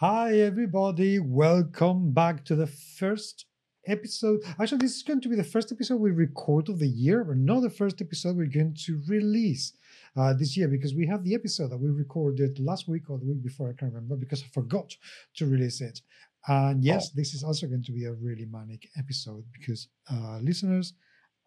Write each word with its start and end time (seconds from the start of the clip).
Hi, 0.00 0.38
everybody. 0.38 1.18
Welcome 1.18 2.12
back 2.12 2.44
to 2.44 2.54
the 2.54 2.68
first 2.68 3.46
episode. 3.84 4.44
Actually, 4.60 4.78
this 4.78 4.94
is 4.94 5.02
going 5.02 5.20
to 5.22 5.28
be 5.28 5.34
the 5.34 5.42
first 5.42 5.72
episode 5.72 5.96
we 5.96 6.12
record 6.12 6.68
of 6.68 6.78
the 6.78 6.86
year, 6.86 7.24
but 7.24 7.36
not 7.36 7.62
the 7.62 7.70
first 7.70 8.00
episode 8.00 8.36
we're 8.36 8.46
going 8.46 8.76
to 8.86 9.02
release 9.08 9.72
uh, 10.16 10.34
this 10.34 10.56
year 10.56 10.68
because 10.68 10.94
we 10.94 11.04
have 11.08 11.24
the 11.24 11.34
episode 11.34 11.72
that 11.72 11.78
we 11.78 11.88
recorded 11.88 12.60
last 12.60 12.86
week 12.86 13.10
or 13.10 13.18
the 13.18 13.26
week 13.26 13.42
before. 13.42 13.70
I 13.70 13.72
can't 13.72 13.92
remember 13.92 14.14
because 14.14 14.44
I 14.44 14.46
forgot 14.54 14.94
to 15.34 15.46
release 15.46 15.80
it. 15.80 16.00
And 16.46 16.84
yes, 16.84 17.08
oh. 17.08 17.14
this 17.16 17.34
is 17.34 17.42
also 17.42 17.66
going 17.66 17.82
to 17.82 17.92
be 17.92 18.04
a 18.04 18.12
really 18.12 18.46
manic 18.48 18.88
episode 18.96 19.42
because 19.52 19.88
uh, 20.12 20.38
listeners, 20.40 20.94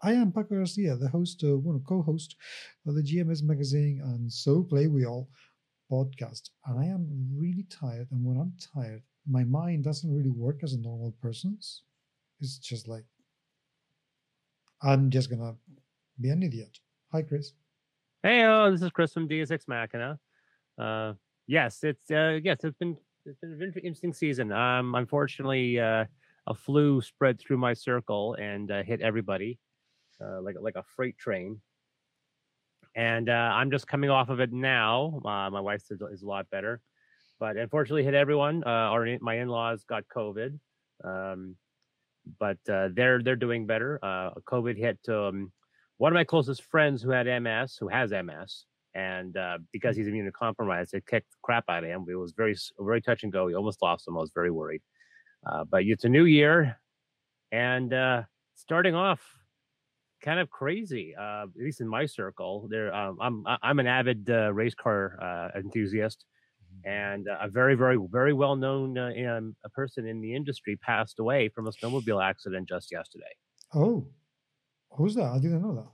I 0.04 0.12
am 0.12 0.34
Paco 0.34 0.56
Garcia, 0.56 0.98
the 0.98 1.08
host, 1.08 1.42
uh, 1.46 1.56
well, 1.56 1.82
co-host 1.88 2.36
of 2.86 2.96
the 2.96 3.02
GMS 3.02 3.44
magazine 3.44 4.02
and 4.04 4.30
So 4.30 4.64
Play 4.64 4.88
We 4.88 5.06
All 5.06 5.30
podcast. 5.92 6.50
And 6.66 6.80
I 6.80 6.86
am 6.86 7.08
really 7.36 7.66
tired. 7.70 8.08
And 8.12 8.24
when 8.24 8.38
I'm 8.38 8.54
tired, 8.74 9.04
my 9.28 9.44
mind 9.44 9.84
doesn't 9.84 10.12
really 10.12 10.30
work 10.30 10.64
as 10.64 10.74
a 10.74 10.80
normal 10.80 11.14
person's. 11.22 11.84
It's 12.40 12.58
just 12.58 12.88
like 12.88 13.06
I'm 14.82 15.10
just 15.12 15.30
gonna 15.30 15.56
be 16.20 16.30
an 16.30 16.42
idiot. 16.42 16.80
Hi, 17.12 17.22
Chris. 17.22 17.54
Hey, 18.24 18.44
oh, 18.46 18.72
this 18.72 18.82
is 18.82 18.90
Chris 18.90 19.14
from 19.14 19.28
Dias 19.28 19.52
Ex 19.52 19.68
Machina. 19.68 20.20
Uh, 20.78 21.14
yes, 21.46 21.84
it's 21.84 22.10
uh, 22.10 22.40
yes, 22.44 22.64
it's 22.64 22.78
been 22.78 22.98
it's 23.26 23.40
been 23.40 23.52
an 23.52 23.74
interesting 23.76 24.14
season. 24.14 24.52
Um, 24.52 24.96
unfortunately, 24.96 25.80
uh, 25.80 26.06
a 26.48 26.54
flu 26.54 27.02
spread 27.02 27.40
through 27.40 27.58
my 27.58 27.74
circle 27.74 28.36
and 28.40 28.72
uh, 28.72 28.82
hit 28.82 29.02
everybody, 29.02 29.60
uh, 30.20 30.42
like 30.42 30.56
like 30.60 30.76
a 30.76 30.84
freight 30.96 31.18
train. 31.18 31.62
And 32.96 33.30
uh, 33.30 33.52
I'm 33.54 33.72
just 33.72 33.88
coming 33.88 34.10
off 34.10 34.30
of 34.30 34.40
it 34.40 34.52
now. 34.52 35.22
Uh, 35.24 35.50
my 35.50 35.62
wife 35.62 35.84
is, 35.90 36.02
is 36.12 36.24
a 36.24 36.28
lot 36.28 36.50
better, 36.50 36.82
but 37.40 37.56
unfortunately, 37.56 38.04
hit 38.04 38.14
everyone. 38.14 38.64
Uh, 38.66 38.70
our 38.70 39.08
my 39.22 39.40
in-laws 39.40 39.86
got 39.86 40.04
COVID. 40.14 40.60
Um, 41.04 41.56
but 42.40 42.58
uh, 42.72 42.90
they're 42.94 43.22
they're 43.24 43.36
doing 43.36 43.66
better. 43.66 43.98
Uh, 44.04 44.32
COVID 44.48 44.78
hit 44.78 45.00
um, 45.08 45.52
one 45.98 46.12
of 46.12 46.16
my 46.16 46.24
closest 46.24 46.64
friends 46.64 47.02
who 47.02 47.12
had 47.12 47.28
MS, 47.42 47.78
who 47.80 47.88
has 47.88 48.12
MS, 48.12 48.66
and 48.94 49.38
uh, 49.38 49.58
because 49.72 49.96
he's 49.96 50.08
immunocompromised, 50.08 50.94
it 50.94 51.06
kicked 51.08 51.30
crap 51.42 51.64
out 51.70 51.84
of 51.84 51.90
him. 51.90 52.06
It 52.10 52.16
was 52.16 52.34
very 52.34 52.56
very 52.78 53.02
touch 53.02 53.24
and 53.24 53.32
go. 53.32 53.48
He 53.48 53.56
almost 53.56 53.82
lost 53.82 54.08
him. 54.08 54.18
I 54.18 54.22
was 54.22 54.32
very 54.36 54.52
worried. 54.52 54.82
But 55.70 55.86
it's 55.86 56.04
a 56.04 56.10
new 56.10 56.26
year, 56.26 56.78
and 57.52 58.26
starting 58.56 58.96
off 58.96 59.22
kind 60.22 60.40
of 60.40 60.50
crazy. 60.50 61.16
Uh, 61.16 61.44
at 61.44 61.50
least 61.56 61.82
in 61.82 61.88
my 61.88 62.06
circle, 62.06 62.68
there 62.70 62.94
um, 62.94 63.18
I'm 63.22 63.46
I'm 63.62 63.80
an 63.80 63.88
avid 63.88 64.30
race 64.30 64.76
car 64.76 65.52
enthusiast 65.56 66.26
and 66.84 67.28
uh, 67.28 67.38
a 67.42 67.50
very, 67.50 67.76
very, 67.76 67.98
very 68.10 68.34
well 68.34 68.56
known 68.56 68.98
uh, 68.98 69.12
um, 69.30 69.56
a 69.64 69.70
person 69.70 70.08
in 70.08 70.22
the 70.22 70.34
industry 70.34 70.76
passed 70.78 71.20
away 71.20 71.50
from 71.50 71.68
a 71.68 71.72
snowmobile 71.72 72.24
accident 72.24 72.68
just 72.68 72.92
yesterday. 72.92 73.32
Oh, 73.74 74.08
who's 74.92 75.16
that? 75.16 75.32
I 75.32 75.40
didn't 75.40 75.62
know 75.62 75.76
that. 75.76 75.88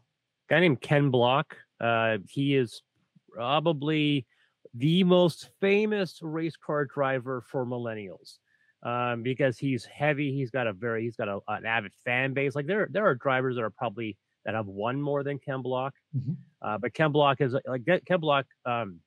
Guy 0.50 0.62
named 0.62 0.82
Ken 0.82 1.10
Block. 1.10 1.58
Uh, 1.80 2.18
he 2.28 2.56
is 2.56 2.82
probably 3.30 4.26
the 4.74 5.04
most 5.04 5.50
famous 5.60 6.20
race 6.22 6.56
car 6.56 6.86
driver 6.86 7.42
for 7.42 7.66
millennials 7.66 8.38
um, 8.84 9.24
because 9.24 9.58
he's 9.58 9.86
heavy. 9.86 10.34
He's 10.34 10.52
got 10.52 10.68
a 10.68 10.74
very, 10.74 11.04
he's 11.04 11.16
got 11.16 11.28
a, 11.28 11.40
an 11.48 11.66
avid 11.66 11.92
fan 12.06 12.34
base. 12.34 12.56
Like 12.56 12.68
there, 12.68 12.88
there 12.92 13.06
are 13.06 13.16
drivers 13.16 13.56
that 13.56 13.64
are 13.64 13.70
probably 13.70 14.18
that 14.46 14.56
have 14.56 14.68
won 14.68 15.02
more 15.02 15.24
than 15.24 15.40
Ken 15.40 15.62
Block, 15.62 15.94
mm-hmm. 16.16 16.34
Uh, 16.62 16.78
but 16.78 16.94
Ken 16.94 17.12
Block 17.12 17.42
is 17.42 17.56
like 17.68 17.86
Ken 18.06 18.20
Block. 18.20 18.46
Um, 18.66 19.00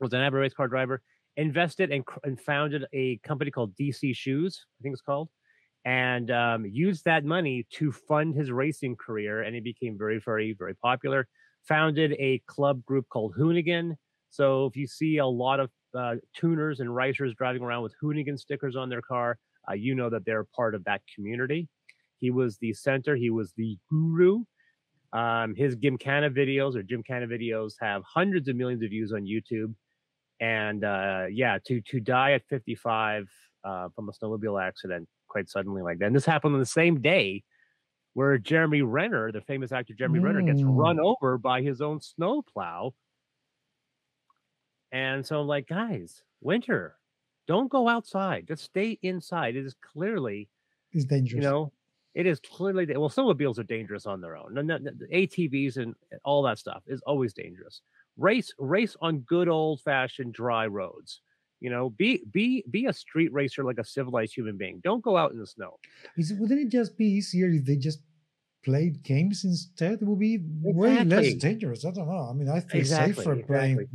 was 0.00 0.12
an 0.12 0.20
avid 0.20 0.40
race 0.40 0.54
car 0.54 0.68
driver, 0.68 1.00
invested 1.36 1.90
and, 1.90 2.04
and 2.24 2.40
founded 2.40 2.84
a 2.92 3.18
company 3.18 3.50
called 3.50 3.74
DC 3.76 4.14
Shoes, 4.14 4.66
I 4.80 4.82
think 4.82 4.92
it's 4.92 5.02
called, 5.02 5.28
and 5.84 6.30
um, 6.30 6.66
used 6.66 7.04
that 7.04 7.24
money 7.24 7.66
to 7.74 7.92
fund 7.92 8.34
his 8.34 8.50
racing 8.50 8.96
career. 8.96 9.42
And 9.42 9.54
he 9.54 9.60
became 9.60 9.96
very, 9.96 10.18
very, 10.18 10.54
very 10.58 10.74
popular. 10.74 11.26
Founded 11.68 12.14
a 12.18 12.42
club 12.46 12.84
group 12.84 13.08
called 13.08 13.34
Hoonigan. 13.36 13.94
So 14.32 14.64
if 14.64 14.76
you 14.76 14.86
see 14.86 15.18
a 15.18 15.26
lot 15.26 15.60
of 15.60 15.70
uh, 15.94 16.14
tuners 16.34 16.80
and 16.80 16.94
racers 16.94 17.34
driving 17.36 17.62
around 17.62 17.82
with 17.82 17.94
Hoonigan 18.02 18.38
stickers 18.38 18.76
on 18.76 18.88
their 18.88 19.02
car, 19.02 19.38
uh, 19.68 19.74
you 19.74 19.94
know 19.94 20.08
that 20.08 20.24
they're 20.24 20.44
part 20.44 20.74
of 20.74 20.82
that 20.84 21.02
community. 21.14 21.68
He 22.18 22.30
was 22.30 22.56
the 22.56 22.72
center. 22.72 23.14
He 23.14 23.28
was 23.28 23.52
the 23.56 23.76
guru. 23.90 24.44
Um, 25.12 25.54
his 25.54 25.76
Gymkhana 25.76 26.30
videos 26.30 26.74
or 26.74 26.82
Gymkhana 26.82 27.26
videos 27.26 27.74
have 27.80 28.02
hundreds 28.04 28.48
of 28.48 28.56
millions 28.56 28.82
of 28.82 28.88
views 28.88 29.12
on 29.12 29.24
YouTube 29.24 29.74
and 30.40 30.82
uh, 30.82 31.26
yeah, 31.30 31.58
to 31.66 31.82
to 31.82 32.00
die 32.00 32.32
at 32.32 32.42
55 32.48 33.28
uh, 33.64 33.88
from 33.94 34.08
a 34.08 34.12
snowmobile 34.12 34.60
accident 34.60 35.08
quite 35.28 35.50
suddenly 35.50 35.82
like 35.82 35.98
that. 35.98 36.06
And 36.06 36.16
this 36.16 36.24
happened 36.24 36.54
on 36.54 36.60
the 36.60 36.66
same 36.66 37.02
day 37.02 37.42
where 38.14 38.38
Jeremy 38.38 38.82
Renner, 38.82 39.30
the 39.30 39.40
famous 39.42 39.72
actor 39.72 39.94
Jeremy 39.94 40.20
mm. 40.20 40.24
Renner, 40.24 40.42
gets 40.42 40.62
run 40.62 40.96
mm. 40.96 41.04
over 41.04 41.38
by 41.38 41.62
his 41.62 41.80
own 41.80 42.00
snowplow. 42.00 42.94
And 44.92 45.26
so 45.26 45.40
I'm 45.40 45.46
like, 45.46 45.66
guys, 45.66 46.22
winter, 46.40 46.96
don't 47.48 47.70
go 47.70 47.88
outside. 47.88 48.46
Just 48.46 48.64
stay 48.64 48.98
inside. 49.02 49.56
It 49.56 49.64
is 49.64 49.74
clearly 49.80 50.48
it's 50.92 51.06
dangerous. 51.06 51.42
You 51.42 51.50
know, 51.50 51.72
it 52.14 52.26
is 52.26 52.38
clearly 52.40 52.86
well, 52.86 53.08
snowmobiles 53.08 53.58
are 53.58 53.64
dangerous 53.64 54.06
on 54.06 54.20
their 54.20 54.36
own. 54.36 54.54
The 54.54 55.08
ATVs 55.12 55.78
and 55.78 55.94
eh, 56.12 56.16
all 56.24 56.42
that 56.42 56.58
stuff 56.58 56.82
is 56.86 57.00
always 57.06 57.32
dangerous 57.32 57.80
race 58.16 58.52
race 58.58 58.96
on 59.00 59.20
good 59.20 59.48
old 59.48 59.80
fashioned 59.80 60.34
dry 60.34 60.66
roads 60.66 61.22
you 61.60 61.70
know 61.70 61.90
be 61.90 62.22
be 62.30 62.64
be 62.70 62.86
a 62.86 62.92
street 62.92 63.32
racer 63.32 63.64
like 63.64 63.78
a 63.78 63.84
civilized 63.84 64.34
human 64.34 64.56
being 64.56 64.80
don't 64.84 65.02
go 65.02 65.16
out 65.16 65.32
in 65.32 65.38
the 65.38 65.46
snow 65.46 65.78
Is, 66.16 66.32
wouldn't 66.34 66.60
it 66.60 66.68
just 66.68 66.98
be 66.98 67.06
easier 67.06 67.48
if 67.48 67.64
they 67.64 67.76
just 67.76 68.00
played 68.64 69.02
games 69.02 69.44
instead 69.44 69.98
would 70.02 70.18
be 70.18 70.34
exactly. 70.34 70.72
way 70.72 71.04
less 71.04 71.34
dangerous 71.34 71.84
i 71.84 71.90
don't 71.90 72.08
know 72.08 72.28
i 72.30 72.32
mean 72.32 72.48
i 72.48 72.60
feel 72.60 72.80
exactly, 72.80 73.14
safer 73.14 73.32
exactly. 73.32 73.54
playing 73.54 73.88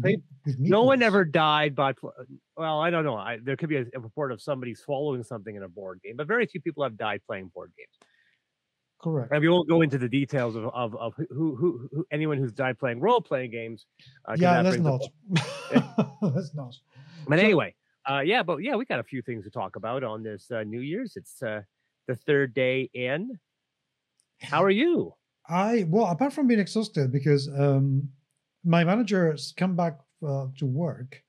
with, 0.46 0.60
no 0.60 0.84
one 0.84 1.02
ever 1.02 1.24
died 1.24 1.76
by 1.76 1.94
well 2.56 2.80
i 2.80 2.90
don't 2.90 3.06
know 3.06 3.16
I, 3.16 3.38
there 3.42 3.56
could 3.56 3.70
be 3.70 3.78
a, 3.78 3.86
a 3.96 4.00
report 4.00 4.32
of 4.32 4.42
somebody 4.42 4.74
swallowing 4.76 5.24
something 5.24 5.56
in 5.56 5.64
a 5.64 5.70
board 5.70 6.02
game 6.04 6.16
but 6.18 6.28
very 6.28 6.46
few 6.46 6.62
people 6.62 6.84
have 6.84 6.98
died 6.98 7.22
playing 7.26 7.52
board 7.54 7.72
games 7.78 7.98
Correct. 9.00 9.32
And 9.32 9.42
we 9.42 9.50
won't 9.50 9.70
go 9.70 9.82
into 9.82 9.98
the 9.98 10.10
details 10.10 10.56
of, 10.56 10.66
of, 10.74 10.96
of 10.96 11.14
who, 11.30 11.56
who, 11.56 11.88
who 11.92 12.06
anyone 12.12 12.38
who's 12.38 12.52
died 12.52 12.80
playing 12.80 13.00
role 13.00 13.22
playing 13.22 13.52
games. 13.52 13.86
Uh, 14.28 14.36
yeah, 14.38 14.62
let's 14.62 14.78
not. 14.78 15.02
let's 16.22 16.56
not. 16.56 16.76
But 17.28 17.38
so, 17.38 17.46
anyway, 17.46 17.76
uh, 18.10 18.22
yeah, 18.22 18.42
but 18.42 18.58
yeah, 18.58 18.76
we 18.76 18.86
got 18.86 19.00
a 19.00 19.04
few 19.04 19.22
things 19.22 19.44
to 19.44 19.52
talk 19.52 19.76
about 19.76 20.04
on 20.04 20.24
this 20.24 20.50
uh, 20.50 20.64
New 20.64 20.80
Year's. 20.80 21.14
It's 21.16 21.44
uh, 21.44 21.62
the 22.08 22.16
third 22.16 22.56
day 22.56 22.90
in. 22.94 23.38
How 24.42 24.64
are 24.64 24.70
you? 24.70 25.14
I 25.50 25.86
well, 25.88 26.08
apart 26.08 26.34
from 26.34 26.48
being 26.48 26.59
exhausted 26.59 27.12
because 27.12 27.48
um, 27.48 28.09
my 28.64 28.84
manager's 28.84 29.53
come 29.58 29.75
back 29.75 30.00
uh, 30.28 30.48
to 30.58 30.66
work 30.66 31.24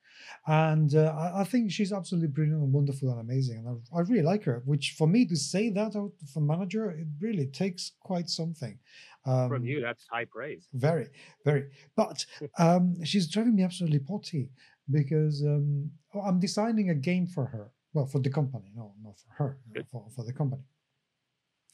and 0.46 0.94
uh, 0.94 1.14
I, 1.16 1.40
I, 1.40 1.44
think 1.44 1.70
she's 1.70 1.92
absolutely 1.92 2.28
brilliant 2.28 2.62
and 2.62 2.72
wonderful 2.72 3.10
and 3.10 3.20
amazing. 3.20 3.58
And 3.58 3.80
I, 3.92 3.98
I, 3.98 4.00
really 4.02 4.22
like 4.22 4.44
her, 4.44 4.62
which 4.64 4.94
for 4.96 5.06
me 5.06 5.26
to 5.26 5.36
say 5.36 5.70
that 5.70 5.96
out 5.96 6.12
from 6.32 6.46
manager, 6.46 6.90
it 6.90 7.06
really 7.20 7.46
takes 7.46 7.92
quite 8.00 8.28
something. 8.28 8.78
Um, 9.26 9.48
from 9.48 9.64
you, 9.64 9.80
that's 9.80 10.06
high 10.10 10.24
praise. 10.24 10.66
Very, 10.72 11.08
very. 11.44 11.66
But 11.96 12.24
um, 12.58 13.04
she's 13.04 13.28
driving 13.28 13.56
me 13.56 13.62
absolutely 13.62 13.98
potty 13.98 14.50
because 14.90 15.42
um, 15.44 15.90
I'm 16.24 16.40
designing 16.40 16.90
a 16.90 16.94
game 16.94 17.26
for 17.26 17.46
her. 17.46 17.70
Well, 17.92 18.06
for 18.06 18.20
the 18.20 18.30
company, 18.30 18.70
no, 18.74 18.94
not 19.02 19.18
for 19.18 19.32
her, 19.34 19.58
for, 19.90 20.06
for 20.14 20.24
the 20.24 20.32
company. 20.32 20.62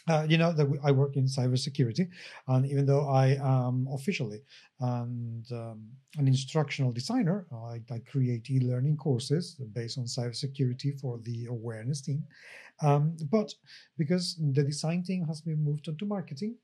Uh, 0.06 0.26
you 0.28 0.36
know 0.36 0.52
that 0.52 0.66
I 0.84 0.90
work 0.90 1.16
in 1.16 1.24
cybersecurity, 1.24 2.08
and 2.48 2.66
even 2.66 2.84
though 2.84 3.08
I 3.08 3.38
am 3.40 3.88
officially 3.90 4.42
and 4.80 5.50
um, 5.50 5.88
an 6.18 6.28
instructional 6.28 6.92
designer, 6.92 7.46
I, 7.50 7.80
I 7.90 8.00
create 8.00 8.50
e-learning 8.50 8.98
courses 8.98 9.54
based 9.72 9.96
on 9.96 10.04
cybersecurity 10.04 11.00
for 11.00 11.18
the 11.18 11.46
awareness 11.46 12.02
team. 12.02 12.24
Um, 12.82 13.16
but 13.30 13.54
because 13.96 14.36
the 14.52 14.62
design 14.62 15.04
team 15.04 15.24
has 15.26 15.40
been 15.40 15.64
moved 15.64 15.88
on 15.88 15.96
to 15.96 16.04
marketing, 16.04 16.56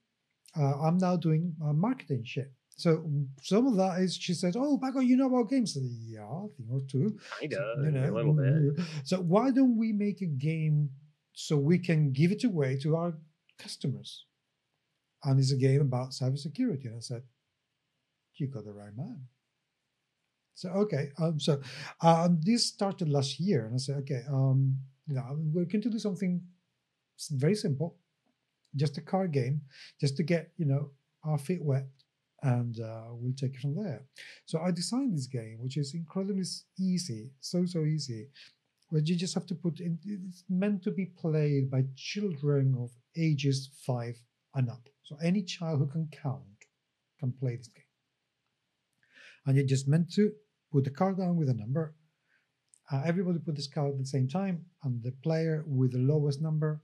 uh, 0.58 0.78
I'm 0.80 0.98
now 0.98 1.16
doing 1.16 1.54
uh, 1.64 1.72
marketing 1.72 2.24
shit. 2.24 2.52
So 2.76 3.10
some 3.42 3.66
of 3.66 3.76
that 3.76 4.00
is 4.00 4.16
she 4.16 4.34
said, 4.34 4.54
"Oh, 4.56 4.78
Paco, 4.78 5.00
you 5.00 5.16
know 5.16 5.26
about 5.26 5.50
games?" 5.50 5.74
Said, 5.74 5.82
yeah, 5.84 6.22
a 6.24 6.48
thing 6.56 6.68
or 6.70 6.80
two. 6.90 7.18
Kind 7.38 7.52
of, 7.54 7.84
you 7.84 7.90
know, 7.90 8.10
a 8.10 8.12
little 8.12 8.34
bit. 8.34 8.84
So 9.04 9.20
why 9.20 9.50
don't 9.50 9.76
we 9.76 9.92
make 9.92 10.22
a 10.22 10.26
game 10.26 10.90
so 11.32 11.56
we 11.56 11.78
can 11.78 12.12
give 12.12 12.32
it 12.32 12.44
away 12.44 12.78
to 12.78 12.96
our 12.96 13.14
customers. 13.62 14.26
And 15.24 15.38
it's 15.38 15.52
a 15.52 15.56
game 15.56 15.82
about 15.82 16.10
cybersecurity. 16.10 16.86
And 16.86 16.96
I 16.96 17.00
said, 17.00 17.22
You 18.36 18.48
got 18.48 18.64
the 18.64 18.72
right 18.72 18.96
man. 18.96 19.26
So 20.60 20.68
okay, 20.84 21.10
um, 21.16 21.40
so 21.40 21.58
um, 22.02 22.38
this 22.44 22.66
started 22.66 23.08
last 23.08 23.40
year, 23.40 23.64
and 23.64 23.74
I 23.74 23.78
said, 23.78 23.96
okay, 24.00 24.22
um, 24.28 24.76
you 25.06 25.14
know, 25.14 25.24
we're 25.54 25.64
going 25.64 25.80
to 25.80 25.88
do 25.88 25.98
something 25.98 26.38
very 27.30 27.54
simple, 27.54 27.96
just 28.76 28.98
a 28.98 29.00
card 29.00 29.32
game, 29.32 29.62
just 29.98 30.18
to 30.18 30.22
get 30.22 30.50
you 30.58 30.66
know 30.66 30.90
our 31.24 31.38
feet 31.38 31.62
wet, 31.62 31.88
and 32.42 32.78
uh, 32.78 33.08
we'll 33.12 33.32
take 33.32 33.54
it 33.54 33.60
from 33.60 33.74
there. 33.74 34.02
So 34.44 34.60
I 34.60 34.70
designed 34.70 35.16
this 35.16 35.26
game, 35.26 35.56
which 35.60 35.78
is 35.78 35.94
incredibly 35.94 36.44
easy, 36.78 37.30
so 37.40 37.64
so 37.64 37.86
easy, 37.86 38.28
where 38.90 39.00
you 39.00 39.16
just 39.16 39.32
have 39.32 39.46
to 39.46 39.54
put 39.54 39.80
it, 39.80 39.92
it's 40.04 40.44
meant 40.50 40.82
to 40.82 40.90
be 40.90 41.06
played 41.06 41.70
by 41.70 41.84
children 41.96 42.76
of 42.78 42.90
ages 43.16 43.70
five 43.86 44.16
and 44.54 44.68
up. 44.68 44.88
So 45.02 45.16
any 45.22 45.42
child 45.42 45.78
who 45.78 45.86
can 45.86 46.08
count 46.22 46.42
can 47.18 47.32
play 47.32 47.56
this 47.56 47.68
game. 47.68 47.84
And 49.46 49.56
you're 49.56 49.66
just 49.66 49.88
meant 49.88 50.12
to 50.14 50.32
put 50.72 50.84
the 50.84 50.90
card 50.90 51.18
down 51.18 51.36
with 51.36 51.48
a 51.48 51.54
number. 51.54 51.94
Uh, 52.92 53.02
everybody 53.04 53.38
put 53.38 53.56
this 53.56 53.68
card 53.68 53.92
at 53.92 53.98
the 53.98 54.06
same 54.06 54.28
time, 54.28 54.64
and 54.82 55.02
the 55.02 55.12
player 55.22 55.64
with 55.66 55.92
the 55.92 55.98
lowest 55.98 56.42
number 56.42 56.82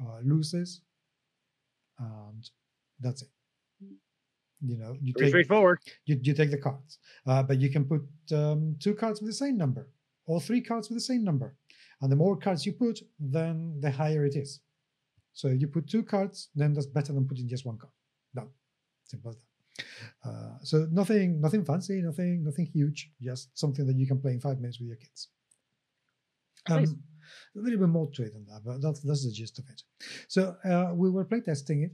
uh, 0.00 0.18
loses. 0.24 0.80
And 1.98 2.48
that's 3.00 3.22
it. 3.22 3.28
You 4.64 4.78
know, 4.78 4.96
you 5.00 5.12
Pretty 5.12 5.26
take 5.26 5.30
straightforward. 5.30 5.80
you, 6.06 6.18
you 6.22 6.34
take 6.34 6.50
the 6.50 6.58
cards, 6.58 6.98
uh, 7.26 7.42
but 7.42 7.60
you 7.60 7.68
can 7.68 7.84
put 7.84 8.02
um, 8.32 8.76
two 8.78 8.94
cards 8.94 9.20
with 9.20 9.28
the 9.28 9.34
same 9.34 9.56
number 9.56 9.90
or 10.26 10.40
three 10.40 10.60
cards 10.60 10.88
with 10.88 10.96
the 10.96 11.02
same 11.02 11.24
number, 11.24 11.56
and 12.00 12.12
the 12.12 12.16
more 12.16 12.36
cards 12.36 12.64
you 12.64 12.72
put, 12.72 13.00
then 13.18 13.78
the 13.80 13.90
higher 13.90 14.24
it 14.24 14.36
is. 14.36 14.60
So 15.32 15.48
if 15.48 15.60
you 15.60 15.68
put 15.68 15.88
two 15.88 16.02
cards, 16.02 16.48
then 16.54 16.74
that's 16.74 16.86
better 16.86 17.12
than 17.12 17.26
putting 17.26 17.48
just 17.48 17.66
one 17.66 17.78
card. 17.78 17.92
Done. 18.34 18.48
Simple 19.06 19.30
as 19.30 19.36
that. 19.36 19.44
Uh, 20.24 20.58
so 20.62 20.86
nothing, 20.90 21.40
nothing 21.40 21.64
fancy, 21.64 22.02
nothing, 22.02 22.44
nothing 22.44 22.66
huge. 22.66 23.10
Just 23.20 23.56
something 23.58 23.86
that 23.86 23.96
you 23.96 24.06
can 24.06 24.20
play 24.20 24.32
in 24.32 24.40
five 24.40 24.58
minutes 24.60 24.78
with 24.78 24.88
your 24.88 24.96
kids. 24.96 25.28
Um, 26.68 26.80
Nice. 26.80 26.94
A 27.56 27.60
little 27.60 27.78
bit 27.78 27.88
more 27.88 28.10
to 28.10 28.22
it 28.24 28.32
than 28.34 28.44
that, 28.46 28.62
but 28.64 28.82
that's 28.82 29.00
that's 29.00 29.24
the 29.24 29.32
gist 29.32 29.58
of 29.58 29.64
it. 29.70 29.82
So 30.28 30.56
uh, 30.64 30.92
we 30.94 31.08
were 31.08 31.24
playtesting 31.24 31.84
it 31.84 31.92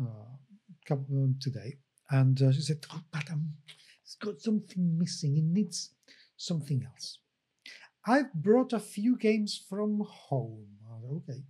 uh, 0.00 0.92
um, 0.92 1.36
today, 1.40 1.76
and 2.10 2.40
uh, 2.42 2.52
she 2.52 2.62
said, 2.62 2.84
oh, 2.92 3.00
"But 3.12 3.30
um, 3.30 3.52
it's 4.02 4.16
got 4.16 4.40
something 4.40 4.98
missing. 4.98 5.36
It 5.36 5.44
needs 5.44 5.90
something 6.36 6.84
else." 6.84 7.18
I've 8.06 8.32
brought 8.32 8.72
a 8.72 8.80
few 8.80 9.16
games 9.16 9.64
from 9.68 10.02
home. 10.08 10.66
Okay. 11.14 11.44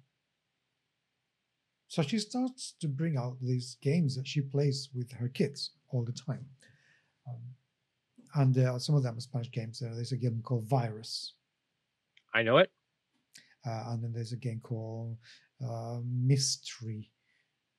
So 1.92 2.00
she 2.00 2.18
starts 2.18 2.72
to 2.80 2.88
bring 2.88 3.18
out 3.18 3.36
these 3.42 3.76
games 3.82 4.16
that 4.16 4.26
she 4.26 4.40
plays 4.40 4.88
with 4.94 5.12
her 5.12 5.28
kids 5.28 5.72
all 5.90 6.02
the 6.02 6.12
time. 6.12 6.46
Um, 7.28 7.42
and 8.34 8.56
uh, 8.56 8.78
some 8.78 8.94
of 8.94 9.02
them 9.02 9.18
are 9.18 9.20
Spanish 9.20 9.50
games. 9.50 9.82
Uh, 9.82 9.94
there's 9.94 10.12
a 10.12 10.16
game 10.16 10.40
called 10.42 10.64
Virus, 10.64 11.34
I 12.32 12.44
know 12.44 12.56
it. 12.56 12.70
uh, 13.66 13.90
and 13.90 14.02
then 14.02 14.10
there's 14.14 14.32
a 14.32 14.38
game 14.38 14.60
called 14.62 15.18
uh, 15.62 15.98
Mistigri, 16.26 17.10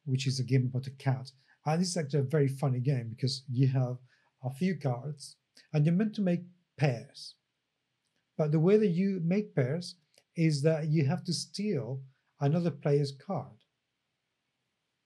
which 0.06 0.28
is 0.28 0.40
a 0.40 0.44
game 0.44 0.68
about 0.70 0.86
a 0.86 0.92
cat. 0.92 1.32
And 1.66 1.82
this 1.82 1.90
is 1.90 1.98
actually 1.98 2.20
a 2.20 2.38
very 2.38 2.50
funny 2.50 2.82
game 2.82 3.10
because 3.10 3.42
you 3.52 3.68
have 3.70 3.98
a 4.44 4.52
few 4.52 4.76
cards 4.78 5.38
and 5.74 5.88
you're 5.88 5.96
meant 5.96 6.14
to 6.18 6.22
make 6.22 6.44
pairs. 6.78 7.34
But 8.38 8.52
the 8.52 8.60
way 8.60 8.78
that 8.78 8.90
you 8.90 9.22
make 9.26 9.56
pairs 9.56 9.96
is 10.36 10.62
that 10.62 10.90
you 10.90 11.04
have 11.08 11.24
to 11.24 11.34
steal 11.34 12.04
another 12.42 12.70
player's 12.70 13.12
card. 13.12 13.63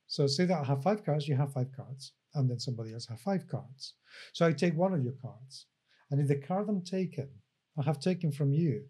So 0.08 0.26
say 0.26 0.46
that 0.46 0.62
I 0.62 0.64
have 0.64 0.84
five 0.84 1.06
cards, 1.06 1.28
you 1.28 1.36
have 1.36 1.54
five 1.54 1.72
cards, 1.76 2.14
and 2.34 2.50
then 2.50 2.60
somebody 2.60 2.94
else 2.94 3.08
have 3.08 3.20
five 3.20 3.48
cards. 3.48 3.94
So 4.34 4.46
I 4.46 4.54
take 4.54 4.76
one 4.76 4.94
of 4.94 5.04
your 5.04 5.16
cards, 5.22 5.66
and 6.10 6.20
if 6.20 6.28
the 6.28 6.36
card 6.36 6.70
I'm 6.70 6.82
taken, 6.84 7.30
I 7.78 7.84
have 7.84 8.00
taken 8.00 8.32
from 8.32 8.54
you, 8.54 8.86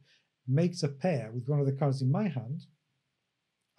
makes 0.47 0.83
a 0.83 0.87
pair 0.87 1.31
with 1.33 1.47
one 1.47 1.59
of 1.59 1.65
the 1.65 1.73
cards 1.73 2.01
in 2.01 2.11
my 2.11 2.27
hand, 2.27 2.65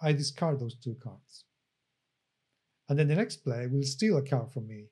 I 0.01 0.13
discard 0.13 0.59
those 0.59 0.75
two 0.75 0.95
cards. 1.01 1.45
And 2.87 2.97
then 2.97 3.07
the 3.07 3.15
next 3.15 3.37
player 3.37 3.69
will 3.69 3.83
steal 3.83 4.17
a 4.17 4.21
card 4.21 4.51
from 4.51 4.67
me. 4.67 4.87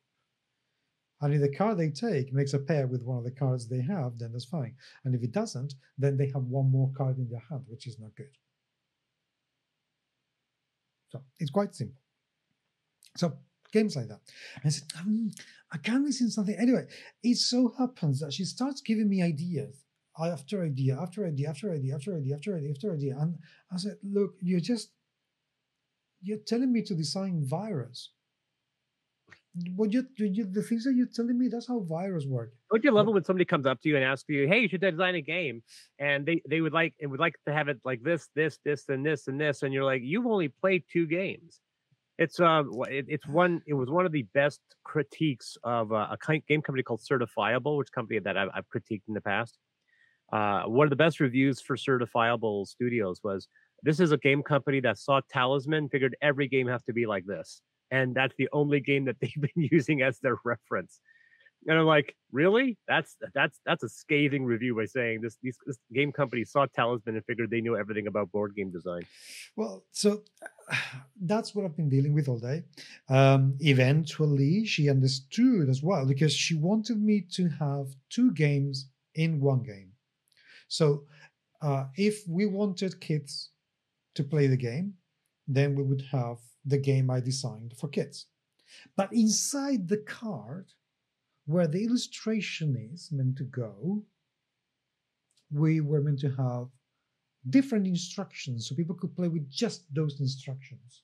And 1.20 1.34
if 1.34 1.42
the 1.42 1.56
card 1.56 1.78
they 1.78 1.90
take 1.90 2.32
makes 2.32 2.54
a 2.54 2.60
pair 2.60 2.88
with 2.88 3.04
one 3.04 3.18
of 3.18 3.24
the 3.24 3.32
cards 3.32 3.68
they 3.68 3.82
have, 3.82 4.20
then 4.20 4.32
that's 4.32 4.46
fine. 4.46 4.76
And 5.04 5.16
if 5.16 5.24
it 5.24 5.32
doesn't, 5.32 5.74
then 5.98 6.16
they 6.16 6.28
have 6.28 6.44
one 6.44 6.72
more 6.72 6.92
card 6.96 7.18
in 7.18 7.28
their 7.30 7.44
hand, 7.50 7.64
which 7.68 7.88
is 7.88 8.00
not 8.00 8.16
good. 8.16 8.30
So 11.10 11.24
it's 11.40 11.52
quite 11.52 11.74
simple. 11.74 12.02
So 13.18 13.34
games 13.72 13.96
like 13.96 14.08
that. 14.08 14.22
And 14.56 14.64
I 14.66 14.70
said, 14.70 14.88
um, 15.00 15.32
I 15.72 15.78
can't 15.78 16.04
listen 16.04 16.28
to 16.28 16.32
something. 16.32 16.56
Anyway, 16.58 16.86
it 17.24 17.38
so 17.38 17.74
happens 17.78 18.22
that 18.22 18.34
she 18.34 18.46
starts 18.46 18.82
giving 18.82 19.10
me 19.10 19.22
ideas 19.22 19.84
after 20.20 20.64
idea, 20.64 20.98
after 21.00 21.26
idea, 21.26 21.50
after 21.50 21.74
idea, 21.74 21.96
after 21.96 22.16
idea, 22.16 22.36
after 22.36 22.56
idea, 22.58 22.72
after 22.72 22.94
idea. 22.94 23.18
And 23.20 23.38
I 23.72 23.78
said, 23.78 23.98
look, 24.04 24.36
you're 24.42 24.60
just 24.60 24.92
you're 26.22 26.40
telling 26.40 26.72
me 26.72 26.82
to 26.82 26.96
design 26.96 27.46
virus. 27.46 28.12
What 29.76 29.92
you, 29.92 30.04
do 30.16 30.26
you 30.26 30.46
the 30.46 30.62
things 30.62 30.84
that 30.84 30.94
you're 30.94 31.08
telling 31.08 31.38
me, 31.38 31.48
that's 31.48 31.68
how 31.68 31.80
virus 31.80 32.26
work. 32.28 32.54
Don't 32.72 32.84
you 32.84 32.92
love 32.92 33.08
it 33.08 33.12
when 33.12 33.24
somebody 33.24 33.46
comes 33.46 33.66
up 33.66 33.82
to 33.82 33.90
you 33.90 33.96
and 33.96 34.06
asks 34.06 34.30
you, 34.30 34.48
"Hey, 34.48 34.60
you 34.60 34.68
should 34.68 34.82
design 34.82 35.16
a 35.16 35.22
game," 35.22 35.64
and 35.98 36.28
they 36.28 36.44
they 36.48 36.62
would 36.62 36.74
like 36.74 36.94
and 37.02 37.10
would 37.10 37.20
like 37.20 37.36
to 37.48 37.54
have 37.54 37.68
it 37.68 37.80
like 37.84 38.04
this, 38.04 38.30
this, 38.36 38.60
this, 38.64 38.88
and 38.90 39.04
this, 39.04 39.28
and 39.28 39.42
this, 39.42 39.64
and 39.64 39.74
you're 39.74 39.84
like, 39.84 40.04
"You've 40.04 40.28
only 40.28 40.50
played 40.50 40.84
two 40.92 41.08
games." 41.08 41.60
It's 42.18 42.40
it, 42.40 43.06
it's 43.08 43.28
one. 43.28 43.62
It 43.68 43.74
was 43.74 43.90
one 43.90 44.06
of 44.06 44.12
the 44.12 44.24
best 44.34 44.60
critiques 44.84 45.58
of 45.64 45.92
uh, 45.92 46.08
a 46.12 46.40
game 46.48 46.62
company 46.62 46.84
called 46.84 47.02
Certifiable, 47.02 47.78
which 47.78 47.92
company 47.92 48.20
that 48.20 48.38
I've, 48.38 48.50
I've 48.54 48.66
critiqued 48.76 49.04
in 49.08 49.14
the 49.14 49.22
past. 49.22 49.58
Uh, 50.34 50.64
one 50.64 50.86
of 50.86 50.90
the 50.90 50.96
best 50.96 51.20
reviews 51.20 51.62
for 51.62 51.76
Certifiable 51.76 52.68
Studios 52.68 53.22
was, 53.24 53.48
"This 53.84 54.00
is 54.00 54.12
a 54.12 54.18
game 54.18 54.42
company 54.42 54.80
that 54.82 54.98
saw 54.98 55.22
Talisman, 55.30 55.90
figured 55.90 56.16
every 56.22 56.48
game 56.48 56.68
has 56.68 56.84
to 56.84 56.94
be 56.94 57.06
like 57.06 57.26
this." 57.26 57.62
and 57.92 58.14
that's 58.14 58.36
the 58.38 58.50
only 58.52 58.80
game 58.80 59.06
that 59.06 59.18
they've 59.22 59.42
been 59.42 59.50
using 59.72 60.02
as 60.02 60.20
their 60.20 60.38
reference. 60.44 61.00
And 61.68 61.78
I'm 61.78 61.86
like, 61.86 62.16
really? 62.32 62.78
That's 62.88 63.18
that's 63.34 63.60
that's 63.66 63.84
a 63.84 63.90
scathing 63.90 64.46
review 64.46 64.74
by 64.76 64.86
saying 64.86 65.20
this 65.22 65.38
these 65.44 65.58
this 65.66 65.78
game 65.94 66.14
company 66.14 66.46
saw 66.46 66.66
Talisman 66.66 67.16
and 67.16 67.26
figured 67.26 67.50
they 67.50 67.60
knew 67.60 67.76
everything 67.76 68.08
about 68.08 68.32
board 68.32 68.56
game 68.56 68.72
design. 68.72 69.02
Well, 69.58 69.84
so 69.92 70.24
that's 71.22 71.54
what 71.54 71.66
I've 71.66 71.76
been 71.76 71.90
dealing 71.90 72.14
with 72.14 72.30
all 72.30 72.40
day. 72.40 72.64
Um, 73.10 73.58
eventually, 73.60 74.66
she 74.66 74.90
understood 74.90 75.68
as 75.68 75.84
well 75.84 76.06
because 76.06 76.34
she 76.34 76.56
wanted 76.56 77.02
me 77.02 77.26
to 77.32 77.50
have 77.50 77.88
two 78.10 78.32
games 78.32 78.90
in 79.16 79.42
one 79.42 79.64
game. 79.64 79.92
So, 80.70 81.04
uh, 81.62 81.86
if 81.96 82.26
we 82.28 82.46
wanted 82.46 83.02
kids 83.02 83.50
to 84.16 84.24
play 84.24 84.48
the 84.48 84.58
game, 84.58 84.94
then 85.48 85.76
we 85.76 85.84
would 85.84 86.04
have 86.12 86.38
the 86.66 86.78
game 86.78 87.10
I 87.10 87.20
designed 87.20 87.74
for 87.78 87.88
kids. 87.90 88.28
But 88.96 89.12
inside 89.12 89.88
the 89.88 89.98
card, 89.98 90.72
where 91.48 91.68
the 91.68 91.84
illustration 91.84 92.76
is 92.94 93.10
meant 93.12 93.38
to 93.38 93.46
go, 93.46 94.04
we 95.52 95.80
were 95.80 96.02
meant 96.02 96.20
to 96.20 96.30
have 96.36 96.68
different 97.50 97.88
instructions 97.88 98.68
so 98.68 98.76
people 98.76 98.96
could 98.96 99.16
play 99.16 99.30
with 99.30 99.50
just 99.50 99.84
those 99.96 100.20
instructions. 100.20 101.04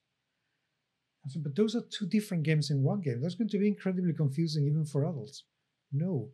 Said, 1.29 1.43
but 1.43 1.55
those 1.55 1.73
are 1.73 1.83
two 1.89 2.05
different 2.05 2.43
games 2.43 2.69
in 2.69 2.83
one 2.83 2.99
game. 2.99 3.21
That's 3.21 3.35
going 3.35 3.47
to 3.47 3.57
be 3.57 3.69
incredibly 3.69 4.11
confusing 4.11 4.65
even 4.65 4.83
for 4.83 5.05
adults. 5.05 5.45
No. 5.93 6.29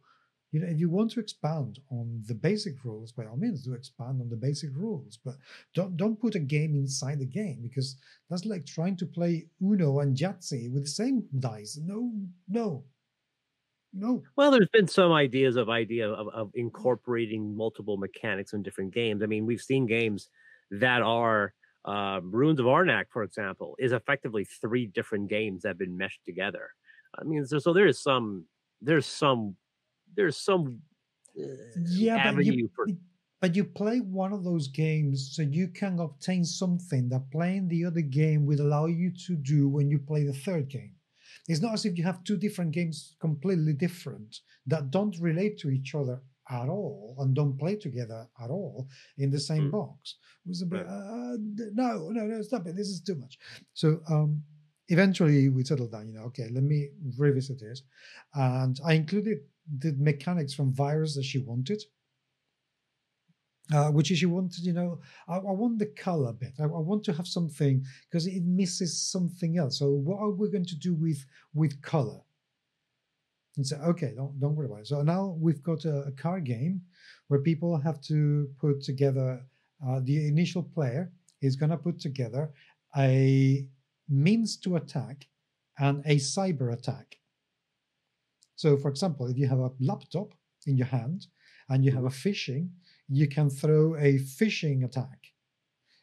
You 0.52 0.62
know, 0.62 0.68
if 0.68 0.80
you 0.80 0.90
want 0.90 1.12
to 1.12 1.20
expand 1.20 1.78
on 1.92 2.24
the 2.26 2.34
basic 2.34 2.84
rules, 2.84 3.12
by 3.12 3.26
all 3.26 3.38
means, 3.38 3.64
do 3.64 3.74
expand 3.74 4.20
on 4.20 4.30
the 4.30 4.36
basic 4.36 4.72
rules. 4.74 5.20
But 5.24 5.36
don't 5.76 5.96
don't 5.96 6.20
put 6.20 6.34
a 6.34 6.40
game 6.40 6.74
inside 6.74 7.20
the 7.20 7.28
game 7.28 7.60
because 7.62 7.98
that's 8.32 8.46
like 8.46 8.66
trying 8.66 8.98
to 8.98 9.06
play 9.06 9.46
Uno 9.62 10.00
and 10.00 10.18
Yahtzee 10.18 10.74
with 10.74 10.86
the 10.86 10.90
same 10.90 11.28
dice. 11.38 11.78
No, 11.80 12.12
no, 12.48 12.84
no. 13.94 14.24
Well, 14.36 14.52
there's 14.52 14.70
been 14.70 14.88
some 14.88 15.12
ideas 15.12 15.56
of 15.56 15.70
idea 15.70 16.10
of, 16.10 16.28
of 16.30 16.52
incorporating 16.56 17.56
multiple 17.56 17.98
mechanics 17.98 18.54
in 18.54 18.64
different 18.64 18.94
games. 18.94 19.22
I 19.24 19.26
mean, 19.26 19.46
we've 19.46 19.62
seen 19.62 19.86
games 19.86 20.30
that 20.72 21.02
are 21.02 21.54
um, 21.86 22.32
Runes 22.32 22.60
of 22.60 22.66
Arnak, 22.66 23.06
for 23.12 23.24
example, 23.24 23.76
is 23.80 23.92
effectively 23.92 24.46
three 24.46 24.86
different 24.86 25.30
games 25.30 25.64
that 25.64 25.70
have 25.70 25.78
been 25.78 25.98
meshed 25.98 26.22
together. 26.26 26.70
I 27.20 27.24
mean, 27.24 27.46
so, 27.46 27.60
so 27.60 27.74
there 27.74 27.88
is 27.88 28.02
some 28.02 28.46
there's 28.82 29.06
some 29.06 29.56
there's 30.16 30.38
some 30.38 30.82
uh, 31.40 31.46
Yeah, 31.76 32.20
but 32.20 32.38
avenue 32.38 32.46
you, 32.46 32.70
for 32.76 32.90
but 33.42 33.56
you 33.56 33.64
play 33.66 34.00
one 34.00 34.34
of 34.34 34.44
those 34.44 34.68
games 34.70 35.36
so 35.36 35.42
you 35.42 35.68
can 35.70 36.00
obtain 36.00 36.46
something 36.46 37.10
that 37.10 37.32
playing 37.32 37.68
the 37.68 37.86
other 37.86 38.02
game 38.02 38.46
will 38.46 38.62
allow 38.62 38.86
you 38.86 39.12
to 39.28 39.36
do 39.36 39.68
when 39.70 39.90
you 39.90 40.00
play 40.00 40.24
the 40.24 40.34
third 40.34 40.70
game. 40.70 40.96
It's 41.50 41.62
not 41.62 41.74
as 41.74 41.86
if 41.86 41.98
you 41.98 42.04
have 42.06 42.24
two 42.24 42.38
different 42.38 42.72
games 42.72 43.16
completely 43.20 43.74
different 43.74 44.40
that 44.68 44.92
don't 44.92 45.16
relate 45.20 45.58
to 45.60 45.70
each 45.70 45.96
other 45.96 46.22
at 46.50 46.70
all 46.70 47.16
and 47.20 47.36
don't 47.36 47.58
play 47.58 47.76
together 47.76 48.22
at 48.44 48.50
all 48.50 48.88
in 49.18 49.30
the 49.32 49.40
same 49.40 49.66
Mm. 49.68 49.72
box. 49.72 50.16
It 50.46 50.50
was 50.50 50.62
a 50.62 50.66
bit, 50.66 50.86
uh, 50.88 51.38
no, 51.74 52.10
no, 52.10 52.24
no, 52.32 52.42
stop 52.42 52.68
it. 52.68 52.76
This 52.76 52.90
is 52.90 53.02
too 53.02 53.16
much. 53.16 53.38
So 53.74 54.02
um, 54.10 54.44
eventually 54.88 55.50
we 55.50 55.64
settled 55.64 55.92
down, 55.92 56.08
you 56.08 56.14
know, 56.16 56.26
okay, 56.32 56.48
let 56.50 56.64
me 56.64 56.90
revisit 57.18 57.60
this. 57.60 57.84
And 58.34 58.80
I 58.86 58.94
included 58.94 59.40
the 59.84 59.94
mechanics 60.10 60.54
from 60.54 60.74
Virus 60.74 61.16
that 61.16 61.26
she 61.26 61.40
wanted. 61.40 61.82
Uh, 63.72 63.92
which 63.92 64.10
is 64.10 64.18
she 64.18 64.26
wanted, 64.26 64.66
you 64.66 64.74
know, 64.74 65.00
I, 65.28 65.36
I 65.36 65.52
want 65.52 65.78
the 65.78 65.86
color 65.86 66.34
bit. 66.34 66.54
I, 66.60 66.64
I 66.64 66.66
want 66.66 67.04
to 67.04 67.14
have 67.14 67.28
something 67.28 67.86
because 68.10 68.26
it 68.26 68.44
misses 68.44 69.00
something 69.00 69.60
else. 69.60 69.78
So 69.78 69.92
what 69.92 70.20
are 70.20 70.32
we 70.32 70.50
going 70.50 70.66
to 70.66 70.76
do 70.76 70.96
with 70.96 71.24
with 71.54 71.80
color? 71.84 72.20
And 73.58 73.68
so 73.68 73.78
okay, 73.78 74.14
don't 74.16 74.40
don't 74.40 74.56
worry 74.56 74.66
about 74.66 74.80
it. 74.80 74.88
So 74.88 75.04
now 75.04 75.38
we've 75.40 75.62
got 75.62 75.86
a, 75.86 76.06
a 76.08 76.12
card 76.12 76.46
game 76.46 76.82
where 77.28 77.42
people 77.42 77.78
have 77.78 78.02
to 78.02 78.50
put 78.60 78.82
together 78.82 79.40
uh, 79.86 80.00
the 80.04 80.28
initial 80.28 80.64
player 80.64 81.12
is 81.42 81.56
going 81.56 81.70
to 81.70 81.78
put 81.78 82.00
together 82.00 82.52
a 82.98 83.66
means 84.10 84.58
to 84.58 84.76
attack 84.76 85.28
and 85.78 86.04
a 86.06 86.16
cyber 86.16 86.74
attack. 86.74 87.18
So, 88.56 88.76
for 88.76 88.90
example, 88.90 89.28
if 89.28 89.38
you 89.38 89.48
have 89.48 89.60
a 89.60 89.72
laptop 89.80 90.34
in 90.66 90.76
your 90.76 90.88
hand 90.88 91.28
and 91.70 91.86
you 91.86 91.92
have 91.92 92.04
a 92.04 92.10
phishing, 92.10 92.70
you 93.10 93.28
can 93.28 93.50
throw 93.50 93.96
a 93.96 94.20
phishing 94.20 94.86
attack. 94.86 95.20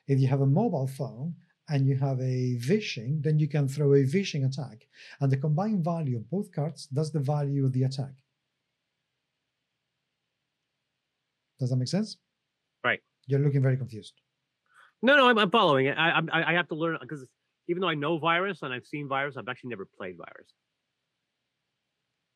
If 0.08 0.18
you 0.18 0.28
have 0.28 0.40
a 0.40 0.46
mobile 0.46 0.86
phone 0.86 1.34
and 1.68 1.86
you 1.86 1.96
have 1.96 2.20
a 2.20 2.56
vishing, 2.56 3.20
then 3.22 3.38
you 3.38 3.48
can 3.48 3.68
throw 3.68 3.94
a 3.94 4.04
vishing 4.04 4.44
attack. 4.44 4.86
And 5.20 5.30
the 5.30 5.36
combined 5.36 5.84
value 5.84 6.16
of 6.16 6.30
both 6.30 6.52
cards 6.52 6.86
does 6.86 7.12
the 7.12 7.20
value 7.20 7.64
of 7.64 7.72
the 7.72 7.84
attack. 7.84 8.14
Does 11.58 11.70
that 11.70 11.76
make 11.76 11.88
sense? 11.88 12.18
Right. 12.84 13.00
You're 13.26 13.40
looking 13.40 13.62
very 13.62 13.76
confused. 13.76 14.14
No, 15.02 15.16
no, 15.16 15.28
I'm, 15.28 15.38
I'm 15.38 15.50
following 15.50 15.86
it. 15.86 15.96
I, 15.98 16.20
I 16.32 16.50
I 16.50 16.52
have 16.54 16.68
to 16.68 16.74
learn 16.74 16.98
because 17.00 17.24
even 17.68 17.80
though 17.80 17.88
I 17.88 17.94
know 17.94 18.18
virus 18.18 18.62
and 18.62 18.72
I've 18.72 18.86
seen 18.86 19.08
virus, 19.08 19.36
I've 19.36 19.48
actually 19.48 19.70
never 19.70 19.86
played 19.98 20.16
virus. 20.16 20.52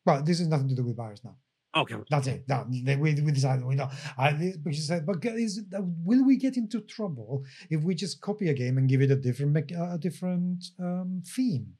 But 0.05 0.25
this 0.25 0.39
has 0.39 0.47
nothing 0.47 0.69
to 0.69 0.75
do 0.75 0.83
with 0.83 0.95
virus 0.95 1.23
now. 1.23 1.35
Okay. 1.75 1.95
That's 2.09 2.27
it. 2.27 2.47
That, 2.47 2.67
we, 2.69 3.13
we 3.13 3.31
decided 3.31 3.63
we 3.63 3.75
know. 3.75 3.89
I, 4.17 4.53
but 4.61 4.75
she 4.75 4.81
said, 4.81 5.05
but 5.05 5.23
is, 5.23 5.61
will 5.71 6.25
we 6.25 6.35
get 6.35 6.57
into 6.57 6.81
trouble 6.81 7.45
if 7.69 7.81
we 7.83 7.95
just 7.95 8.19
copy 8.19 8.49
a 8.49 8.53
game 8.53 8.77
and 8.77 8.89
give 8.89 9.01
it 9.01 9.09
a 9.09 9.15
different 9.15 9.71
a 9.71 9.97
different 9.97 10.65
um, 10.79 11.21
theme? 11.25 11.73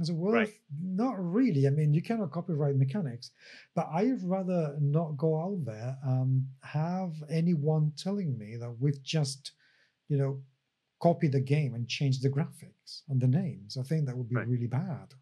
I 0.00 0.04
said, 0.04 0.16
well, 0.16 0.32
right. 0.32 0.52
not 0.82 1.14
really. 1.18 1.66
I 1.66 1.70
mean, 1.70 1.94
you 1.94 2.02
cannot 2.02 2.32
copyright 2.32 2.76
mechanics, 2.76 3.30
but 3.74 3.88
I'd 3.94 4.22
rather 4.22 4.76
not 4.80 5.16
go 5.16 5.40
out 5.40 5.64
there 5.64 5.96
and 6.02 6.46
have 6.62 7.14
anyone 7.30 7.92
telling 7.96 8.36
me 8.36 8.56
that 8.56 8.76
we've 8.78 9.02
just, 9.02 9.52
you 10.08 10.18
know, 10.18 10.42
copied 11.00 11.32
the 11.32 11.40
game 11.40 11.74
and 11.74 11.88
changed 11.88 12.22
the 12.22 12.28
graphics 12.28 13.02
and 13.08 13.20
the 13.20 13.28
names. 13.28 13.78
I 13.78 13.84
think 13.84 14.06
that 14.06 14.16
would 14.16 14.28
be 14.28 14.36
right. 14.36 14.48
really 14.48 14.66
bad. 14.66 15.14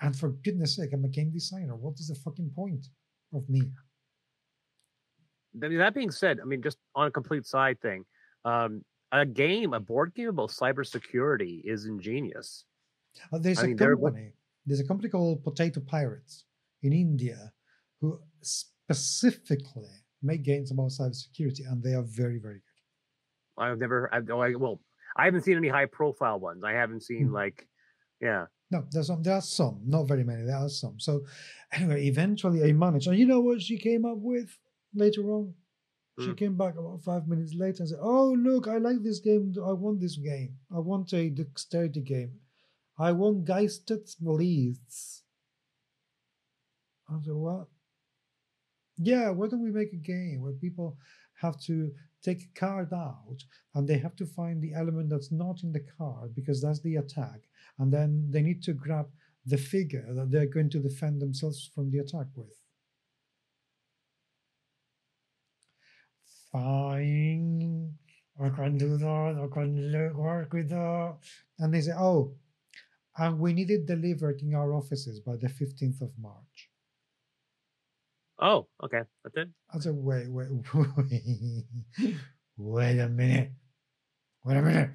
And 0.00 0.14
for 0.14 0.30
goodness 0.30 0.76
sake, 0.76 0.92
I'm 0.92 1.04
a 1.04 1.08
game 1.08 1.30
designer. 1.30 1.74
What 1.74 1.98
is 1.98 2.08
the 2.08 2.14
fucking 2.14 2.50
point 2.54 2.88
of 3.32 3.48
me? 3.48 3.62
That 5.54 5.94
being 5.94 6.10
said, 6.10 6.38
I 6.40 6.44
mean, 6.44 6.62
just 6.62 6.78
on 6.94 7.08
a 7.08 7.10
complete 7.10 7.46
side 7.46 7.80
thing, 7.80 8.04
um, 8.44 8.82
a 9.10 9.24
game, 9.24 9.72
a 9.72 9.80
board 9.80 10.14
game 10.14 10.28
about 10.28 10.50
cybersecurity 10.50 11.62
is 11.64 11.86
ingenious. 11.86 12.64
Uh, 13.32 13.38
there's 13.38 13.58
I 13.58 13.64
a 13.64 13.66
mean, 13.68 13.78
company. 13.78 14.32
There's 14.66 14.80
a 14.80 14.86
company 14.86 15.08
called 15.08 15.42
Potato 15.42 15.80
Pirates 15.80 16.44
in 16.82 16.92
India 16.92 17.52
who 18.00 18.20
specifically 18.42 19.88
make 20.22 20.42
games 20.42 20.70
about 20.70 20.90
cybersecurity, 20.90 21.68
and 21.68 21.82
they 21.82 21.94
are 21.94 22.02
very, 22.02 22.38
very 22.38 22.60
good. 22.60 23.62
I've 23.62 23.78
never. 23.78 24.12
I, 24.14 24.20
oh, 24.30 24.40
I, 24.40 24.54
well, 24.54 24.80
I 25.16 25.24
haven't 25.24 25.42
seen 25.42 25.56
any 25.56 25.68
high 25.68 25.86
profile 25.86 26.38
ones. 26.38 26.62
I 26.64 26.72
haven't 26.72 27.02
seen 27.02 27.28
mm. 27.28 27.32
like, 27.32 27.66
yeah. 28.20 28.46
No, 28.70 28.84
there's 28.90 29.06
some. 29.06 29.22
There 29.22 29.34
are 29.34 29.40
some, 29.40 29.80
not 29.86 30.06
very 30.06 30.24
many. 30.24 30.42
There 30.42 30.56
are 30.56 30.68
some. 30.68 31.00
So, 31.00 31.24
anyway, 31.72 32.06
eventually 32.06 32.62
I 32.62 32.72
managed. 32.72 33.08
And 33.08 33.18
you 33.18 33.26
know 33.26 33.40
what 33.40 33.62
she 33.62 33.78
came 33.78 34.04
up 34.04 34.18
with 34.18 34.58
later 34.94 35.30
on? 35.32 35.54
She 36.18 36.26
mm. 36.26 36.36
came 36.36 36.56
back 36.56 36.76
about 36.76 37.02
five 37.02 37.28
minutes 37.28 37.54
later 37.54 37.82
and 37.82 37.88
said, 37.88 37.98
"Oh, 38.02 38.32
look, 38.32 38.66
I 38.66 38.78
like 38.78 39.02
this 39.02 39.20
game. 39.20 39.54
I 39.64 39.72
want 39.72 40.00
this 40.00 40.16
game. 40.16 40.56
I 40.74 40.80
want 40.80 41.12
a 41.12 41.30
dexterity 41.30 42.00
game. 42.00 42.32
I 42.98 43.12
want 43.12 43.44
Geistesblitz." 43.44 45.22
I 47.08 47.14
said, 47.24 47.34
"What?" 47.34 47.68
Yeah, 48.96 49.30
why 49.30 49.46
don't 49.46 49.62
we 49.62 49.70
make 49.70 49.92
a 49.92 49.96
game 49.96 50.42
where 50.42 50.52
people 50.52 50.98
have 51.40 51.58
to 51.62 51.92
take 52.22 52.42
a 52.42 52.58
card 52.58 52.92
out 52.92 53.44
and 53.74 53.86
they 53.88 53.98
have 53.98 54.16
to 54.16 54.26
find 54.26 54.60
the 54.60 54.74
element 54.74 55.10
that's 55.10 55.30
not 55.32 55.62
in 55.62 55.72
the 55.72 55.84
card 55.98 56.34
because 56.34 56.60
that's 56.60 56.80
the 56.80 56.96
attack 56.96 57.40
and 57.78 57.92
then 57.92 58.26
they 58.30 58.42
need 58.42 58.62
to 58.62 58.72
grab 58.72 59.06
the 59.46 59.56
figure 59.56 60.06
that 60.14 60.30
they're 60.30 60.46
going 60.46 60.70
to 60.70 60.78
defend 60.78 61.20
themselves 61.20 61.70
from 61.74 61.90
the 61.90 61.98
attack 61.98 62.26
with. 62.34 62.54
Fine, 66.52 67.94
I 68.40 68.48
can 68.50 68.78
do 68.78 68.96
that. 68.96 69.40
I 69.42 69.46
can 69.52 70.14
work 70.16 70.52
with 70.52 70.70
that. 70.70 71.16
And 71.58 71.74
they 71.74 71.80
say, 71.80 71.92
oh, 71.92 72.34
and 73.16 73.38
we 73.38 73.52
need 73.52 73.70
it 73.70 73.86
delivered 73.86 74.40
in 74.42 74.54
our 74.54 74.72
offices 74.72 75.20
by 75.20 75.36
the 75.36 75.48
15th 75.48 76.00
of 76.00 76.10
March. 76.18 76.67
Oh, 78.40 78.68
okay. 78.84 79.02
That's 79.24 79.36
it. 79.36 79.48
I 79.74 79.78
said, 79.80 79.94
wait, 79.96 80.30
wait, 80.30 80.48
wait, 80.50 81.64
wait 82.56 82.98
a 82.98 83.08
minute. 83.08 83.50
Wait 84.44 84.56
a 84.56 84.62
minute. 84.62 84.90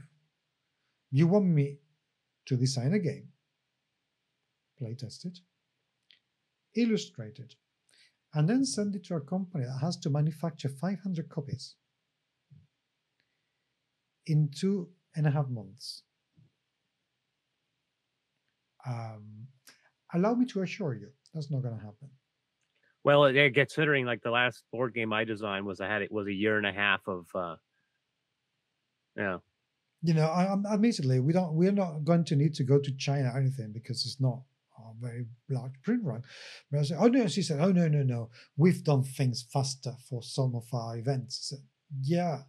You 1.11 1.27
want 1.27 1.45
me 1.45 1.77
to 2.47 2.55
design 2.55 2.93
a 2.93 2.99
game, 2.99 3.27
play 4.79 4.95
test 4.95 5.25
it, 5.25 5.39
illustrate 6.75 7.39
it, 7.39 7.55
and 8.33 8.49
then 8.49 8.65
send 8.65 8.95
it 8.95 9.05
to 9.05 9.15
a 9.15 9.21
company 9.21 9.65
that 9.65 9.79
has 9.79 9.97
to 9.97 10.09
manufacture 10.09 10.69
500 10.69 11.29
copies 11.29 11.75
in 14.25 14.49
two 14.55 14.89
and 15.15 15.27
a 15.27 15.31
half 15.31 15.49
months. 15.49 16.03
Um, 18.87 19.47
allow 20.13 20.33
me 20.33 20.45
to 20.47 20.61
assure 20.61 20.95
you, 20.95 21.09
that's 21.33 21.51
not 21.51 21.61
going 21.61 21.77
to 21.77 21.83
happen. 21.83 22.09
Well, 23.03 23.31
considering 23.53 24.05
like 24.05 24.21
the 24.21 24.31
last 24.31 24.63
board 24.71 24.93
game 24.93 25.11
I 25.11 25.25
designed 25.25 25.65
was 25.65 25.81
I 25.81 25.87
had 25.87 26.01
it 26.01 26.11
was 26.11 26.27
a 26.27 26.33
year 26.33 26.57
and 26.57 26.65
a 26.65 26.71
half 26.71 27.01
of, 27.07 27.25
uh, 27.35 27.55
yeah, 29.15 29.37
you 30.01 30.13
know, 30.13 30.27
I, 30.27 30.51
I'm, 30.51 30.65
admittedly, 30.65 31.19
we 31.19 31.33
don't, 31.33 31.53
we're 31.53 31.71
not 31.71 32.03
going 32.03 32.25
to 32.25 32.35
need 32.35 32.53
to 32.55 32.63
go 32.63 32.79
to 32.79 32.97
China 32.97 33.31
or 33.33 33.39
anything 33.39 33.71
because 33.73 34.05
it's 34.05 34.19
not 34.19 34.41
a 34.77 34.93
very 35.01 35.25
large 35.49 35.73
print 35.81 36.01
run. 36.03 36.23
But 36.71 36.79
I 36.79 36.83
said, 36.83 36.97
oh 36.99 37.07
no, 37.07 37.27
she 37.27 37.41
said, 37.41 37.59
oh 37.59 37.71
no, 37.71 37.87
no, 37.87 38.03
no, 38.03 38.29
we've 38.57 38.83
done 38.83 39.03
things 39.03 39.45
faster 39.51 39.93
for 40.09 40.21
some 40.21 40.55
of 40.55 40.65
our 40.73 40.97
events. 40.97 41.49
Said, 41.49 41.59
yeah, 42.01 42.43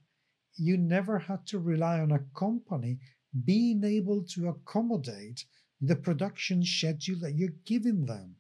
you 0.57 0.77
never 0.77 1.19
had 1.19 1.47
to 1.49 1.59
rely 1.59 2.01
on 2.01 2.13
a 2.13 2.25
company 2.39 2.99
being 3.45 3.83
able 3.85 4.25
to 4.35 4.49
accommodate 4.49 5.45
the 5.81 5.97
production 5.97 6.65
schedule 6.65 7.19
that 7.21 7.35
you're 7.35 7.51
giving 7.67 8.07
them. 8.07 8.37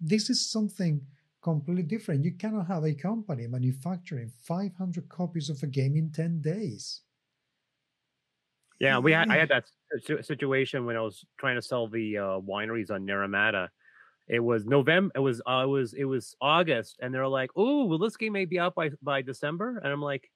This 0.00 0.30
is 0.30 0.48
something 0.48 1.06
completely 1.42 1.82
different. 1.82 2.24
You 2.24 2.32
cannot 2.36 2.68
have 2.68 2.84
a 2.84 2.94
company 2.94 3.48
manufacturing 3.48 4.28
500 4.28 5.08
copies 5.08 5.50
of 5.50 5.62
a 5.64 5.66
game 5.66 5.96
in 5.96 6.12
10 6.12 6.40
days. 6.40 7.02
Yeah, 8.80 8.98
we 8.98 9.12
had 9.12 9.28
I 9.30 9.36
had 9.36 9.48
that 9.50 9.70
situation 10.24 10.84
when 10.84 10.96
I 10.96 11.00
was 11.00 11.24
trying 11.38 11.56
to 11.56 11.62
sell 11.62 11.88
the 11.88 12.18
uh, 12.18 12.22
wineries 12.40 12.90
on 12.90 13.06
Naramata. 13.06 13.68
It 14.28 14.40
was 14.40 14.66
November. 14.66 15.12
It 15.16 15.20
was 15.20 15.42
uh, 15.46 15.62
it 15.64 15.68
was 15.68 15.94
it 15.94 16.04
was 16.04 16.36
August, 16.40 16.98
and 17.02 17.14
they're 17.14 17.28
like, 17.28 17.50
"Oh, 17.56 17.86
well, 17.86 17.98
this 17.98 18.16
game 18.16 18.32
may 18.32 18.46
be 18.46 18.58
out 18.58 18.74
by 18.74 18.90
by 19.02 19.22
December," 19.22 19.78
and 19.78 19.92
I'm 19.92 20.02
like, 20.02 20.30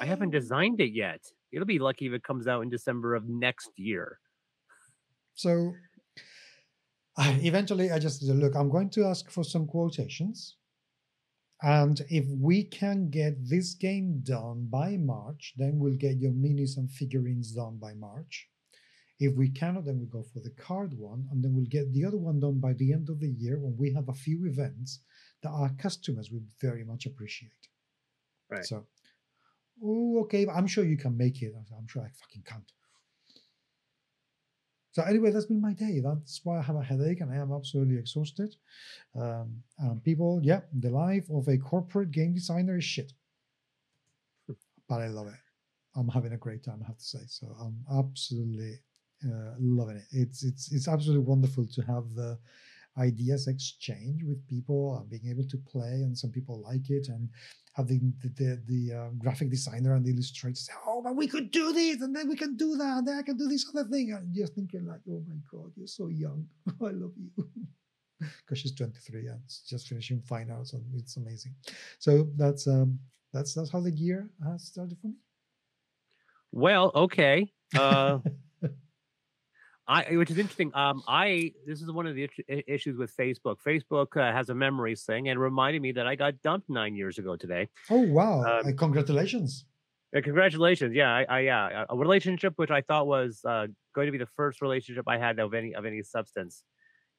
I 0.00 0.06
haven't 0.06 0.30
designed 0.30 0.80
it 0.80 0.92
yet. 0.92 1.22
It'll 1.52 1.66
be 1.66 1.78
lucky 1.78 2.06
if 2.06 2.12
it 2.12 2.24
comes 2.24 2.48
out 2.48 2.62
in 2.62 2.70
December 2.70 3.14
of 3.14 3.28
next 3.28 3.70
year. 3.76 4.20
So, 5.34 5.74
eventually, 7.18 7.90
I 7.90 7.98
just 7.98 8.22
look. 8.22 8.54
I'm 8.54 8.70
going 8.70 8.90
to 8.90 9.04
ask 9.04 9.30
for 9.30 9.44
some 9.44 9.66
quotations 9.66 10.56
and 11.62 12.00
if 12.08 12.24
we 12.28 12.62
can 12.62 13.10
get 13.10 13.48
this 13.48 13.74
game 13.74 14.20
done 14.22 14.68
by 14.70 14.96
March, 14.96 15.54
then 15.56 15.78
we'll 15.78 15.96
get 15.96 16.18
your 16.18 16.30
minis 16.30 16.76
and 16.76 16.90
figurines 16.90 17.52
done 17.52 17.78
by 17.78 17.94
March. 17.94 18.48
If 19.18 19.34
we 19.34 19.48
cannot, 19.48 19.84
then 19.84 19.98
we 19.98 20.06
go 20.06 20.22
for 20.22 20.38
the 20.38 20.50
card 20.50 20.94
one, 20.96 21.26
and 21.32 21.42
then 21.42 21.54
we'll 21.54 21.66
get 21.66 21.92
the 21.92 22.04
other 22.04 22.16
one 22.16 22.38
done 22.38 22.60
by 22.60 22.74
the 22.74 22.92
end 22.92 23.08
of 23.08 23.18
the 23.18 23.30
year 23.30 23.58
when 23.58 23.76
we 23.76 23.92
have 23.92 24.08
a 24.08 24.14
few 24.14 24.46
events 24.46 25.00
that 25.42 25.50
our 25.50 25.70
customers 25.70 26.30
would 26.30 26.46
very 26.60 26.84
much 26.84 27.06
appreciate. 27.06 27.50
Right. 28.48 28.64
So, 28.64 28.86
oh, 29.82 30.20
okay, 30.20 30.46
I'm 30.46 30.68
sure 30.68 30.84
you 30.84 30.96
can 30.96 31.16
make 31.16 31.42
it. 31.42 31.52
I'm 31.76 31.88
sure 31.88 32.02
I 32.02 32.10
fucking 32.20 32.44
can't. 32.46 32.70
So 34.98 35.04
anyway, 35.04 35.30
that's 35.30 35.46
been 35.46 35.60
my 35.60 35.74
day. 35.74 36.00
That's 36.00 36.40
why 36.42 36.58
I 36.58 36.62
have 36.62 36.74
a 36.74 36.82
headache 36.82 37.20
and 37.20 37.30
I 37.30 37.36
am 37.36 37.52
absolutely 37.52 37.98
exhausted. 37.98 38.56
Um, 39.14 39.62
and 39.78 40.02
people, 40.02 40.40
yeah, 40.42 40.62
the 40.76 40.90
life 40.90 41.30
of 41.30 41.46
a 41.46 41.56
corporate 41.56 42.10
game 42.10 42.34
designer 42.34 42.78
is 42.78 42.84
shit. 42.84 43.12
but 44.88 45.00
I 45.00 45.06
love 45.06 45.28
it. 45.28 45.38
I'm 45.94 46.08
having 46.08 46.32
a 46.32 46.36
great 46.36 46.64
time, 46.64 46.80
I 46.82 46.88
have 46.88 46.98
to 46.98 47.04
say. 47.04 47.20
So 47.28 47.46
I'm 47.60 47.76
absolutely 47.96 48.80
uh, 49.24 49.54
loving 49.60 49.98
it. 49.98 50.06
It's 50.10 50.42
it's 50.42 50.72
it's 50.72 50.88
absolutely 50.88 51.24
wonderful 51.24 51.68
to 51.68 51.82
have 51.82 52.12
the 52.16 52.36
ideas 52.98 53.48
exchange 53.48 54.22
with 54.24 54.46
people 54.46 54.96
and 54.98 55.08
being 55.10 55.28
able 55.30 55.48
to 55.48 55.56
play, 55.58 56.02
and 56.02 56.16
some 56.16 56.30
people 56.30 56.62
like 56.62 56.90
it, 56.90 57.08
and 57.08 57.28
have 57.74 57.86
the 57.86 58.00
the, 58.22 58.60
the 58.66 58.94
uh, 58.94 59.10
graphic 59.18 59.50
designer 59.50 59.94
and 59.94 60.04
the 60.04 60.10
illustrator 60.10 60.56
say, 60.56 60.72
"Oh, 60.86 61.02
but 61.02 61.16
we 61.16 61.26
could 61.26 61.50
do 61.50 61.72
this, 61.72 62.02
and 62.02 62.14
then 62.14 62.28
we 62.28 62.36
can 62.36 62.56
do 62.56 62.76
that, 62.76 62.98
and 62.98 63.08
then 63.08 63.18
I 63.18 63.22
can 63.22 63.36
do 63.36 63.48
this 63.48 63.66
other 63.68 63.88
thing." 63.88 64.12
And 64.12 64.34
just 64.34 64.54
thinking 64.54 64.86
like, 64.86 65.00
"Oh 65.08 65.22
my 65.26 65.36
god, 65.50 65.72
you're 65.76 65.86
so 65.86 66.08
young. 66.08 66.46
I 66.82 66.90
love 66.90 67.12
you." 67.16 67.30
Because 68.20 68.58
she's 68.58 68.74
23 68.74 69.28
and 69.28 69.40
just 69.68 69.86
finishing 69.86 70.20
finals, 70.20 70.72
and 70.72 70.82
it's 70.96 71.16
amazing. 71.16 71.54
So 72.00 72.26
that's 72.36 72.66
um, 72.66 72.98
that's 73.32 73.54
that's 73.54 73.70
how 73.70 73.80
the 73.80 73.92
year 73.92 74.28
has 74.44 74.64
started 74.64 74.98
for 75.00 75.06
me. 75.06 75.14
Well, 76.50 76.90
okay. 76.94 77.52
Uh, 77.76 78.18
I, 79.88 80.16
which 80.16 80.30
is 80.30 80.36
interesting. 80.36 80.70
Um, 80.74 81.02
I 81.08 81.52
this 81.66 81.80
is 81.80 81.90
one 81.90 82.06
of 82.06 82.14
the 82.14 82.28
issues 82.66 82.98
with 82.98 83.16
Facebook. 83.16 83.56
Facebook 83.66 84.16
uh, 84.16 84.32
has 84.32 84.50
a 84.50 84.54
memories 84.54 85.02
thing, 85.04 85.30
and 85.30 85.40
reminded 85.40 85.80
me 85.80 85.92
that 85.92 86.06
I 86.06 86.14
got 86.14 86.40
dumped 86.42 86.68
nine 86.68 86.94
years 86.94 87.16
ago 87.18 87.36
today. 87.36 87.68
Oh 87.88 88.02
wow! 88.02 88.42
Um, 88.42 88.76
congratulations! 88.76 89.64
Uh, 90.14 90.20
congratulations! 90.22 90.94
Yeah, 90.94 91.10
I, 91.10 91.24
I, 91.28 91.40
yeah, 91.40 91.84
a 91.88 91.96
relationship 91.96 92.52
which 92.56 92.70
I 92.70 92.82
thought 92.82 93.06
was 93.06 93.40
uh, 93.46 93.68
going 93.94 94.06
to 94.06 94.12
be 94.12 94.18
the 94.18 94.28
first 94.36 94.60
relationship 94.60 95.06
I 95.08 95.16
had 95.16 95.38
of 95.38 95.54
any 95.54 95.74
of 95.74 95.86
any 95.86 96.02
substance, 96.02 96.64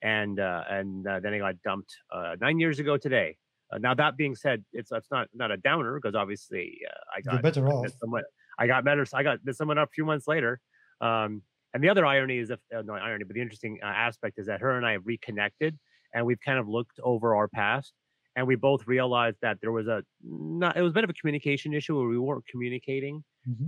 and 0.04 0.40
uh, 0.40 0.64
and 0.70 1.08
uh, 1.08 1.20
then 1.22 1.34
I 1.34 1.40
got 1.40 1.56
dumped 1.64 1.92
uh, 2.14 2.36
nine 2.40 2.60
years 2.60 2.78
ago 2.78 2.98
today. 2.98 3.38
Uh, 3.74 3.80
now 3.80 3.96
that 3.96 4.16
being 4.16 4.36
said, 4.36 4.64
it's 4.74 4.92
it's 4.92 5.10
not 5.10 5.28
not 5.34 5.50
a 5.50 5.58
downer 5.58 6.00
because 6.00 6.14
obviously 6.14 6.82
I 7.16 7.22
got 7.22 7.34
You're 7.34 7.42
better 7.42 7.68
off. 7.68 7.88
Someone, 8.00 8.24
I 8.60 8.68
got 8.68 8.86
better. 8.86 9.08
I 9.12 9.24
got 9.24 9.40
someone 9.54 9.80
up 9.80 9.90
a 9.90 9.92
few 9.92 10.06
months 10.06 10.28
later. 10.28 10.62
Um, 11.02 11.42
and 11.74 11.84
the 11.84 11.90
other 11.90 12.06
irony 12.06 12.38
is, 12.40 12.50
if, 12.50 12.60
uh, 12.76 12.82
not 12.82 13.02
irony, 13.02 13.24
but 13.24 13.36
the 13.36 13.42
interesting 13.42 13.80
uh, 13.84 13.88
aspect 13.88 14.40
is 14.40 14.48
that 14.48 14.62
her 14.62 14.78
and 14.78 14.86
I 14.86 14.94
have 14.94 15.06
reconnected, 15.06 15.78
and 16.14 16.26
we've 16.26 16.40
kind 16.44 16.60
of 16.60 16.68
looked 16.68 17.00
over 17.04 17.36
our 17.36 17.48
past, 17.48 17.94
and 18.36 18.48
we 18.48 18.56
both 18.56 18.88
realized 18.88 19.38
that 19.42 19.58
there 19.62 19.72
was 19.72 19.88
a 19.88 20.04
not 20.24 20.78
it 20.78 20.82
was 20.82 20.92
a 20.92 20.94
bit 20.94 21.04
of 21.04 21.10
a 21.10 21.14
communication 21.14 21.74
issue 21.74 21.98
where 21.98 22.08
we 22.08 22.18
weren't 22.18 22.46
communicating 22.52 23.24
mm-hmm. 23.48 23.68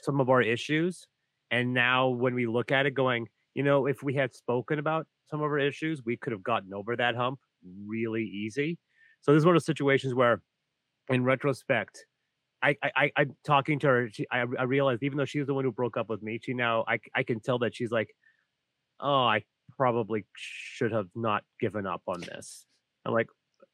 some 0.00 0.20
of 0.20 0.28
our 0.28 0.42
issues, 0.42 1.06
and 1.50 1.72
now 1.72 2.08
when 2.08 2.34
we 2.34 2.46
look 2.46 2.72
at 2.72 2.86
it, 2.86 2.94
going, 2.94 3.26
you 3.54 3.62
know, 3.62 3.86
if 3.86 4.02
we 4.02 4.14
had 4.14 4.34
spoken 4.34 4.78
about 4.78 5.06
some 5.30 5.40
of 5.40 5.44
our 5.44 5.58
issues, 5.58 6.02
we 6.04 6.16
could 6.16 6.32
have 6.32 6.42
gotten 6.42 6.72
over 6.74 6.96
that 6.96 7.14
hump 7.14 7.38
really 7.86 8.24
easy. 8.24 8.78
So 9.20 9.32
this 9.32 9.40
is 9.40 9.46
one 9.46 9.54
of 9.54 9.60
those 9.60 9.66
situations 9.66 10.14
where, 10.14 10.40
in 11.08 11.24
retrospect, 11.24 12.06
I, 12.62 12.76
I, 12.82 13.12
I'm 13.16 13.36
talking 13.44 13.78
to 13.80 13.86
her. 13.86 14.08
She, 14.12 14.26
I, 14.30 14.40
I 14.40 14.64
realized 14.64 15.02
even 15.02 15.18
though 15.18 15.24
she's 15.24 15.46
the 15.46 15.54
one 15.54 15.64
who 15.64 15.72
broke 15.72 15.96
up 15.96 16.08
with 16.08 16.22
me, 16.22 16.40
she 16.42 16.54
now 16.54 16.84
I, 16.88 16.98
I 17.14 17.22
can 17.22 17.40
tell 17.40 17.58
that 17.60 17.74
she's 17.74 17.90
like, 17.90 18.14
oh, 19.00 19.24
I 19.24 19.44
probably 19.76 20.24
should 20.34 20.92
have 20.92 21.08
not 21.14 21.44
given 21.60 21.86
up 21.86 22.02
on 22.06 22.20
this. 22.20 22.66
I'm 23.04 23.12
like, 23.12 23.28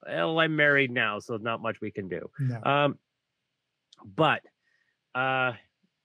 well, 0.07 0.39
I'm 0.39 0.55
married 0.57 0.91
now, 0.91 1.19
so 1.19 1.37
not 1.37 1.63
much 1.63 1.81
we 1.81 1.91
can 1.91 2.09
do. 2.09 2.29
No. 2.39 2.61
Um, 2.63 2.99
but 4.05 4.43
uh, 5.15 5.53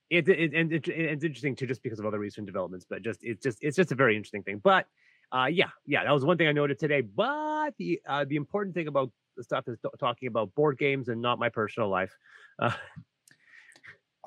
it, 0.09 0.27
it, 0.29 0.53
and 0.53 0.71
it, 0.71 0.87
it's 0.87 1.23
interesting 1.23 1.55
too, 1.55 1.67
just 1.67 1.83
because 1.83 1.99
of 1.99 2.05
other 2.05 2.19
recent 2.19 2.45
developments. 2.45 2.85
But 2.89 3.01
just 3.01 3.19
it's 3.23 3.43
just 3.43 3.57
it's 3.61 3.75
just 3.75 3.91
a 3.91 3.95
very 3.95 4.15
interesting 4.15 4.43
thing. 4.43 4.61
But 4.63 4.85
uh, 5.31 5.47
yeah, 5.51 5.69
yeah, 5.85 6.03
that 6.03 6.11
was 6.11 6.23
one 6.23 6.37
thing 6.37 6.47
I 6.47 6.51
noted 6.51 6.79
today. 6.79 7.01
But 7.01 7.71
the 7.77 7.99
uh, 8.07 8.25
the 8.27 8.35
important 8.35 8.73
thing 8.75 8.87
about 8.87 9.11
stuff 9.43 9.65
is 9.67 9.77
talking 9.99 10.27
about 10.27 10.53
board 10.55 10.77
games 10.77 11.09
and 11.09 11.21
not 11.21 11.39
my 11.39 11.49
personal 11.49 11.89
life. 11.89 12.15
Uh, 12.59 12.71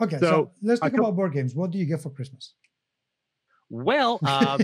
okay, 0.00 0.18
so, 0.18 0.26
so 0.26 0.52
let's 0.62 0.80
talk 0.80 0.92
about 0.94 1.16
board 1.16 1.32
games. 1.32 1.54
What 1.54 1.70
do 1.70 1.78
you 1.78 1.86
get 1.86 2.00
for 2.00 2.10
Christmas? 2.10 2.54
Well, 3.70 4.20
um, 4.26 4.60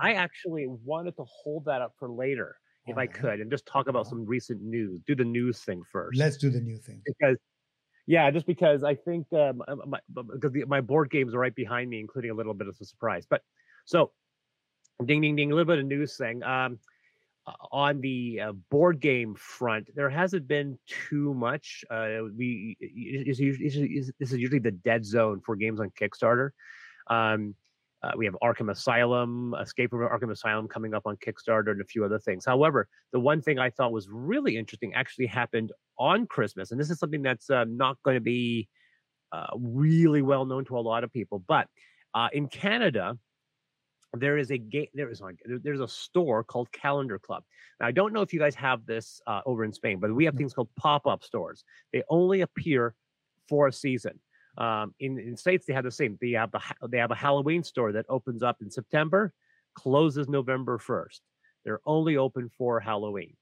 I 0.00 0.14
actually 0.14 0.66
wanted 0.68 1.16
to 1.16 1.24
hold 1.24 1.64
that 1.64 1.80
up 1.80 1.94
for 1.98 2.10
later 2.10 2.56
if 2.86 2.98
I 2.98 3.06
could 3.06 3.40
and 3.40 3.50
just 3.50 3.64
talk 3.64 3.88
about 3.88 4.06
some 4.06 4.26
recent 4.26 4.60
news. 4.60 5.00
Do 5.06 5.14
the 5.14 5.24
news 5.24 5.60
thing 5.60 5.82
first. 5.90 6.18
Let's 6.18 6.36
do 6.36 6.50
the 6.50 6.60
new 6.60 6.78
thing. 6.78 7.00
Because, 7.06 7.38
yeah, 8.06 8.30
just 8.30 8.46
because 8.46 8.82
I 8.82 8.96
think 8.96 9.26
um, 9.32 9.62
my, 9.86 10.00
because 10.12 10.52
the, 10.52 10.64
my 10.66 10.80
board 10.80 11.10
games 11.10 11.34
are 11.34 11.38
right 11.38 11.54
behind 11.54 11.88
me, 11.90 12.00
including 12.00 12.30
a 12.30 12.34
little 12.34 12.54
bit 12.54 12.68
of 12.68 12.76
a 12.80 12.84
surprise. 12.84 13.24
But 13.28 13.42
so, 13.84 14.10
ding, 15.04 15.20
ding, 15.20 15.36
ding, 15.36 15.52
a 15.52 15.54
little 15.54 15.72
bit 15.72 15.78
of 15.78 15.86
news 15.86 16.16
thing. 16.16 16.42
Um, 16.42 16.74
uh, 16.74 16.91
on 17.70 18.00
the 18.00 18.40
uh, 18.40 18.52
board 18.70 19.00
game 19.00 19.34
front, 19.34 19.88
there 19.94 20.10
hasn't 20.10 20.46
been 20.46 20.78
too 20.86 21.34
much. 21.34 21.84
Uh, 21.90 22.24
we 22.36 22.76
this 22.80 23.40
is 23.40 24.32
usually 24.32 24.60
the 24.60 24.70
dead 24.70 25.04
zone 25.04 25.40
for 25.44 25.56
games 25.56 25.80
on 25.80 25.90
Kickstarter. 26.00 26.50
Um, 27.08 27.54
uh, 28.02 28.12
we 28.16 28.24
have 28.24 28.36
Arkham 28.42 28.70
Asylum, 28.70 29.54
Escape 29.60 29.90
from 29.90 30.00
Arkham 30.00 30.30
Asylum 30.30 30.66
coming 30.66 30.92
up 30.92 31.02
on 31.04 31.16
Kickstarter, 31.16 31.70
and 31.70 31.80
a 31.80 31.84
few 31.84 32.04
other 32.04 32.18
things. 32.18 32.44
However, 32.44 32.88
the 33.12 33.20
one 33.20 33.40
thing 33.40 33.58
I 33.58 33.70
thought 33.70 33.92
was 33.92 34.08
really 34.10 34.56
interesting 34.56 34.94
actually 34.94 35.26
happened 35.26 35.72
on 35.98 36.26
Christmas, 36.26 36.70
and 36.70 36.80
this 36.80 36.90
is 36.90 36.98
something 36.98 37.22
that's 37.22 37.50
uh, 37.50 37.64
not 37.68 37.96
going 38.04 38.16
to 38.16 38.20
be 38.20 38.68
uh, 39.32 39.46
really 39.56 40.22
well 40.22 40.44
known 40.44 40.64
to 40.66 40.78
a 40.78 40.80
lot 40.80 41.04
of 41.04 41.12
people. 41.12 41.42
But 41.46 41.68
in 42.32 42.48
Canada, 42.48 43.18
there 44.18 44.36
is 44.36 44.50
a 44.50 44.58
game 44.58 44.88
there 44.94 45.10
is 45.10 45.22
there's 45.46 45.80
a 45.80 45.88
store 45.88 46.44
called 46.44 46.70
calendar 46.72 47.18
club. 47.18 47.44
Now 47.80 47.86
i 47.86 47.92
don't 47.92 48.12
know 48.12 48.20
if 48.20 48.32
you 48.32 48.38
guys 48.38 48.54
have 48.56 48.84
this 48.86 49.20
uh, 49.26 49.40
over 49.46 49.64
in 49.64 49.72
spain 49.72 49.98
but 50.00 50.14
we 50.14 50.24
have 50.24 50.34
things 50.34 50.52
called 50.54 50.68
pop-up 50.76 51.24
stores. 51.24 51.64
They 51.92 52.02
only 52.08 52.42
appear 52.42 52.94
for 53.48 53.68
a 53.68 53.72
season. 53.72 54.20
Um, 54.58 54.94
in 55.00 55.18
in 55.18 55.36
states 55.36 55.64
they 55.66 55.72
have 55.72 55.84
the 55.84 55.90
same. 55.90 56.18
They 56.20 56.32
have 56.32 56.50
the 56.50 56.60
they 56.88 56.98
have 56.98 57.10
a 57.10 57.16
halloween 57.16 57.62
store 57.62 57.92
that 57.92 58.06
opens 58.08 58.42
up 58.42 58.58
in 58.60 58.70
september 58.70 59.32
closes 59.74 60.28
november 60.28 60.78
1st 60.78 61.20
they're 61.64 61.80
only 61.86 62.16
open 62.16 62.50
for 62.58 62.78
halloween. 62.80 63.34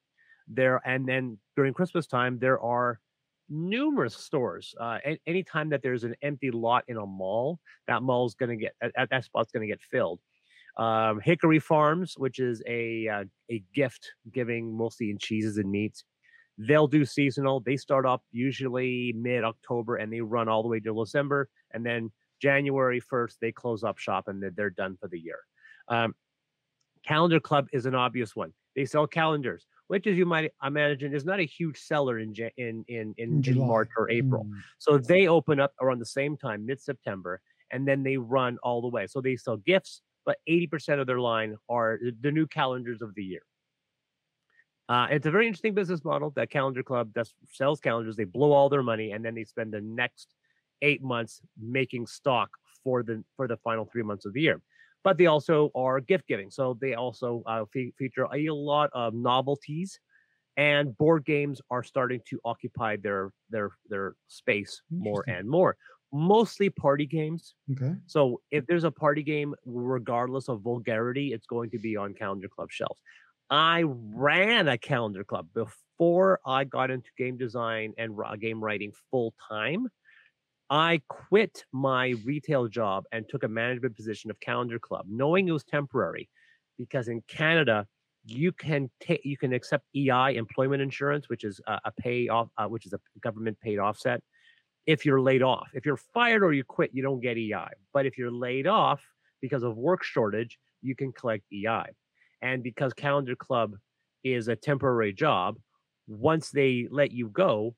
There 0.46 0.80
and 0.84 1.06
then 1.06 1.38
during 1.56 1.74
christmas 1.74 2.06
time 2.06 2.38
there 2.38 2.60
are 2.60 3.00
numerous 3.48 4.14
stores 4.14 4.76
uh, 4.80 4.98
anytime 5.26 5.70
that 5.70 5.82
there's 5.82 6.04
an 6.04 6.14
empty 6.22 6.52
lot 6.52 6.84
in 6.86 6.96
a 6.96 7.04
mall 7.04 7.58
that 7.88 8.00
mall's 8.00 8.36
going 8.36 8.50
to 8.50 8.56
get 8.56 8.74
that 9.10 9.24
spot's 9.24 9.50
going 9.50 9.62
to 9.62 9.72
get 9.72 9.82
filled 9.82 10.20
um, 10.76 11.20
Hickory 11.22 11.58
Farms, 11.58 12.14
which 12.16 12.38
is 12.38 12.62
a 12.66 13.08
uh, 13.08 13.24
a 13.50 13.62
gift 13.74 14.12
giving 14.32 14.76
mostly 14.76 15.10
in 15.10 15.18
cheeses 15.18 15.58
and 15.58 15.70
meats. 15.70 16.04
They'll 16.58 16.88
do 16.88 17.04
seasonal. 17.04 17.60
They 17.60 17.76
start 17.76 18.06
up 18.06 18.22
usually 18.30 19.14
mid 19.16 19.44
October 19.44 19.96
and 19.96 20.12
they 20.12 20.20
run 20.20 20.48
all 20.48 20.62
the 20.62 20.68
way 20.68 20.80
to 20.80 20.94
December, 20.94 21.48
and 21.72 21.84
then 21.84 22.10
January 22.40 23.00
first 23.00 23.38
they 23.40 23.52
close 23.52 23.84
up 23.84 23.98
shop 23.98 24.28
and 24.28 24.42
they're 24.56 24.70
done 24.70 24.96
for 25.00 25.08
the 25.08 25.18
year. 25.18 25.38
Um, 25.88 26.14
Calendar 27.06 27.40
Club 27.40 27.66
is 27.72 27.86
an 27.86 27.94
obvious 27.94 28.36
one. 28.36 28.52
They 28.76 28.84
sell 28.84 29.06
calendars, 29.06 29.66
which, 29.88 30.06
as 30.06 30.16
you 30.16 30.26
might 30.26 30.52
imagine, 30.64 31.14
is 31.14 31.24
not 31.24 31.40
a 31.40 31.44
huge 31.44 31.78
seller 31.78 32.18
in 32.18 32.34
in 32.56 32.84
in 32.88 33.14
in, 33.18 33.42
in 33.44 33.58
March 33.58 33.90
or 33.96 34.10
April. 34.10 34.44
Mm. 34.44 34.52
So 34.78 34.98
they 34.98 35.26
open 35.26 35.60
up 35.60 35.72
around 35.80 35.98
the 35.98 36.06
same 36.06 36.36
time, 36.36 36.66
mid 36.66 36.80
September, 36.80 37.40
and 37.70 37.86
then 37.86 38.02
they 38.02 38.16
run 38.16 38.58
all 38.62 38.80
the 38.80 38.88
way. 38.88 39.06
So 39.06 39.20
they 39.20 39.36
sell 39.36 39.56
gifts, 39.56 40.02
but 40.24 40.36
80% 40.48 41.00
of 41.00 41.06
their 41.06 41.20
line 41.20 41.56
are 41.68 41.98
the 42.20 42.30
new 42.30 42.46
calendars 42.46 43.02
of 43.02 43.14
the 43.14 43.24
year. 43.24 43.42
Uh, 44.88 45.06
it's 45.10 45.26
a 45.26 45.30
very 45.30 45.46
interesting 45.46 45.72
business 45.72 46.04
model. 46.04 46.32
That 46.34 46.50
calendar 46.50 46.82
club 46.82 47.10
that 47.14 47.28
sells 47.48 47.80
calendars, 47.80 48.16
they 48.16 48.24
blow 48.24 48.52
all 48.52 48.68
their 48.68 48.82
money 48.82 49.12
and 49.12 49.24
then 49.24 49.34
they 49.34 49.44
spend 49.44 49.72
the 49.72 49.80
next 49.80 50.34
eight 50.82 51.02
months 51.02 51.40
making 51.60 52.06
stock 52.06 52.50
for 52.82 53.02
the 53.02 53.22
for 53.36 53.46
the 53.46 53.56
final 53.58 53.84
three 53.84 54.02
months 54.02 54.24
of 54.24 54.32
the 54.32 54.40
year. 54.40 54.60
But 55.04 55.16
they 55.16 55.26
also 55.26 55.70
are 55.74 56.00
gift 56.00 56.26
giving, 56.26 56.50
so 56.50 56.76
they 56.80 56.94
also 56.94 57.42
uh, 57.46 57.64
fe- 57.72 57.92
feature 57.96 58.26
a 58.34 58.50
lot 58.50 58.90
of 58.92 59.14
novelties, 59.14 59.98
and 60.56 60.96
board 60.98 61.24
games 61.24 61.60
are 61.70 61.84
starting 61.84 62.20
to 62.28 62.40
occupy 62.44 62.96
their 62.96 63.30
their 63.48 63.70
their 63.88 64.14
space 64.26 64.82
more 64.90 65.24
and 65.28 65.48
more 65.48 65.76
mostly 66.12 66.70
party 66.70 67.06
games. 67.06 67.54
Okay. 67.72 67.94
So 68.06 68.40
if 68.50 68.66
there's 68.66 68.84
a 68.84 68.90
party 68.90 69.22
game, 69.22 69.54
regardless 69.64 70.48
of 70.48 70.60
vulgarity, 70.60 71.32
it's 71.32 71.46
going 71.46 71.70
to 71.70 71.78
be 71.78 71.96
on 71.96 72.14
Calendar 72.14 72.48
Club 72.48 72.70
shelves. 72.70 73.00
I 73.50 73.82
ran 73.84 74.68
a 74.68 74.78
calendar 74.78 75.24
club 75.24 75.48
before 75.52 76.38
I 76.46 76.64
got 76.64 76.90
into 76.90 77.10
game 77.18 77.36
design 77.36 77.94
and 77.98 78.16
game 78.40 78.62
writing 78.62 78.92
full 79.10 79.34
time. 79.48 79.88
I 80.70 81.02
quit 81.08 81.64
my 81.72 82.14
retail 82.24 82.68
job 82.68 83.04
and 83.10 83.28
took 83.28 83.42
a 83.42 83.48
management 83.48 83.96
position 83.96 84.30
of 84.30 84.38
calendar 84.38 84.78
club, 84.78 85.06
knowing 85.08 85.48
it 85.48 85.52
was 85.52 85.64
temporary, 85.64 86.28
because 86.78 87.08
in 87.08 87.22
Canada 87.26 87.88
you 88.24 88.52
can 88.52 88.88
take 89.00 89.24
you 89.24 89.36
can 89.36 89.52
accept 89.52 89.84
EI 89.96 90.36
employment 90.36 90.80
insurance, 90.80 91.28
which 91.28 91.42
is 91.42 91.60
a, 91.66 91.80
a 91.86 91.92
pay 91.92 92.28
off, 92.28 92.50
uh, 92.56 92.66
which 92.66 92.86
is 92.86 92.92
a 92.92 93.00
government 93.20 93.58
paid 93.60 93.78
offset 93.80 94.22
if 94.86 95.04
you're 95.04 95.20
laid 95.20 95.42
off. 95.42 95.68
If 95.74 95.86
you're 95.86 95.96
fired 95.96 96.42
or 96.42 96.52
you 96.52 96.64
quit, 96.64 96.90
you 96.92 97.02
don't 97.02 97.20
get 97.20 97.36
EI. 97.36 97.68
But 97.92 98.06
if 98.06 98.18
you're 98.18 98.30
laid 98.30 98.66
off 98.66 99.02
because 99.40 99.62
of 99.62 99.76
work 99.76 100.02
shortage, 100.02 100.58
you 100.82 100.94
can 100.94 101.12
collect 101.12 101.44
EI. 101.52 101.84
And 102.42 102.62
because 102.62 102.92
Calendar 102.94 103.36
Club 103.36 103.76
is 104.24 104.48
a 104.48 104.56
temporary 104.56 105.12
job, 105.12 105.56
once 106.08 106.50
they 106.50 106.88
let 106.90 107.12
you 107.12 107.28
go, 107.28 107.74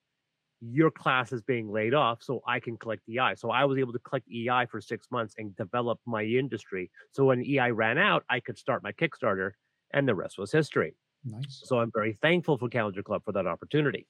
your 0.61 0.93
class 0.93 1.33
is 1.33 1.43
being 1.43 1.71
laid 1.71 1.93
off, 1.93 2.23
so 2.23 2.41
I 2.47 2.61
can 2.61 2.77
collect 2.77 3.03
EI. 3.09 3.35
So 3.37 3.51
I 3.51 3.65
was 3.65 3.79
able 3.79 3.93
to 3.93 3.99
collect 3.99 4.29
EI 4.31 4.67
for 4.71 4.81
six 4.81 5.09
months 5.11 5.35
and 5.37 5.57
develop 5.57 5.99
my 6.07 6.23
industry. 6.23 6.91
So 7.11 7.25
when 7.25 7.45
EI 7.45 7.73
ran 7.73 7.99
out, 7.99 8.25
I 8.31 8.38
could 8.38 8.57
start 8.57 8.83
my 8.83 8.93
Kickstarter, 8.93 9.53
and 9.93 10.07
the 10.07 10.15
rest 10.15 10.38
was 10.38 10.53
history. 10.53 10.95
Nice. 11.25 11.62
So 11.65 11.81
I'm 11.81 11.91
very 11.93 12.17
thankful 12.23 12.59
for 12.59 12.69
Calendar 12.69 13.03
Club 13.03 13.23
for 13.25 13.33
that 13.33 13.47
opportunity. 13.47 14.07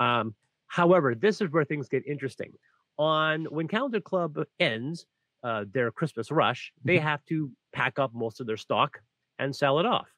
Um, 0.00 0.34
However, 0.72 1.14
this 1.14 1.42
is 1.42 1.50
where 1.50 1.66
things 1.66 1.90
get 1.90 2.06
interesting. 2.06 2.54
On 2.96 3.44
when 3.44 3.68
Calendar 3.68 4.00
Club 4.00 4.38
ends 4.58 5.04
uh, 5.44 5.66
their 5.70 5.90
Christmas 5.90 6.30
rush, 6.30 6.72
they 6.82 6.96
mm-hmm. 6.96 7.08
have 7.08 7.22
to 7.26 7.50
pack 7.74 7.98
up 7.98 8.14
most 8.14 8.40
of 8.40 8.46
their 8.46 8.56
stock 8.56 8.98
and 9.38 9.54
sell 9.54 9.80
it 9.80 9.84
off. 9.84 10.08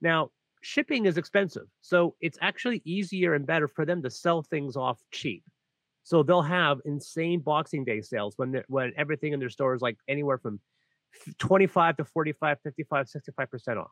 Now, 0.00 0.30
shipping 0.62 1.04
is 1.04 1.18
expensive, 1.18 1.66
so 1.82 2.14
it's 2.22 2.38
actually 2.40 2.80
easier 2.86 3.34
and 3.34 3.46
better 3.46 3.68
for 3.68 3.84
them 3.84 4.02
to 4.02 4.08
sell 4.08 4.42
things 4.42 4.76
off 4.76 4.98
cheap. 5.12 5.44
So 6.04 6.22
they'll 6.22 6.40
have 6.40 6.78
insane 6.86 7.40
Boxing 7.40 7.84
Day 7.84 8.00
sales 8.00 8.32
when 8.38 8.62
when 8.68 8.94
everything 8.96 9.34
in 9.34 9.40
their 9.40 9.50
store 9.50 9.74
is 9.74 9.82
like 9.82 9.98
anywhere 10.08 10.38
from 10.38 10.58
25 11.38 11.98
to 11.98 12.04
45, 12.06 12.56
55, 12.64 13.06
65% 13.06 13.76
off. 13.76 13.90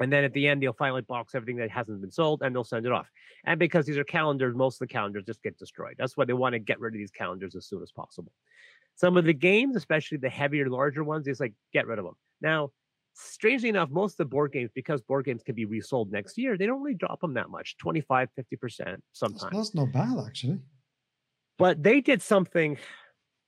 And 0.00 0.12
then 0.12 0.24
at 0.24 0.32
the 0.32 0.46
end, 0.46 0.62
they'll 0.62 0.72
finally 0.72 1.02
box 1.02 1.34
everything 1.34 1.56
that 1.56 1.70
hasn't 1.70 2.00
been 2.00 2.10
sold 2.10 2.42
and 2.42 2.54
they'll 2.54 2.64
send 2.64 2.86
it 2.86 2.92
off. 2.92 3.10
And 3.44 3.58
because 3.58 3.86
these 3.86 3.98
are 3.98 4.04
calendars, 4.04 4.54
most 4.54 4.76
of 4.76 4.88
the 4.88 4.92
calendars 4.92 5.24
just 5.26 5.42
get 5.42 5.58
destroyed. 5.58 5.96
That's 5.98 6.16
why 6.16 6.24
they 6.24 6.32
want 6.32 6.52
to 6.52 6.58
get 6.58 6.78
rid 6.78 6.94
of 6.94 6.98
these 6.98 7.10
calendars 7.10 7.56
as 7.56 7.66
soon 7.66 7.82
as 7.82 7.90
possible. 7.90 8.32
Some 8.94 9.16
of 9.16 9.24
the 9.24 9.34
games, 9.34 9.76
especially 9.76 10.18
the 10.18 10.28
heavier, 10.28 10.68
larger 10.68 11.04
ones, 11.04 11.26
is 11.26 11.40
like 11.40 11.54
get 11.72 11.86
rid 11.86 11.98
of 11.98 12.04
them. 12.04 12.14
Now, 12.40 12.70
strangely 13.14 13.68
enough, 13.68 13.90
most 13.90 14.12
of 14.12 14.18
the 14.18 14.24
board 14.26 14.52
games, 14.52 14.70
because 14.74 15.00
board 15.02 15.24
games 15.24 15.42
can 15.42 15.54
be 15.54 15.64
resold 15.64 16.12
next 16.12 16.38
year, 16.38 16.56
they 16.56 16.66
don't 16.66 16.82
really 16.82 16.96
drop 16.96 17.20
them 17.20 17.34
that 17.34 17.50
much 17.50 17.76
25, 17.78 18.28
50% 18.38 18.96
sometimes. 19.12 19.56
That's 19.56 19.74
not 19.74 19.92
bad, 19.92 20.18
actually. 20.24 20.60
But 21.58 21.82
they 21.82 22.00
did 22.00 22.22
something 22.22 22.78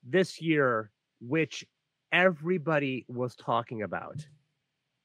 this 0.05 0.41
year 0.41 0.91
which 1.21 1.65
everybody 2.13 3.05
was 3.09 3.37
talking 3.37 3.83
about. 3.83 4.27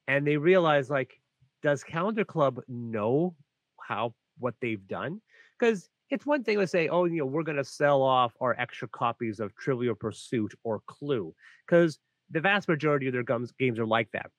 And 0.08 0.26
they 0.26 0.36
realized, 0.36 0.90
like, 0.90 1.20
does 1.66 1.82
Calendar 1.82 2.24
Club 2.24 2.60
know 2.68 3.34
how 3.80 4.14
what 4.38 4.54
they've 4.60 4.86
done? 4.86 5.20
Because 5.58 5.88
it's 6.10 6.24
one 6.24 6.44
thing 6.44 6.60
to 6.60 6.66
say, 6.68 6.86
oh, 6.86 7.06
you 7.06 7.18
know, 7.18 7.26
we're 7.26 7.42
going 7.42 7.56
to 7.56 7.64
sell 7.64 8.02
off 8.02 8.32
our 8.40 8.54
extra 8.56 8.86
copies 8.86 9.40
of 9.40 9.52
Trivial 9.56 9.96
Pursuit 9.96 10.54
or 10.62 10.80
Clue, 10.86 11.34
because 11.66 11.98
the 12.30 12.40
vast 12.40 12.68
majority 12.68 13.08
of 13.08 13.14
their 13.14 13.24
games 13.24 13.52
games 13.58 13.80
are 13.80 13.86
like 13.86 14.08
that. 14.12 14.30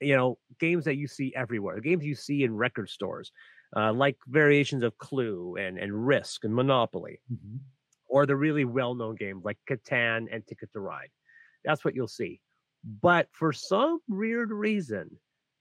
You 0.00 0.16
know, 0.16 0.38
games 0.58 0.86
that 0.86 0.96
you 0.96 1.06
see 1.06 1.34
everywhere, 1.36 1.80
games 1.80 2.02
you 2.02 2.14
see 2.14 2.44
in 2.44 2.56
record 2.56 2.88
stores, 2.88 3.30
uh, 3.76 3.92
like 3.92 4.16
variations 4.26 4.82
of 4.84 4.96
Clue 4.96 5.56
and 5.60 5.76
and 5.76 6.06
Risk 6.06 6.44
and 6.44 6.54
Monopoly, 6.54 7.20
mm-hmm. 7.30 7.58
or 8.08 8.24
the 8.24 8.36
really 8.36 8.64
well-known 8.64 9.16
games 9.16 9.44
like 9.44 9.58
Catan 9.68 10.28
and 10.32 10.46
Ticket 10.46 10.72
to 10.72 10.80
Ride. 10.80 11.10
That's 11.62 11.84
what 11.84 11.94
you'll 11.94 12.08
see. 12.08 12.40
But 13.02 13.28
for 13.32 13.52
some 13.52 13.98
weird 14.08 14.50
reason, 14.50 15.10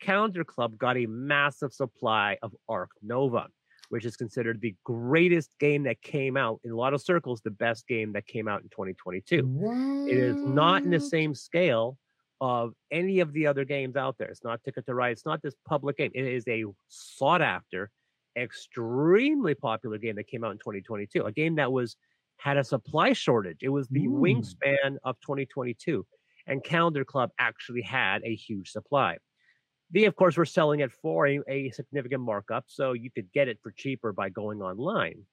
Calendar 0.01 0.43
Club 0.43 0.77
got 0.77 0.97
a 0.97 1.05
massive 1.05 1.71
supply 1.71 2.37
of 2.41 2.53
Ark 2.67 2.89
Nova, 3.01 3.47
which 3.89 4.03
is 4.03 4.17
considered 4.17 4.59
the 4.59 4.75
greatest 4.83 5.51
game 5.59 5.83
that 5.83 6.01
came 6.01 6.35
out 6.35 6.59
in 6.63 6.71
a 6.71 6.75
lot 6.75 6.93
of 6.93 7.01
circles, 7.01 7.41
the 7.41 7.51
best 7.51 7.87
game 7.87 8.11
that 8.13 8.27
came 8.27 8.47
out 8.47 8.61
in 8.61 8.69
2022. 8.69 9.45
What? 9.45 10.11
It 10.11 10.17
is 10.17 10.35
not 10.35 10.83
in 10.83 10.89
the 10.89 10.99
same 10.99 11.33
scale 11.33 11.97
of 12.41 12.73
any 12.89 13.19
of 13.19 13.31
the 13.33 13.45
other 13.45 13.63
games 13.63 13.95
out 13.95 14.17
there. 14.17 14.27
It's 14.27 14.43
not 14.43 14.63
Ticket 14.63 14.85
to 14.87 14.95
Ride. 14.95 15.11
It's 15.11 15.25
not 15.25 15.41
this 15.43 15.53
public 15.67 15.97
game. 15.97 16.11
It 16.15 16.25
is 16.25 16.43
a 16.47 16.65
sought 16.87 17.41
after, 17.41 17.91
extremely 18.35 19.53
popular 19.53 19.99
game 19.99 20.15
that 20.15 20.27
came 20.27 20.43
out 20.43 20.51
in 20.51 20.57
2022. 20.57 21.23
A 21.23 21.31
game 21.31 21.55
that 21.55 21.71
was 21.71 21.95
had 22.37 22.57
a 22.57 22.63
supply 22.63 23.13
shortage. 23.13 23.59
It 23.61 23.69
was 23.69 23.87
the 23.89 24.07
Ooh. 24.07 24.19
wingspan 24.19 24.97
of 25.03 25.19
2022, 25.21 26.03
and 26.47 26.63
Calendar 26.63 27.05
Club 27.05 27.29
actually 27.37 27.83
had 27.83 28.23
a 28.23 28.33
huge 28.33 28.71
supply. 28.71 29.17
They, 29.93 30.05
of 30.05 30.15
course, 30.15 30.37
were 30.37 30.45
selling 30.45 30.79
it 30.79 30.91
for 30.91 31.27
a, 31.27 31.39
a 31.49 31.71
significant 31.71 32.21
markup, 32.21 32.65
so 32.67 32.93
you 32.93 33.11
could 33.11 33.31
get 33.33 33.47
it 33.47 33.59
for 33.61 33.71
cheaper 33.71 34.13
by 34.13 34.29
going 34.29 34.61
online. 34.61 35.25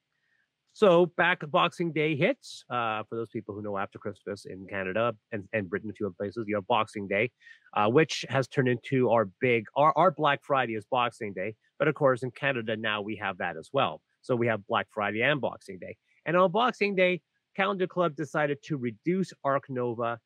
So 0.73 1.07
back 1.07 1.41
Boxing 1.51 1.93
Day 1.93 2.15
hits. 2.15 2.65
Uh, 2.71 3.03
for 3.09 3.17
those 3.17 3.31
people 3.31 3.55
who 3.55 3.63
know 3.63 3.77
after 3.77 3.99
Christmas 3.99 4.45
in 4.45 4.67
Canada 4.69 5.13
and, 5.33 5.49
and 5.53 5.69
Britain, 5.69 5.91
a 5.91 5.93
few 5.93 6.07
other 6.07 6.15
places, 6.17 6.45
you 6.47 6.55
have 6.55 6.67
Boxing 6.69 7.09
Day, 7.09 7.31
uh, 7.77 7.89
which 7.89 8.25
has 8.29 8.47
turned 8.47 8.69
into 8.69 9.11
our 9.11 9.29
big 9.41 9.65
our, 9.77 9.93
our 9.97 10.11
Black 10.13 10.41
Friday 10.45 10.75
is 10.75 10.85
Boxing 10.91 11.33
Day. 11.33 11.57
But 11.79 11.89
of 11.89 11.95
course, 11.95 12.23
in 12.23 12.31
Canada 12.31 12.77
now 12.77 13.03
we 13.03 13.17
have 13.17 13.39
that 13.39 13.57
as 13.57 13.71
well. 13.73 14.03
So 14.23 14.37
we 14.37 14.47
have 14.47 14.67
Black 14.67 14.87
Friday 14.91 15.23
and 15.23 15.41
Boxing 15.41 15.79
Day. 15.81 15.97
And 16.27 16.37
on 16.37 16.53
Boxing 16.53 16.95
Day, 16.95 17.23
Calendar 17.57 17.89
Club 17.89 18.15
decided 18.15 18.63
to 18.65 18.77
reduce 18.77 19.33
Ark 19.43 19.65
Nova 19.69 20.21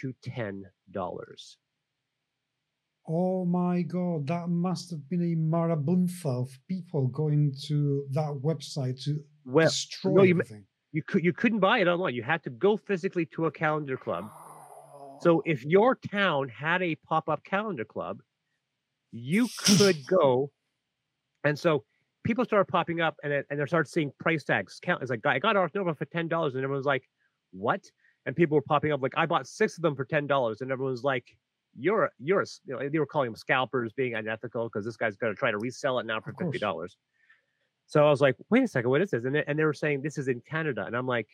to 0.00 0.12
ten 0.22 0.64
dollars. 0.90 1.58
Oh 3.08 3.44
my 3.44 3.82
god, 3.82 4.28
that 4.28 4.48
must 4.48 4.90
have 4.90 5.08
been 5.08 5.22
a 5.22 5.34
marabunta 5.34 6.26
of 6.26 6.48
people 6.68 7.08
going 7.08 7.52
to 7.66 8.06
that 8.12 8.40
website 8.44 9.02
to 9.04 9.18
well, 9.44 9.66
destroy 9.66 10.12
no, 10.12 10.22
you, 10.22 10.34
everything. 10.34 10.64
You 10.92 11.02
could 11.02 11.24
you 11.24 11.32
couldn't 11.32 11.58
buy 11.58 11.78
it 11.80 11.88
online. 11.88 12.14
You 12.14 12.22
had 12.22 12.44
to 12.44 12.50
go 12.50 12.76
physically 12.76 13.26
to 13.34 13.46
a 13.46 13.50
calendar 13.50 13.96
club. 13.96 14.30
So 15.20 15.38
oh. 15.38 15.42
if 15.44 15.64
your 15.64 15.96
town 15.96 16.48
had 16.48 16.82
a 16.82 16.94
pop-up 16.94 17.44
calendar 17.44 17.84
club, 17.84 18.20
you 19.10 19.48
could 19.58 20.06
go. 20.08 20.50
And 21.44 21.58
so 21.58 21.84
people 22.24 22.44
started 22.44 22.66
popping 22.66 23.00
up 23.00 23.16
and 23.24 23.32
and 23.32 23.58
they 23.58 23.66
started 23.66 23.90
seeing 23.90 24.12
price 24.20 24.44
tags. 24.44 24.78
Count 24.80 25.02
it's 25.02 25.10
like 25.10 25.26
I 25.26 25.40
got 25.40 25.56
Ark 25.56 25.72
Nova 25.74 25.94
for 25.94 26.04
ten 26.04 26.28
dollars, 26.28 26.54
and 26.54 26.62
everyone's 26.62 26.86
like, 26.86 27.02
"What?" 27.50 27.82
And 28.26 28.36
people 28.36 28.54
were 28.54 28.62
popping 28.62 28.92
up 28.92 29.02
like, 29.02 29.14
"I 29.16 29.26
bought 29.26 29.48
six 29.48 29.76
of 29.76 29.82
them 29.82 29.96
for 29.96 30.04
ten 30.04 30.28
dollars," 30.28 30.60
and 30.60 30.70
everyone's 30.70 31.02
like, 31.02 31.36
"You're 31.78 32.10
you're 32.18 32.44
you 32.64 32.74
know 32.74 32.88
they 32.88 32.98
were 32.98 33.06
calling 33.06 33.28
them 33.28 33.36
scalpers, 33.36 33.92
being 33.92 34.14
unethical 34.14 34.68
because 34.68 34.84
this 34.84 34.96
guy's 34.96 35.16
going 35.16 35.32
to 35.32 35.38
try 35.38 35.50
to 35.50 35.58
resell 35.58 35.98
it 35.98 36.06
now 36.06 36.20
for 36.20 36.32
fifty 36.32 36.58
dollars." 36.58 36.96
So 37.86 38.06
I 38.06 38.10
was 38.10 38.20
like, 38.20 38.36
"Wait 38.50 38.62
a 38.62 38.68
second, 38.68 38.90
what 38.90 39.02
is 39.02 39.10
this?" 39.10 39.24
And 39.24 39.34
they, 39.34 39.44
and 39.46 39.58
they 39.58 39.64
were 39.64 39.74
saying 39.74 40.02
this 40.02 40.18
is 40.18 40.28
in 40.28 40.40
Canada, 40.40 40.84
and 40.86 40.96
I'm 40.96 41.06
like, 41.06 41.28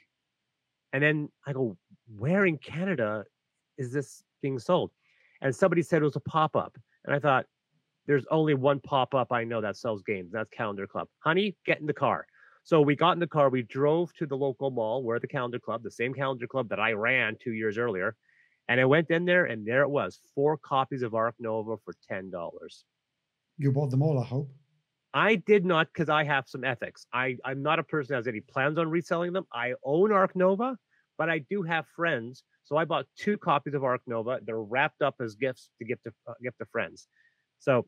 and 0.92 1.02
then 1.02 1.28
I 1.46 1.52
go, 1.52 1.76
"Where 2.16 2.46
in 2.46 2.58
Canada 2.58 3.24
is 3.76 3.92
this 3.92 4.22
being 4.42 4.58
sold?" 4.58 4.90
And 5.40 5.54
somebody 5.54 5.82
said 5.82 6.02
it 6.02 6.04
was 6.04 6.16
a 6.16 6.20
pop 6.20 6.56
up, 6.56 6.76
and 7.04 7.14
I 7.14 7.18
thought, 7.20 7.46
there's 8.08 8.24
only 8.30 8.54
one 8.54 8.80
pop 8.80 9.14
up 9.14 9.32
I 9.32 9.44
know 9.44 9.60
that 9.60 9.76
sells 9.76 10.02
games. 10.02 10.32
That's 10.32 10.48
Calendar 10.50 10.86
Club. 10.86 11.08
Honey, 11.20 11.54
get 11.66 11.78
in 11.78 11.86
the 11.86 11.92
car. 11.92 12.26
So 12.64 12.80
we 12.80 12.96
got 12.96 13.12
in 13.12 13.18
the 13.18 13.26
car. 13.26 13.50
We 13.50 13.62
drove 13.62 14.12
to 14.14 14.26
the 14.26 14.36
local 14.36 14.70
mall 14.70 15.02
where 15.02 15.20
the 15.20 15.28
Calendar 15.28 15.58
Club, 15.58 15.82
the 15.82 15.90
same 15.90 16.14
Calendar 16.14 16.46
Club 16.46 16.70
that 16.70 16.80
I 16.80 16.92
ran 16.92 17.36
two 17.38 17.52
years 17.52 17.76
earlier. 17.76 18.16
And 18.68 18.80
I 18.80 18.84
went 18.84 19.10
in 19.10 19.24
there, 19.24 19.46
and 19.46 19.66
there 19.66 19.82
it 19.82 19.88
was 19.88 20.20
four 20.34 20.56
copies 20.58 21.02
of 21.02 21.14
Ark 21.14 21.34
Nova 21.38 21.76
for 21.84 21.94
$10. 22.10 22.30
You 23.56 23.72
bought 23.72 23.90
them 23.90 24.02
all, 24.02 24.18
I 24.18 24.24
hope. 24.24 24.50
I 25.14 25.36
did 25.36 25.64
not 25.64 25.88
because 25.92 26.10
I 26.10 26.24
have 26.24 26.44
some 26.46 26.64
ethics. 26.64 27.06
I, 27.12 27.38
I'm 27.44 27.62
not 27.62 27.78
a 27.78 27.82
person 27.82 28.12
that 28.12 28.18
has 28.18 28.26
any 28.28 28.40
plans 28.40 28.78
on 28.78 28.90
reselling 28.90 29.32
them. 29.32 29.46
I 29.52 29.72
own 29.82 30.12
Ark 30.12 30.36
Nova, 30.36 30.76
but 31.16 31.30
I 31.30 31.38
do 31.38 31.62
have 31.62 31.86
friends. 31.96 32.44
So 32.64 32.76
I 32.76 32.84
bought 32.84 33.06
two 33.16 33.38
copies 33.38 33.72
of 33.72 33.82
Ark 33.82 34.02
Nova. 34.06 34.40
They're 34.44 34.60
wrapped 34.60 35.00
up 35.00 35.14
as 35.20 35.34
gifts 35.34 35.70
to 35.78 35.86
give 35.86 36.02
to 36.02 36.12
uh, 36.28 36.34
gift 36.42 36.58
to 36.58 36.66
friends. 36.66 37.08
So 37.58 37.86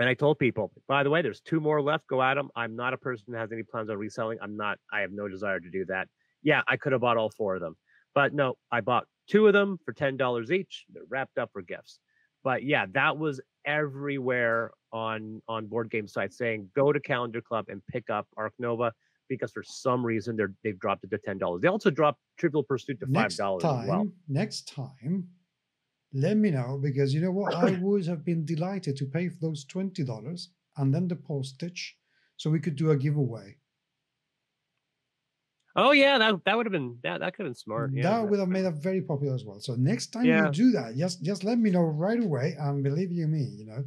and 0.00 0.08
I 0.08 0.14
told 0.14 0.38
people, 0.38 0.72
by 0.88 1.02
the 1.02 1.10
way, 1.10 1.20
there's 1.20 1.42
two 1.42 1.60
more 1.60 1.82
left. 1.82 2.06
Go 2.06 2.22
at 2.22 2.34
them. 2.34 2.48
I'm 2.56 2.74
not 2.74 2.94
a 2.94 2.96
person 2.96 3.26
that 3.28 3.38
has 3.38 3.52
any 3.52 3.62
plans 3.62 3.90
on 3.90 3.98
reselling. 3.98 4.38
I'm 4.40 4.56
not. 4.56 4.78
I 4.90 5.00
have 5.00 5.12
no 5.12 5.28
desire 5.28 5.60
to 5.60 5.70
do 5.70 5.84
that. 5.86 6.08
Yeah, 6.42 6.62
I 6.66 6.78
could 6.78 6.92
have 6.92 7.02
bought 7.02 7.18
all 7.18 7.28
four 7.28 7.54
of 7.56 7.60
them, 7.60 7.76
but 8.14 8.34
no, 8.34 8.54
I 8.70 8.80
bought 8.80 9.06
two 9.28 9.46
of 9.46 9.52
them 9.52 9.78
for 9.84 9.92
ten 9.92 10.16
dollars 10.16 10.50
each. 10.50 10.84
They're 10.92 11.02
wrapped 11.08 11.38
up 11.38 11.50
for 11.52 11.62
gifts. 11.62 12.00
But 12.42 12.64
yeah, 12.64 12.86
that 12.92 13.18
was 13.18 13.40
everywhere 13.66 14.72
on 14.92 15.42
on 15.48 15.66
board 15.66 15.90
game 15.90 16.08
sites 16.08 16.38
saying 16.38 16.70
go 16.74 16.92
to 16.92 17.00
Calendar 17.00 17.40
Club 17.40 17.66
and 17.68 17.82
pick 17.86 18.10
up 18.10 18.26
Ark 18.36 18.54
Nova 18.58 18.92
because 19.28 19.52
for 19.52 19.62
some 19.62 20.04
reason 20.04 20.36
they're 20.36 20.54
they've 20.64 20.78
dropped 20.78 21.04
it 21.04 21.10
to 21.10 21.18
ten 21.18 21.38
dollars. 21.38 21.60
They 21.62 21.68
also 21.68 21.90
dropped 21.90 22.20
Trivial 22.38 22.62
Pursuit 22.62 22.98
to 23.00 23.06
five 23.06 23.36
dollars 23.36 23.64
as 23.64 23.86
well. 23.86 24.08
Next 24.28 24.68
time, 24.68 25.28
let 26.12 26.36
me 26.36 26.50
know 26.50 26.78
because 26.82 27.14
you 27.14 27.20
know 27.20 27.30
what? 27.30 27.54
I 27.54 27.70
would 27.80 28.06
have 28.06 28.24
been 28.24 28.44
delighted 28.44 28.96
to 28.96 29.06
pay 29.06 29.28
for 29.28 29.38
those 29.40 29.64
$20 29.64 30.46
and 30.76 30.94
then 30.94 31.08
the 31.08 31.16
postage 31.16 31.96
so 32.36 32.50
we 32.50 32.60
could 32.60 32.76
do 32.76 32.90
a 32.90 32.96
giveaway. 32.96 33.56
Oh 35.76 35.92
yeah, 35.92 36.18
that 36.18 36.44
that 36.44 36.56
would 36.56 36.66
have 36.66 36.72
been 36.72 36.98
that 37.02 37.20
that 37.20 37.34
could 37.34 37.44
have 37.44 37.50
been 37.50 37.54
smart. 37.54 37.92
Yeah, 37.94 38.02
that 38.02 38.28
would 38.28 38.40
have 38.40 38.48
made 38.48 38.64
it 38.64 38.74
very 38.74 39.02
popular 39.02 39.34
as 39.34 39.44
well. 39.44 39.60
So 39.60 39.74
next 39.74 40.08
time 40.08 40.24
yeah. 40.24 40.46
you 40.46 40.52
do 40.52 40.70
that, 40.72 40.96
just 40.96 41.22
just 41.22 41.44
let 41.44 41.58
me 41.58 41.70
know 41.70 41.82
right 41.82 42.22
away. 42.22 42.56
And 42.58 42.82
believe 42.82 43.12
you 43.12 43.26
me, 43.26 43.48
you 43.56 43.66
know. 43.66 43.84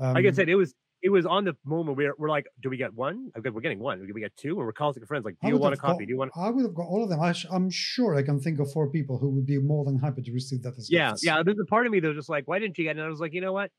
Um, 0.00 0.14
like 0.14 0.26
I 0.26 0.30
said, 0.30 0.48
it 0.48 0.54
was 0.54 0.74
it 1.02 1.10
was 1.10 1.26
on 1.26 1.44
the 1.44 1.56
moment 1.64 1.96
we're, 1.96 2.14
we're 2.18 2.28
like, 2.28 2.46
do 2.60 2.70
we 2.70 2.76
get 2.76 2.92
one? 2.92 3.30
Okay, 3.38 3.50
we're 3.50 3.60
getting 3.60 3.78
one. 3.78 4.04
We 4.12 4.20
get 4.20 4.36
two? 4.36 4.48
And 4.48 4.58
we're 4.58 4.72
calling 4.72 4.94
friends 5.06 5.24
like, 5.24 5.36
do 5.40 5.48
you 5.48 5.56
want 5.56 5.74
a 5.74 5.76
copy? 5.76 6.04
Got, 6.04 6.06
do 6.06 6.12
you 6.12 6.18
want? 6.18 6.32
I 6.36 6.50
would 6.50 6.64
have 6.64 6.74
got 6.74 6.86
all 6.86 7.02
of 7.04 7.08
them. 7.08 7.20
I 7.20 7.34
am 7.52 7.70
sure 7.70 8.16
I 8.16 8.22
can 8.22 8.40
think 8.40 8.58
of 8.58 8.72
four 8.72 8.90
people 8.90 9.18
who 9.18 9.28
would 9.30 9.46
be 9.46 9.58
more 9.58 9.84
than 9.84 9.98
happy 9.98 10.22
to 10.22 10.32
receive 10.32 10.62
that 10.62 10.76
as 10.76 10.90
yeah, 10.90 11.10
gifts. 11.10 11.24
yeah. 11.24 11.42
There's 11.44 11.58
a 11.60 11.66
part 11.66 11.86
of 11.86 11.92
me 11.92 12.00
that 12.00 12.08
was 12.08 12.16
just 12.16 12.28
like, 12.28 12.48
why 12.48 12.58
didn't 12.58 12.78
you 12.78 12.84
get? 12.84 12.96
it? 12.96 13.00
And 13.00 13.06
I 13.06 13.08
was 13.08 13.20
like, 13.20 13.32
you 13.32 13.40
know 13.40 13.52
what? 13.52 13.70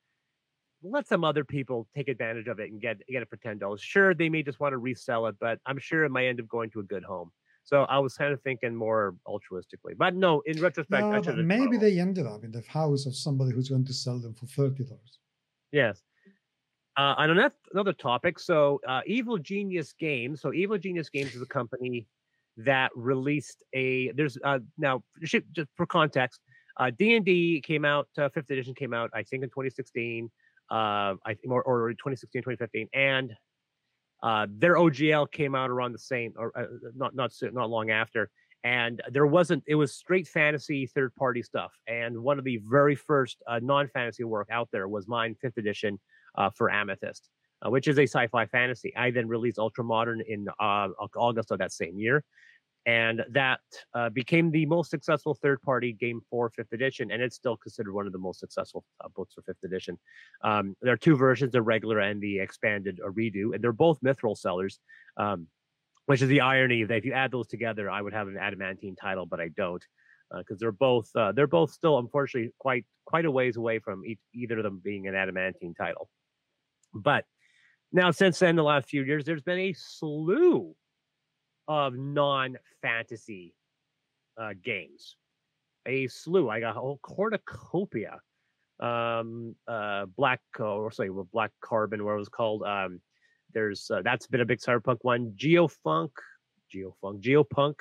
Let 0.81 1.07
some 1.07 1.25
other 1.25 1.43
people 1.43 1.87
take 1.93 2.07
advantage 2.07 2.47
of 2.47 2.59
it 2.59 2.71
and 2.71 2.79
get 2.79 2.97
get 3.09 3.21
it 3.21 3.29
for 3.29 3.35
ten 3.35 3.57
dollars. 3.57 3.81
Sure, 3.81 4.13
they 4.13 4.29
may 4.29 4.43
just 4.43 4.61
want 4.61 4.71
to 4.71 4.77
resell 4.77 5.27
it, 5.27 5.35
but 5.37 5.59
I'm 5.65 5.77
sure 5.77 6.05
it 6.05 6.09
might 6.09 6.27
end 6.27 6.39
up 6.39 6.47
going 6.47 6.69
to 6.71 6.79
a 6.79 6.83
good 6.83 7.03
home. 7.03 7.31
So 7.69 7.83
I 7.83 7.99
was 7.99 8.15
kind 8.15 8.33
of 8.33 8.41
thinking 8.41 8.75
more 8.75 9.13
altruistically. 9.27 9.95
But 9.95 10.15
no, 10.15 10.41
in 10.47 10.59
retrospect, 10.59 11.27
no, 11.27 11.35
maybe 11.35 11.77
they 11.77 11.99
ended 11.99 12.25
up 12.25 12.43
in 12.43 12.51
the 12.51 12.63
house 12.67 13.05
of 13.05 13.15
somebody 13.15 13.51
who's 13.51 13.69
going 13.69 13.85
to 13.85 13.93
sell 13.93 14.17
them 14.17 14.33
for 14.33 14.47
thirty 14.47 14.83
dollars. 14.85 15.19
Yes. 15.71 16.01
Uh, 16.97 17.13
on 17.19 17.29
another, 17.29 17.53
another 17.71 17.93
topic, 17.93 18.39
so 18.39 18.81
uh, 18.87 19.01
Evil 19.05 19.37
Genius 19.37 19.93
Games. 19.93 20.41
So 20.41 20.51
Evil 20.51 20.79
Genius 20.79 21.09
Games 21.09 21.35
is 21.35 21.43
a 21.43 21.45
company 21.45 22.07
that 22.57 22.89
released 22.95 23.63
a. 23.75 24.11
There's 24.13 24.35
uh, 24.43 24.59
now 24.79 25.03
just 25.21 25.45
for 25.77 25.85
context, 25.85 26.41
uh, 26.77 26.89
D 26.97 27.15
and 27.15 27.23
D 27.23 27.61
came 27.63 27.85
out. 27.85 28.07
Uh, 28.17 28.29
fifth 28.29 28.49
edition 28.49 28.73
came 28.73 28.95
out, 28.95 29.11
I 29.13 29.21
think, 29.21 29.43
in 29.43 29.49
2016. 29.49 30.31
Uh, 30.71 30.73
I 30.75 31.35
think, 31.35 31.51
or, 31.51 31.61
or 31.61 31.91
2016, 31.91 32.41
2015, 32.41 32.87
and 32.95 33.31
Uh, 34.21 34.47
their 34.49 34.75
OGL 34.75 35.31
came 35.31 35.55
out 35.55 35.69
around 35.69 35.93
the 35.93 35.99
same, 35.99 36.33
or 36.37 36.51
uh, 36.57 36.65
not 36.95 37.15
not 37.15 37.31
not 37.53 37.69
long 37.69 37.89
after, 37.89 38.29
and 38.63 39.01
there 39.11 39.25
wasn't. 39.25 39.63
It 39.67 39.75
was 39.75 39.93
straight 39.93 40.27
fantasy 40.27 40.85
third 40.87 41.15
party 41.15 41.41
stuff. 41.41 41.71
And 41.87 42.21
one 42.21 42.37
of 42.37 42.43
the 42.43 42.59
very 42.69 42.95
first 42.95 43.37
uh, 43.47 43.59
non 43.61 43.87
fantasy 43.87 44.23
work 44.23 44.49
out 44.51 44.69
there 44.71 44.87
was 44.87 45.07
mine, 45.07 45.35
fifth 45.41 45.57
edition 45.57 45.99
uh, 46.35 46.49
for 46.49 46.69
Amethyst, 46.69 47.29
uh, 47.65 47.69
which 47.69 47.87
is 47.87 47.97
a 47.97 48.03
sci 48.03 48.27
fi 48.27 48.45
fantasy. 48.45 48.93
I 48.95 49.11
then 49.11 49.27
released 49.27 49.57
Ultra 49.57 49.83
Modern 49.83 50.21
in 50.27 50.47
August 50.59 51.51
of 51.51 51.59
that 51.59 51.71
same 51.71 51.97
year, 51.97 52.23
and 52.85 53.23
that 53.31 53.59
uh, 53.93 54.09
became 54.09 54.51
the 54.51 54.65
most 54.65 54.89
successful 54.89 55.33
third-party 55.33 55.93
game 55.93 56.21
for 56.29 56.49
fifth 56.49 56.71
edition 56.71 57.11
and 57.11 57.21
it's 57.21 57.35
still 57.35 57.57
considered 57.57 57.93
one 57.93 58.07
of 58.07 58.13
the 58.13 58.19
most 58.19 58.39
successful 58.39 58.83
uh, 59.03 59.07
books 59.15 59.33
for 59.33 59.41
fifth 59.41 59.63
edition. 59.63 59.97
Um, 60.43 60.75
there 60.81 60.93
are 60.93 60.97
two 60.97 61.15
versions 61.15 61.51
the 61.51 61.61
regular 61.61 61.99
and 61.99 62.21
the 62.21 62.39
expanded 62.39 62.99
or 63.03 63.11
redo 63.11 63.53
and 63.53 63.63
they're 63.63 63.73
both 63.73 63.99
mithril 64.01 64.37
sellers 64.37 64.79
um, 65.17 65.47
which 66.05 66.21
is 66.21 66.29
the 66.29 66.41
irony 66.41 66.83
that 66.83 66.97
if 66.97 67.05
you 67.05 67.13
add 67.13 67.31
those 67.31 67.47
together 67.47 67.89
i 67.89 68.01
would 68.01 68.13
have 68.13 68.27
an 68.27 68.37
adamantine 68.37 68.95
title 68.95 69.25
but 69.25 69.39
i 69.39 69.49
don't 69.49 69.83
because 70.37 70.55
uh, 70.55 70.59
they're 70.59 70.71
both 70.71 71.09
uh, 71.15 71.31
they're 71.31 71.47
both 71.47 71.71
still 71.71 71.97
unfortunately 71.97 72.51
quite 72.59 72.85
quite 73.05 73.25
a 73.25 73.31
ways 73.31 73.57
away 73.57 73.79
from 73.79 74.05
each, 74.05 74.19
either 74.33 74.57
of 74.57 74.63
them 74.63 74.79
being 74.83 75.07
an 75.07 75.15
adamantine 75.15 75.73
title. 75.73 76.09
But 76.93 77.25
now 77.91 78.11
since 78.11 78.37
then 78.39 78.55
the 78.55 78.63
last 78.63 78.87
few 78.87 79.03
years 79.03 79.25
there's 79.25 79.41
been 79.41 79.59
a 79.59 79.73
slew 79.73 80.75
of 81.69 81.93
non 81.93 82.57
fantasy 82.81 83.53
uh, 84.37 84.49
games. 84.61 85.15
A 85.85 86.07
slew. 86.07 86.49
I 86.49 86.59
got 86.59 86.75
a 86.75 86.79
whole 86.79 86.99
cornucopia. 87.01 88.19
Um, 88.81 89.55
uh, 89.67 90.05
Black, 90.17 90.41
or 90.59 90.91
sorry, 90.91 91.09
well, 91.11 91.27
Black 91.31 91.51
Carbon, 91.61 92.03
where 92.03 92.15
it 92.15 92.19
was 92.19 92.29
called. 92.29 92.63
Um, 92.63 92.99
there's 93.53 93.89
uh, 93.89 94.01
that's 94.03 94.27
been 94.27 94.41
a 94.41 94.45
big 94.45 94.59
cyberpunk 94.59 94.97
one. 95.03 95.33
Geofunk, 95.37 96.09
Geofunk, 96.73 97.21
Geopunk. 97.21 97.75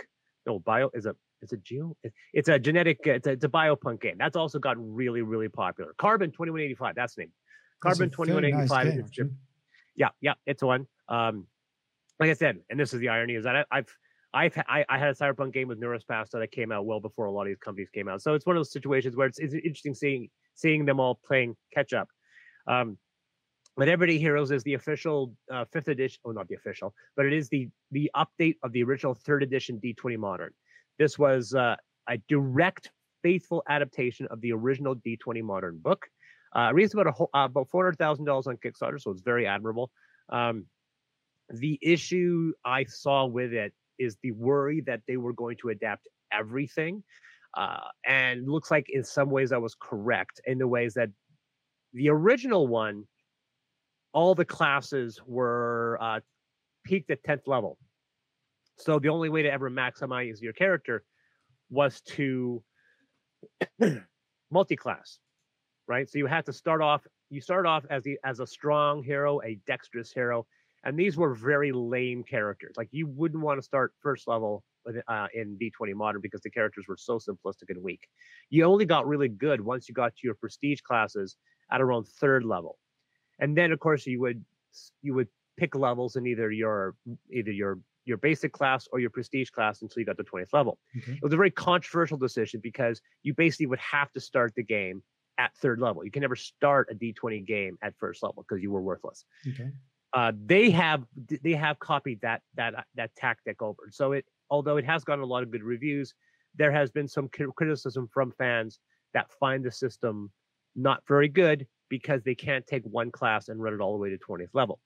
No, 0.47 0.59
bio 0.61 0.91
is 0.95 1.07
a 1.07 1.15
it's 1.41 1.53
a 1.53 1.57
geo. 1.59 1.97
It's 2.33 2.49
a 2.49 2.59
genetic. 2.59 3.01
It's 3.05 3.27
a, 3.27 3.33
it's 3.33 3.45
a 3.45 3.49
biopunk 3.49 4.01
game. 4.01 4.17
That's 4.19 4.37
also 4.37 4.59
got 4.59 4.77
really 4.79 5.23
really 5.23 5.49
popular. 5.49 5.95
Carbon 5.99 6.31
twenty 6.31 6.53
one 6.53 6.61
eighty 6.61 6.75
five. 6.75 6.95
That's 6.95 7.15
the 7.15 7.23
name. 7.23 7.33
Carbon 7.81 8.11
twenty 8.11 8.33
one 8.33 8.45
eighty 8.45 8.67
five. 8.67 8.93
Yeah, 9.95 10.09
yeah, 10.21 10.35
it's 10.47 10.63
one. 10.63 10.87
Um, 11.09 11.47
like 12.21 12.31
I 12.31 12.35
said, 12.35 12.59
and 12.71 12.79
this 12.79 12.93
is 12.93 13.01
the 13.01 13.09
irony 13.09 13.35
is 13.35 13.45
that 13.45 13.57
I, 13.57 13.65
I've 13.71 13.97
I've 14.35 14.59
I, 14.69 14.85
I, 14.89 14.99
had 14.99 15.09
a 15.09 15.15
cyberpunk 15.15 15.55
game 15.55 15.69
with 15.69 15.81
Neurospasta 15.81 16.33
that 16.33 16.53
came 16.53 16.71
out 16.71 16.85
well 16.85 17.01
before 17.01 17.27
a 17.27 17.33
lot 17.33 17.43
of 17.43 17.49
these 17.49 17.59
companies 17.59 17.89
came 17.91 18.09
out. 18.09 18.21
So 18.21 18.35
it's 18.35 18.45
one 18.45 18.57
of 18.57 18.61
those 18.61 18.73
situations 18.73 19.17
where 19.17 19.27
it's, 19.27 19.39
it's 19.39 19.55
interesting 19.55 19.95
seeing 19.95 20.29
seeing 20.55 20.85
them 20.85 21.01
all 21.01 21.19
playing 21.25 21.57
catch 21.73 21.93
up. 21.93 22.09
Um, 22.67 22.99
but 23.77 23.89
Everyday 23.89 24.19
Heroes 24.19 24.51
is 24.51 24.63
the 24.65 24.75
official 24.75 25.33
uh, 25.51 25.65
fifth 25.73 25.89
edition. 25.89 26.21
Oh, 26.25 26.33
not 26.33 26.49
the 26.49 26.57
official, 26.57 26.95
but 27.17 27.27
it 27.27 27.33
is 27.33 27.49
the 27.49 27.69
the 27.91 28.11
update 28.17 28.57
of 28.63 28.73
the 28.73 28.83
original 28.83 29.15
third 29.15 29.43
edition 29.43 29.81
D20 29.83 30.19
Modern. 30.19 30.53
This 30.99 31.19
was 31.19 31.55
uh, 31.55 31.77
a 32.09 32.19
direct, 32.29 32.91
faithful 33.23 33.63
adaptation 33.69 34.27
of 34.31 34.41
the 34.41 34.53
original 34.53 34.97
D20 34.97 35.43
Modern 35.43 35.79
book. 35.79 36.07
Uh, 36.55 36.71
raised 36.75 36.95
about 36.95 37.07
a 37.07 37.23
uh, 37.37 37.45
about 37.45 37.69
four 37.69 37.85
hundred 37.85 37.99
thousand 37.99 38.25
dollars 38.25 38.47
on 38.47 38.57
Kickstarter, 38.57 39.01
so 39.01 39.11
it's 39.11 39.23
very 39.23 39.47
admirable. 39.47 39.91
Um, 40.29 40.67
the 41.51 41.79
issue 41.83 42.53
I 42.65 42.85
saw 42.85 43.27
with 43.27 43.53
it 43.53 43.73
is 43.99 44.17
the 44.23 44.33
worry 44.33 44.83
that 44.87 45.01
they 45.09 45.17
were 45.17 45.33
going 45.33 45.57
to 45.63 45.71
adapt 45.71 46.07
everything. 46.33 47.03
Uh, 47.55 47.81
and 48.07 48.49
looks 48.49 48.71
like 48.71 48.87
in 48.91 49.03
some 49.03 49.31
ways 49.31 49.53
I 49.53 49.57
was 49.57 49.75
correct 49.75 50.41
in 50.47 50.59
the 50.59 50.69
ways 50.69 50.95
that 50.95 51.09
the 51.95 52.11
original 52.11 52.67
one, 52.67 53.05
all 54.13 54.35
the 54.35 54.45
classes 54.45 55.19
were 55.27 55.99
uh, 56.01 56.21
peaked 56.85 57.11
at 57.11 57.23
10th 57.25 57.47
level. 57.47 57.79
So 58.77 58.99
the 58.99 59.09
only 59.09 59.29
way 59.29 59.43
to 59.43 59.51
ever 59.51 59.71
maximize 59.71 60.41
your 60.41 60.53
character 60.53 61.05
was 61.71 62.01
to 62.03 62.63
multi-class, 64.51 65.19
right? 65.87 66.09
So 66.09 66.19
you 66.19 66.27
had 66.27 66.47
to 66.47 66.53
start 66.53 66.83
off. 66.83 67.07
You 67.31 67.41
start 67.41 67.67
off 67.67 67.85
as 67.91 68.05
the 68.05 68.19
as 68.25 68.41
a 68.41 68.47
strong 68.47 69.03
hero, 69.03 69.41
a 69.43 69.59
dexterous 69.67 70.13
hero, 70.13 70.47
and 70.85 70.99
these 70.99 71.17
were 71.17 71.35
very 71.35 71.73
lame 71.73 72.23
characters. 72.23 72.75
Like 72.77 72.89
you 72.91 73.07
wouldn't 73.07 73.43
want 73.43 73.59
to 73.59 73.63
start 73.63 73.93
first 74.01 74.29
level 74.29 74.63
uh, 75.09 75.27
in 75.35 75.59
D20 75.59 75.95
Modern 75.95 76.21
because 76.21 76.41
the 76.41 76.51
characters 76.51 76.87
were 76.89 76.97
so 76.97 77.19
simplistic 77.19 77.69
and 77.69 77.83
weak. 77.83 78.09
You 78.51 78.65
only 78.65 78.85
got 78.85 79.07
really 79.07 79.29
good 79.29 79.61
once 79.61 79.89
you 79.89 79.95
got 79.95 80.15
to 80.17 80.21
your 80.25 80.35
prestige 80.35 80.81
classes 80.81 81.37
at 81.71 81.81
around 81.81 82.07
third 82.07 82.45
level, 82.45 82.79
and 83.39 83.57
then 83.57 83.73
of 83.73 83.81
course 83.81 84.07
you 84.07 84.21
would 84.21 84.45
you 85.03 85.15
would 85.15 85.29
pick 85.57 85.75
levels 85.75 86.17
in 86.17 86.27
either 86.27 86.51
your 86.51 86.95
either 87.31 87.51
your 87.51 87.79
your 88.05 88.17
basic 88.17 88.53
class 88.53 88.89
or 88.91 89.01
your 89.01 89.11
prestige 89.11 89.51
class 89.51 89.83
until 89.83 90.01
you 90.01 90.07
got 90.07 90.17
to 90.17 90.25
20th 90.25 90.55
level. 90.55 90.79
Okay. 90.97 91.13
It 91.13 91.23
was 91.23 91.35
a 91.35 91.37
very 91.37 91.51
controversial 91.51 92.17
decision 92.17 92.61
because 92.63 93.03
you 93.23 93.35
basically 93.35 93.67
would 93.67 93.81
have 93.81 94.11
to 94.13 94.21
start 94.21 94.55
the 94.55 94.63
game 94.63 95.03
at 95.37 95.55
third 95.59 95.79
level. 95.79 96.03
You 96.07 96.11
can 96.11 96.23
never 96.23 96.35
start 96.35 96.89
a 96.91 96.95
D20 96.95 97.47
game 97.47 97.77
at 97.83 97.95
first 97.99 98.23
level 98.23 98.47
because 98.49 98.63
you 98.63 98.71
were 98.71 98.81
worthless. 98.81 99.27
Okay 99.47 99.71
uh, 100.13 100.33
they 100.47 100.71
have 100.71 101.05
they 101.43 101.53
have 101.53 101.79
copied 101.79 102.21
that 102.23 102.43
that 102.55 102.75
uh, 102.75 102.83
that 102.95 103.15
tactic 103.17 103.61
over. 103.63 103.89
So 103.91 104.13
it 104.13 104.25
although 104.51 104.77
it 104.77 104.85
has 104.85 105.05
gotten 105.05 105.23
a 105.23 105.27
lot 105.27 105.43
of 105.43 105.51
good 105.51 105.63
reviews, 105.63 106.15
there 106.55 106.73
has 106.73 106.91
been 106.91 107.09
some 107.09 107.29
criticism 107.29 108.09
from 108.13 108.33
fans 108.39 108.81
that 109.15 109.31
find 109.39 109.65
the 109.65 109.71
system 109.71 110.31
not 110.75 111.03
very 111.07 111.29
good 111.29 111.67
because 111.89 112.23
they 112.23 112.35
can't 112.35 112.67
take 112.67 112.85
one 112.85 113.11
class 113.11 113.49
and 113.49 113.63
run 113.63 113.75
it 113.75 113.81
all 113.81 113.93
the 113.93 113.99
way 113.99 114.11
to 114.11 114.19
20th 114.19 114.49
level. 114.53 114.79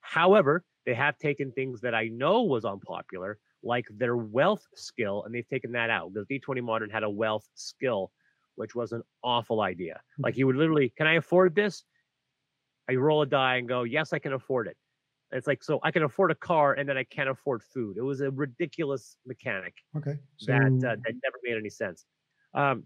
However, 0.00 0.64
they 0.84 0.94
have 0.94 1.16
taken 1.18 1.52
things 1.52 1.80
that 1.82 1.94
I 1.94 2.08
know 2.08 2.42
was 2.42 2.64
unpopular, 2.64 3.38
like 3.62 3.86
their 3.90 4.16
wealth 4.16 4.66
skill, 4.74 5.22
and 5.24 5.34
they've 5.34 5.48
taken 5.48 5.72
that 5.72 5.90
out 5.90 6.12
because 6.12 6.26
D20 6.26 6.62
Modern 6.62 6.90
had 6.90 7.04
a 7.04 7.10
wealth 7.10 7.46
skill, 7.54 8.10
which 8.56 8.74
was 8.74 8.92
an 8.92 9.02
awful 9.22 9.60
idea. 9.60 10.00
Like 10.18 10.36
you 10.36 10.46
would 10.46 10.56
literally, 10.56 10.92
can 10.96 11.06
I 11.06 11.14
afford 11.14 11.54
this? 11.54 11.84
I 12.88 12.94
roll 12.94 13.22
a 13.22 13.26
die 13.26 13.56
and 13.56 13.68
go, 13.68 13.84
yes, 13.84 14.12
I 14.12 14.18
can 14.18 14.32
afford 14.32 14.68
it. 14.68 14.76
It's 15.30 15.46
like 15.46 15.62
so 15.62 15.80
I 15.82 15.90
can 15.90 16.02
afford 16.02 16.30
a 16.30 16.34
car 16.34 16.74
and 16.74 16.88
then 16.88 16.98
I 16.98 17.04
can't 17.04 17.28
afford 17.28 17.62
food. 17.62 17.96
It 17.96 18.02
was 18.02 18.20
a 18.20 18.30
ridiculous 18.30 19.16
mechanic. 19.26 19.74
Okay. 19.96 20.18
So... 20.36 20.52
That 20.52 20.66
uh, 20.66 20.96
that 21.04 21.14
never 21.22 21.38
made 21.42 21.56
any 21.56 21.70
sense. 21.70 22.04
Um, 22.54 22.84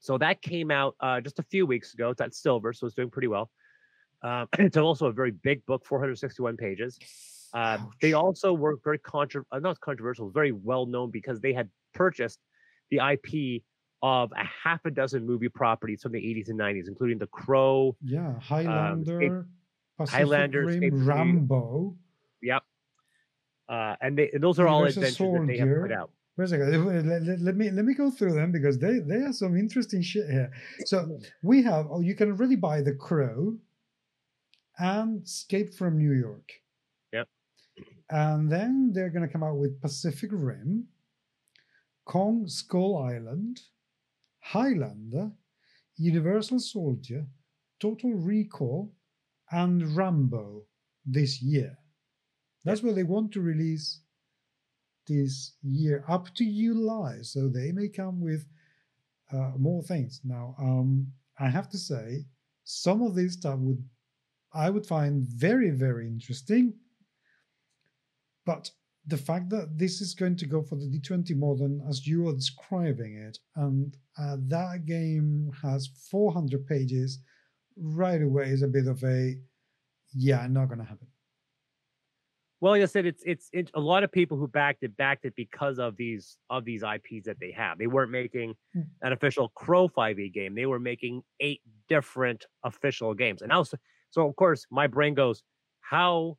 so 0.00 0.18
that 0.18 0.42
came 0.42 0.70
out 0.70 0.96
uh, 1.00 1.20
just 1.20 1.38
a 1.38 1.42
few 1.44 1.66
weeks 1.66 1.94
ago. 1.94 2.10
It's 2.10 2.20
at 2.20 2.34
Silver, 2.34 2.72
so 2.72 2.86
it's 2.86 2.94
doing 2.94 3.10
pretty 3.10 3.28
well. 3.28 3.50
Um, 4.22 4.48
it's 4.58 4.76
also 4.76 5.06
a 5.06 5.12
very 5.12 5.30
big 5.30 5.64
book, 5.66 5.84
461 5.86 6.56
pages. 6.56 6.98
Uh, 7.54 7.78
they 8.02 8.12
also 8.12 8.52
were 8.52 8.78
very 8.84 8.98
contra- 8.98 9.44
uh, 9.50 9.58
not 9.58 9.80
controversial, 9.80 10.30
very 10.30 10.52
well 10.52 10.86
known 10.86 11.10
because 11.10 11.40
they 11.40 11.52
had 11.52 11.68
purchased 11.94 12.38
the 12.90 12.98
IP 12.98 13.62
of 14.02 14.32
a 14.32 14.44
half 14.44 14.84
a 14.84 14.90
dozen 14.90 15.26
movie 15.26 15.48
properties 15.48 16.02
from 16.02 16.12
the 16.12 16.18
80s 16.18 16.48
and 16.48 16.58
90s, 16.58 16.88
including 16.88 17.18
The 17.18 17.26
Crow. 17.26 17.96
Yeah, 18.04 18.28
um, 18.28 18.40
Highlander, 18.40 19.46
um, 19.98 20.06
Highlander, 20.06 20.64
Rim, 20.64 21.06
Rambo. 21.06 21.96
Yep. 22.42 22.62
Uh, 23.68 23.96
and 24.00 24.16
they, 24.16 24.30
those 24.40 24.58
are 24.58 24.66
all 24.66 24.84
adventures 24.84 25.18
that 25.18 25.46
they 25.46 25.58
have 25.58 25.68
put 25.82 25.92
out. 25.92 26.10
Wait 26.36 26.44
a 26.44 26.48
second. 26.48 26.86
Let, 26.86 27.22
let, 27.22 27.40
let, 27.40 27.56
me 27.56 27.70
let 27.70 27.84
me 27.84 27.94
go 27.94 28.10
through 28.10 28.32
them 28.32 28.52
because 28.52 28.78
they 28.78 29.00
they 29.00 29.18
have 29.18 29.34
some 29.34 29.56
interesting 29.56 30.00
shit 30.00 30.30
here. 30.30 30.52
So 30.84 31.18
we 31.42 31.62
have 31.64 31.88
oh 31.90 32.00
you 32.00 32.14
can 32.14 32.36
really 32.36 32.54
buy 32.54 32.80
The 32.80 32.94
Crow 32.94 33.56
and 34.78 35.24
Escape 35.24 35.74
from 35.74 35.98
New 35.98 36.12
York. 36.12 36.48
Yep. 37.12 37.28
And 38.10 38.50
then 38.50 38.92
they're 38.94 39.10
gonna 39.10 39.28
come 39.28 39.42
out 39.42 39.56
with 39.56 39.82
Pacific 39.82 40.30
Rim, 40.32 40.86
Kong 42.04 42.46
Skull 42.46 42.96
Island, 42.96 43.60
Highlander, 44.52 45.30
Universal 45.98 46.60
Soldier, 46.60 47.26
Total 47.80 48.12
Recall, 48.14 48.92
and 49.50 49.94
Rambo 49.94 50.64
this 51.04 51.42
year. 51.42 51.76
That's 52.64 52.82
what 52.82 52.94
they 52.94 53.02
want 53.02 53.32
to 53.32 53.40
release 53.40 54.00
this 55.06 55.52
year 55.62 56.04
up 56.08 56.34
to 56.34 56.44
July, 56.44 57.18
so 57.22 57.48
they 57.48 57.72
may 57.72 57.88
come 57.88 58.20
with 58.20 58.46
uh, 59.32 59.52
more 59.58 59.82
things. 59.82 60.20
Now, 60.24 60.54
um, 60.58 61.12
I 61.38 61.48
have 61.48 61.68
to 61.70 61.78
say, 61.78 62.24
some 62.64 63.02
of 63.02 63.14
this 63.14 63.34
stuff 63.34 63.58
would 63.58 63.82
I 64.54 64.70
would 64.70 64.86
find 64.86 65.22
very 65.24 65.70
very 65.70 66.06
interesting, 66.06 66.74
but 68.46 68.70
the 69.08 69.16
fact 69.16 69.48
that 69.50 69.78
this 69.78 70.00
is 70.00 70.14
going 70.14 70.36
to 70.36 70.46
go 70.46 70.62
for 70.62 70.76
the 70.76 70.86
D20 70.86 71.36
modern 71.36 71.82
as 71.88 72.06
you 72.06 72.28
are 72.28 72.34
describing 72.34 73.16
it, 73.16 73.38
and 73.56 73.96
uh, 74.18 74.36
that 74.48 74.84
game 74.86 75.50
has 75.62 75.88
400 76.10 76.66
pages 76.66 77.18
right 77.76 78.22
away 78.22 78.44
is 78.44 78.62
a 78.62 78.68
bit 78.68 78.86
of 78.86 79.02
a 79.04 79.36
yeah, 80.14 80.46
not 80.48 80.66
going 80.66 80.78
to 80.78 80.84
happen. 80.84 81.06
Well, 82.60 82.72
like 82.72 82.82
I 82.82 82.86
said, 82.86 83.06
it's, 83.06 83.22
it's 83.24 83.70
a 83.74 83.80
lot 83.80 84.02
of 84.02 84.10
people 84.10 84.36
who 84.36 84.48
backed 84.48 84.82
it 84.82 84.96
backed 84.96 85.24
it 85.24 85.34
because 85.36 85.78
of 85.78 85.96
these 85.96 86.38
of 86.50 86.64
these 86.64 86.82
IPs 86.82 87.26
that 87.26 87.38
they 87.38 87.52
have. 87.52 87.78
They 87.78 87.86
weren't 87.86 88.10
making 88.10 88.54
hmm. 88.74 88.80
an 89.02 89.12
official 89.12 89.50
Crow 89.54 89.88
5e 89.88 90.32
game. 90.32 90.56
They 90.56 90.66
were 90.66 90.80
making 90.80 91.22
eight 91.38 91.60
different 91.88 92.46
official 92.64 93.14
games. 93.14 93.42
And 93.42 93.52
also, 93.52 93.76
so 94.10 94.28
of 94.28 94.34
course, 94.34 94.66
my 94.72 94.88
brain 94.88 95.14
goes, 95.14 95.44
how 95.80 96.36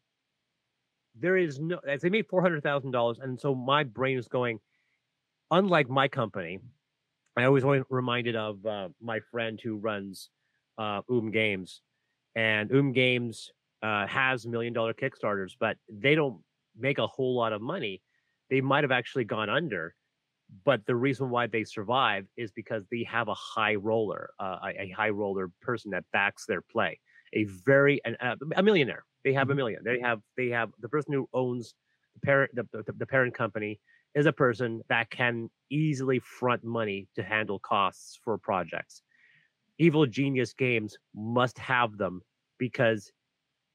there 1.19 1.37
is 1.37 1.59
no 1.59 1.79
they 2.01 2.09
made 2.09 2.27
four 2.27 2.41
hundred 2.41 2.63
thousand 2.63 2.91
dollars, 2.91 3.19
and 3.21 3.39
so 3.39 3.53
my 3.55 3.83
brain 3.83 4.17
is 4.17 4.27
going. 4.27 4.59
Unlike 5.51 5.89
my 5.89 6.07
company, 6.07 6.59
I 7.35 7.45
always 7.45 7.63
always 7.63 7.83
reminded 7.89 8.35
of 8.35 8.63
uh, 8.65 8.89
my 9.01 9.19
friend 9.31 9.59
who 9.61 9.77
runs 9.77 10.29
uh, 10.77 11.01
Oom 11.11 11.31
Games, 11.31 11.81
and 12.35 12.71
Oom 12.71 12.93
Games 12.93 13.51
uh, 13.81 14.05
has 14.07 14.45
million 14.45 14.73
dollar 14.73 14.93
Kickstarters, 14.93 15.53
but 15.59 15.77
they 15.91 16.13
don't 16.15 16.41
make 16.77 16.99
a 16.99 17.07
whole 17.07 17.35
lot 17.35 17.51
of 17.53 17.61
money. 17.61 18.01
They 18.49 18.61
might 18.61 18.83
have 18.83 18.91
actually 18.91 19.25
gone 19.25 19.49
under, 19.49 19.95
but 20.65 20.85
the 20.85 20.95
reason 20.95 21.29
why 21.29 21.47
they 21.47 21.63
survive 21.63 22.27
is 22.37 22.51
because 22.51 22.83
they 22.91 23.03
have 23.03 23.27
a 23.27 23.33
high 23.33 23.75
roller, 23.75 24.31
uh, 24.39 24.57
a, 24.63 24.83
a 24.83 24.89
high 24.89 25.09
roller 25.09 25.51
person 25.61 25.91
that 25.91 26.05
backs 26.13 26.45
their 26.45 26.61
play. 26.61 26.99
A 27.33 27.43
very 27.43 28.01
an, 28.05 28.17
uh, 28.19 28.35
a 28.55 28.63
millionaire. 28.63 29.03
They 29.23 29.33
have 29.33 29.49
a 29.49 29.53
Mhm. 29.53 29.55
million. 29.55 29.83
They 29.83 29.99
have 29.99 30.21
they 30.37 30.49
have 30.49 30.71
the 30.79 30.89
person 30.89 31.13
who 31.13 31.29
owns 31.33 31.75
the 32.15 32.21
parent 32.21 32.51
the, 32.55 32.67
the, 32.71 32.93
the 32.93 33.05
parent 33.07 33.33
company 33.35 33.81
is 34.15 34.25
a 34.25 34.33
person 34.33 34.81
that 34.89 35.09
can 35.11 35.49
easily 35.69 36.19
front 36.19 36.63
money 36.63 37.07
to 37.15 37.23
handle 37.23 37.59
costs 37.59 38.17
for 38.23 38.37
projects. 38.37 39.03
Evil 39.77 40.05
Genius 40.05 40.53
Games 40.53 40.97
must 41.15 41.57
have 41.59 41.97
them 41.97 42.21
because 42.57 43.11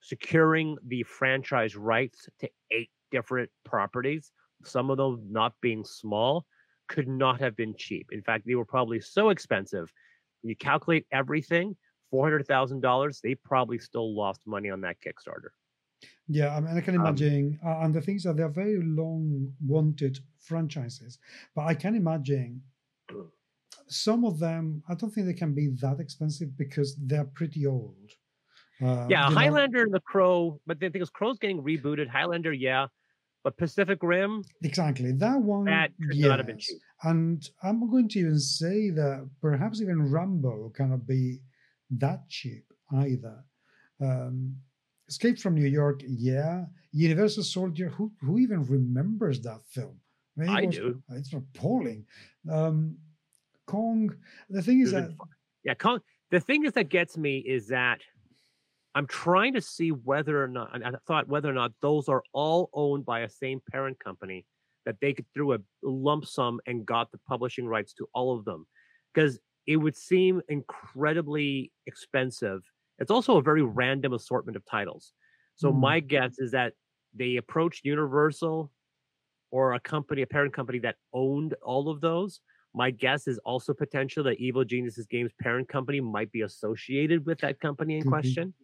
securing 0.00 0.76
the 0.84 1.02
franchise 1.04 1.76
rights 1.76 2.28
to 2.40 2.50
eight 2.70 2.90
different 3.10 3.50
properties, 3.64 4.32
some 4.64 4.90
of 4.90 4.98
them 4.98 5.26
not 5.30 5.54
being 5.60 5.84
small, 5.84 6.46
could 6.88 7.08
not 7.08 7.40
have 7.40 7.56
been 7.56 7.74
cheap. 7.76 8.08
In 8.12 8.22
fact, 8.22 8.46
they 8.46 8.54
were 8.54 8.66
probably 8.66 9.00
so 9.00 9.30
expensive. 9.30 9.92
When 10.42 10.50
you 10.50 10.56
calculate 10.56 11.06
everything, 11.12 11.76
$400,000, 12.12 13.20
they 13.20 13.34
probably 13.34 13.78
still 13.78 14.14
lost 14.16 14.40
money 14.46 14.70
on 14.70 14.80
that 14.82 14.96
Kickstarter. 15.00 15.50
Yeah, 16.28 16.56
I 16.56 16.60
mean, 16.60 16.76
I 16.76 16.80
can 16.80 16.94
Um, 16.96 17.02
imagine, 17.02 17.58
uh, 17.64 17.80
and 17.80 17.94
the 17.94 18.00
things 18.00 18.22
that 18.24 18.36
they're 18.36 18.48
very 18.48 18.80
long 18.82 19.52
wanted 19.64 20.18
franchises, 20.38 21.18
but 21.54 21.62
I 21.62 21.74
can 21.74 21.94
imagine 21.94 22.62
some 23.88 24.24
of 24.24 24.38
them. 24.38 24.82
I 24.88 24.94
don't 24.94 25.10
think 25.10 25.26
they 25.26 25.34
can 25.34 25.54
be 25.54 25.68
that 25.80 26.00
expensive 26.00 26.56
because 26.56 26.96
they're 26.96 27.24
pretty 27.26 27.66
old. 27.66 28.10
Uh, 28.80 29.06
yeah, 29.08 29.28
you 29.28 29.34
know, 29.34 29.40
Highlander 29.40 29.82
and 29.82 29.92
the 29.92 30.00
Crow, 30.00 30.60
but 30.66 30.80
the 30.80 30.90
thing 30.90 31.02
is, 31.02 31.10
Crow's 31.10 31.38
getting 31.38 31.62
rebooted. 31.62 32.08
Highlander, 32.08 32.52
yeah, 32.52 32.86
but 33.44 33.56
Pacific 33.56 33.98
Rim, 34.02 34.42
exactly 34.62 35.12
that 35.12 35.40
one. 35.40 35.64
that 35.66 35.92
could 36.08 36.18
not 36.18 36.38
have 36.38 36.46
been 36.46 36.58
cheap. 36.58 36.78
And 37.02 37.46
I'm 37.62 37.88
going 37.90 38.08
to 38.08 38.18
even 38.18 38.38
say 38.38 38.90
that 38.90 39.28
perhaps 39.40 39.80
even 39.82 40.10
Rambo 40.10 40.70
cannot 40.70 41.06
be 41.06 41.40
that 41.90 42.28
cheap 42.28 42.64
either. 42.92 43.44
Um, 44.00 44.56
Escape 45.08 45.38
from 45.38 45.54
New 45.54 45.66
York, 45.66 46.00
yeah. 46.06 46.64
Universal 46.92 47.42
Soldier, 47.44 47.88
who 47.90 48.10
who 48.20 48.38
even 48.38 48.64
remembers 48.64 49.40
that 49.42 49.60
film? 49.68 50.00
mean, 50.36 50.48
it 50.48 50.52
I 50.52 50.66
was- 50.66 50.76
do. 50.76 51.02
It's 51.10 51.32
appalling. 51.32 52.06
Um, 52.50 52.96
Kong. 53.66 54.14
The 54.50 54.62
thing 54.62 54.80
is 54.80 54.92
that 54.92 55.14
Yeah, 55.62 55.74
Kong. 55.74 56.00
the 56.30 56.40
thing 56.40 56.64
is 56.64 56.72
that 56.72 56.88
gets 56.88 57.16
me 57.16 57.38
is 57.38 57.68
that 57.68 58.00
I'm 58.94 59.06
trying 59.06 59.52
to 59.54 59.60
see 59.60 59.90
whether 59.90 60.42
or 60.42 60.48
not, 60.48 60.74
and 60.74 60.84
I 60.84 60.92
thought 61.06 61.28
whether 61.28 61.50
or 61.50 61.54
not 61.54 61.72
those 61.80 62.08
are 62.08 62.22
all 62.32 62.70
owned 62.72 63.04
by 63.04 63.20
a 63.20 63.28
same 63.28 63.60
parent 63.70 63.98
company 63.98 64.46
that 64.86 64.96
they 65.00 65.12
could 65.12 65.26
throw 65.34 65.54
a 65.54 65.58
lump 65.82 66.26
sum 66.26 66.60
and 66.66 66.84
got 66.86 67.10
the 67.10 67.18
publishing 67.26 67.66
rights 67.66 67.92
to 67.94 68.06
all 68.14 68.36
of 68.36 68.44
them, 68.44 68.66
because 69.12 69.38
it 69.66 69.76
would 69.76 69.96
seem 69.96 70.42
incredibly 70.48 71.72
expensive. 71.86 72.62
It's 72.98 73.10
also 73.10 73.36
a 73.38 73.42
very 73.42 73.62
random 73.62 74.12
assortment 74.12 74.56
of 74.56 74.64
titles. 74.66 75.12
So 75.56 75.72
Hmm. 75.72 75.78
my 75.80 76.00
guess 76.00 76.38
is 76.38 76.50
that 76.52 76.74
they 77.14 77.36
approached 77.36 77.84
Universal 77.84 78.72
or 79.50 79.74
a 79.74 79.80
company, 79.80 80.22
a 80.22 80.26
parent 80.26 80.52
company 80.54 80.78
that 80.80 80.96
owned 81.12 81.54
all 81.62 81.88
of 81.88 82.00
those. 82.00 82.40
My 82.74 82.90
guess 82.90 83.28
is 83.28 83.38
also 83.44 83.72
potential 83.72 84.24
that 84.24 84.38
Evil 84.40 84.64
Geniuses 84.64 85.06
Games 85.06 85.32
parent 85.40 85.68
company 85.68 86.00
might 86.00 86.32
be 86.32 86.42
associated 86.42 87.24
with 87.26 87.38
that 87.40 87.60
company 87.60 87.98
in 87.98 88.04
be. 88.04 88.04
question. 88.04 88.54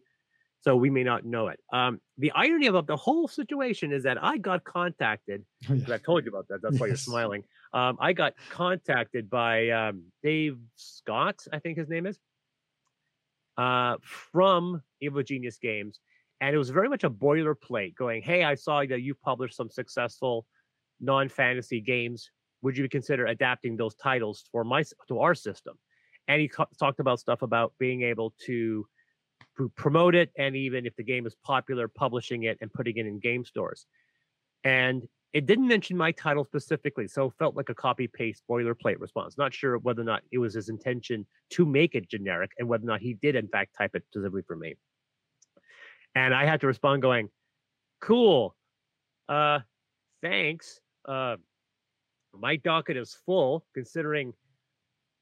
So 0.61 0.75
we 0.75 0.91
may 0.91 1.03
not 1.03 1.25
know 1.25 1.47
it. 1.47 1.59
Um, 1.73 1.99
the 2.19 2.31
irony 2.35 2.67
of 2.67 2.85
the 2.85 2.95
whole 2.95 3.27
situation 3.27 3.91
is 3.91 4.03
that 4.03 4.23
I 4.23 4.37
got 4.37 4.63
contacted. 4.63 5.43
Oh, 5.69 5.73
yeah. 5.73 5.95
I've 5.95 6.03
told 6.03 6.25
you 6.25 6.31
about 6.31 6.47
that. 6.49 6.59
That's 6.61 6.79
why 6.79 6.87
you're 6.87 6.95
smiling. 6.95 7.43
Um, 7.73 7.97
I 7.99 8.13
got 8.13 8.33
contacted 8.49 9.29
by 9.29 9.69
um, 9.69 10.03
Dave 10.23 10.57
Scott, 10.75 11.45
I 11.53 11.59
think 11.59 11.77
his 11.77 11.87
name 11.87 12.05
is, 12.05 12.19
uh, 13.57 13.97
from 14.03 14.81
Evil 15.01 15.23
Genius 15.23 15.57
Games, 15.57 15.99
and 16.41 16.53
it 16.53 16.57
was 16.57 16.69
very 16.69 16.89
much 16.89 17.03
a 17.03 17.09
boilerplate. 17.09 17.95
Going, 17.95 18.21
hey, 18.21 18.43
I 18.43 18.55
saw 18.55 18.83
that 18.85 19.01
you 19.01 19.15
published 19.15 19.55
some 19.55 19.69
successful 19.69 20.45
non-fantasy 20.99 21.81
games. 21.81 22.29
Would 22.63 22.77
you 22.77 22.87
consider 22.89 23.27
adapting 23.27 23.77
those 23.77 23.95
titles 23.95 24.43
for 24.51 24.63
my 24.63 24.83
to 25.07 25.19
our 25.19 25.35
system? 25.35 25.77
And 26.27 26.41
he 26.41 26.47
co- 26.47 26.67
talked 26.79 26.99
about 26.99 27.19
stuff 27.19 27.41
about 27.41 27.73
being 27.79 28.03
able 28.03 28.33
to 28.45 28.85
promote 29.69 30.15
it, 30.15 30.31
and 30.37 30.55
even 30.55 30.85
if 30.85 30.95
the 30.95 31.03
game 31.03 31.25
is 31.25 31.35
popular, 31.43 31.87
publishing 31.87 32.43
it 32.43 32.57
and 32.61 32.71
putting 32.71 32.97
it 32.97 33.05
in 33.05 33.19
game 33.19 33.45
stores. 33.45 33.85
And 34.63 35.07
it 35.33 35.45
didn't 35.45 35.67
mention 35.67 35.95
my 35.95 36.11
title 36.11 36.43
specifically, 36.43 37.07
so 37.07 37.27
it 37.27 37.33
felt 37.39 37.55
like 37.55 37.69
a 37.69 37.75
copy 37.75 38.07
paste 38.07 38.43
boilerplate 38.49 38.99
response. 38.99 39.37
Not 39.37 39.53
sure 39.53 39.77
whether 39.77 40.01
or 40.01 40.05
not 40.05 40.23
it 40.31 40.39
was 40.39 40.53
his 40.53 40.67
intention 40.67 41.25
to 41.51 41.65
make 41.65 41.95
it 41.95 42.09
generic 42.09 42.51
and 42.59 42.67
whether 42.67 42.83
or 42.83 42.87
not 42.87 43.01
he 43.01 43.13
did, 43.13 43.35
in 43.35 43.47
fact, 43.47 43.75
type 43.77 43.91
it 43.95 44.03
specifically 44.09 44.41
for 44.45 44.57
me. 44.57 44.75
And 46.15 46.33
I 46.33 46.45
had 46.45 46.59
to 46.61 46.67
respond 46.67 47.01
going, 47.01 47.29
cool. 48.01 48.55
Uh, 49.29 49.59
thanks. 50.21 50.81
Uh, 51.07 51.37
my 52.33 52.57
docket 52.57 52.97
is 52.97 53.17
full 53.25 53.65
considering 53.73 54.33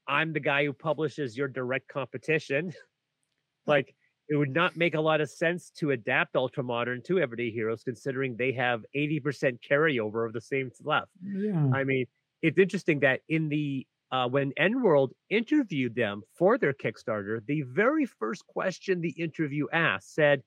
I'm 0.08 0.32
the 0.32 0.40
guy 0.40 0.64
who 0.64 0.72
publishes 0.72 1.36
your 1.36 1.46
direct 1.46 1.86
competition. 1.86 2.72
like, 3.66 3.94
it 4.30 4.36
would 4.36 4.54
not 4.54 4.76
make 4.76 4.94
a 4.94 5.00
lot 5.00 5.20
of 5.20 5.30
sense 5.30 5.70
to 5.72 5.90
adapt 5.90 6.34
Ultramodern 6.34 7.04
to 7.04 7.18
Everyday 7.18 7.50
Heroes 7.50 7.84
considering 7.84 8.36
they 8.36 8.52
have 8.52 8.84
80% 8.94 9.60
carryover 9.68 10.26
of 10.26 10.32
the 10.32 10.40
same 10.40 10.70
stuff. 10.70 11.10
Yeah. 11.22 11.74
I 11.74 11.84
mean, 11.84 12.06
it's 12.42 12.58
interesting 12.58 13.00
that 13.00 13.22
in 13.28 13.48
the 13.50 13.86
uh, 14.12 14.28
when 14.28 14.52
Enworld 14.58 15.10
interviewed 15.30 15.94
them 15.94 16.22
for 16.36 16.58
their 16.58 16.72
Kickstarter, 16.72 17.44
the 17.46 17.62
very 17.62 18.06
first 18.06 18.46
question 18.46 19.00
the 19.00 19.10
interview 19.18 19.66
asked 19.72 20.14
said, 20.14 20.42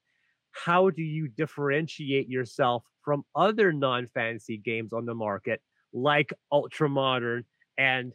"How 0.52 0.90
do 0.90 1.02
you 1.04 1.28
differentiate 1.28 2.30
yourself 2.30 2.86
from 3.04 3.24
other 3.36 3.74
non-fantasy 3.74 4.58
games 4.58 4.94
on 4.94 5.06
the 5.06 5.16
market 5.16 5.62
like 5.94 6.34
Ultramodern 6.54 7.44
and 7.78 8.14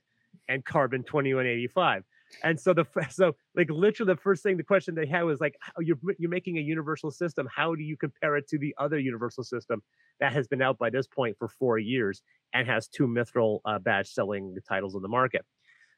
and 0.48 0.64
Carbon 0.64 1.04
2185?" 1.04 2.04
And 2.42 2.60
so 2.60 2.72
the 2.74 2.84
so 3.10 3.34
like 3.54 3.70
literally 3.70 4.12
the 4.14 4.20
first 4.20 4.42
thing 4.42 4.56
the 4.56 4.62
question 4.64 4.94
they 4.94 5.06
had 5.06 5.22
was 5.22 5.40
like, 5.40 5.56
"How 5.60 5.72
you're 5.80 5.98
you're 6.18 6.30
making 6.30 6.58
a 6.58 6.60
universal 6.60 7.10
system? 7.10 7.48
How 7.54 7.74
do 7.74 7.82
you 7.82 7.96
compare 7.96 8.36
it 8.36 8.48
to 8.48 8.58
the 8.58 8.74
other 8.78 8.98
universal 8.98 9.44
system 9.44 9.82
that 10.20 10.32
has 10.32 10.46
been 10.48 10.62
out 10.62 10.78
by 10.78 10.90
this 10.90 11.06
point 11.06 11.36
for 11.38 11.48
four 11.48 11.78
years?" 11.78 12.22
and 12.54 12.66
has 12.66 12.88
two 12.88 13.06
mithril 13.06 13.60
uh, 13.66 13.78
badge 13.78 14.08
selling 14.08 14.54
the 14.54 14.60
titles 14.62 14.94
on 14.96 15.02
the 15.02 15.08
market. 15.08 15.44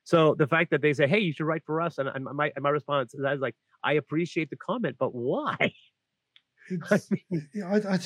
So 0.04 0.34
the 0.34 0.46
fact 0.48 0.70
that 0.72 0.82
they 0.82 0.92
say, 0.94 1.06
"Hey, 1.08 1.20
you 1.20 1.32
should 1.32 1.46
write 1.46 1.64
for 1.66 1.80
us," 1.80 1.98
and, 1.98 2.10
my 2.24 2.52
my 2.60 2.70
response 2.70 3.14
is, 3.14 3.24
I 3.24 3.32
was 3.32 3.40
like, 3.42 3.56
"I 3.84 3.94
appreciate 3.94 4.50
the 4.50 4.56
comment, 4.56 4.96
but 4.98 5.14
why? 5.14 5.56
I, 6.90 7.00
I, 7.64 7.76
I, 7.76 7.98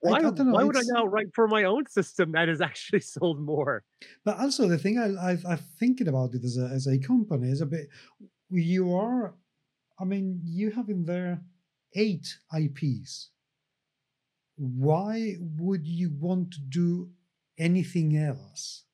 Why, 0.00 0.18
I 0.18 0.20
know. 0.20 0.52
why 0.52 0.64
would 0.64 0.76
I 0.76 0.82
now 0.84 1.06
write 1.06 1.28
for 1.34 1.48
my 1.48 1.64
own 1.64 1.86
system 1.86 2.32
that 2.32 2.48
is 2.48 2.60
actually 2.60 3.00
sold 3.14 3.40
more?" 3.40 3.84
But 4.24 4.38
also 4.38 4.68
the 4.68 4.78
thing 4.78 4.98
I, 4.98 5.32
I 5.32 5.38
I'm 5.48 5.58
thinking 5.78 6.08
about 6.08 6.34
it 6.34 6.44
as 6.44 6.58
a 6.58 6.66
as 6.66 6.86
a 6.86 6.98
company 6.98 7.50
is 7.50 7.60
a 7.60 7.66
bit. 7.66 7.88
You 8.50 8.94
are, 8.94 9.34
I 9.98 10.04
mean, 10.04 10.40
you 10.44 10.70
have 10.72 10.88
in 10.88 11.04
there 11.04 11.40
eight 11.94 12.38
IPs. 12.56 13.30
Why 14.56 15.36
would 15.58 15.86
you 15.86 16.10
want 16.18 16.52
to 16.52 16.60
do 16.60 17.10
anything 17.58 18.16
else? 18.16 18.84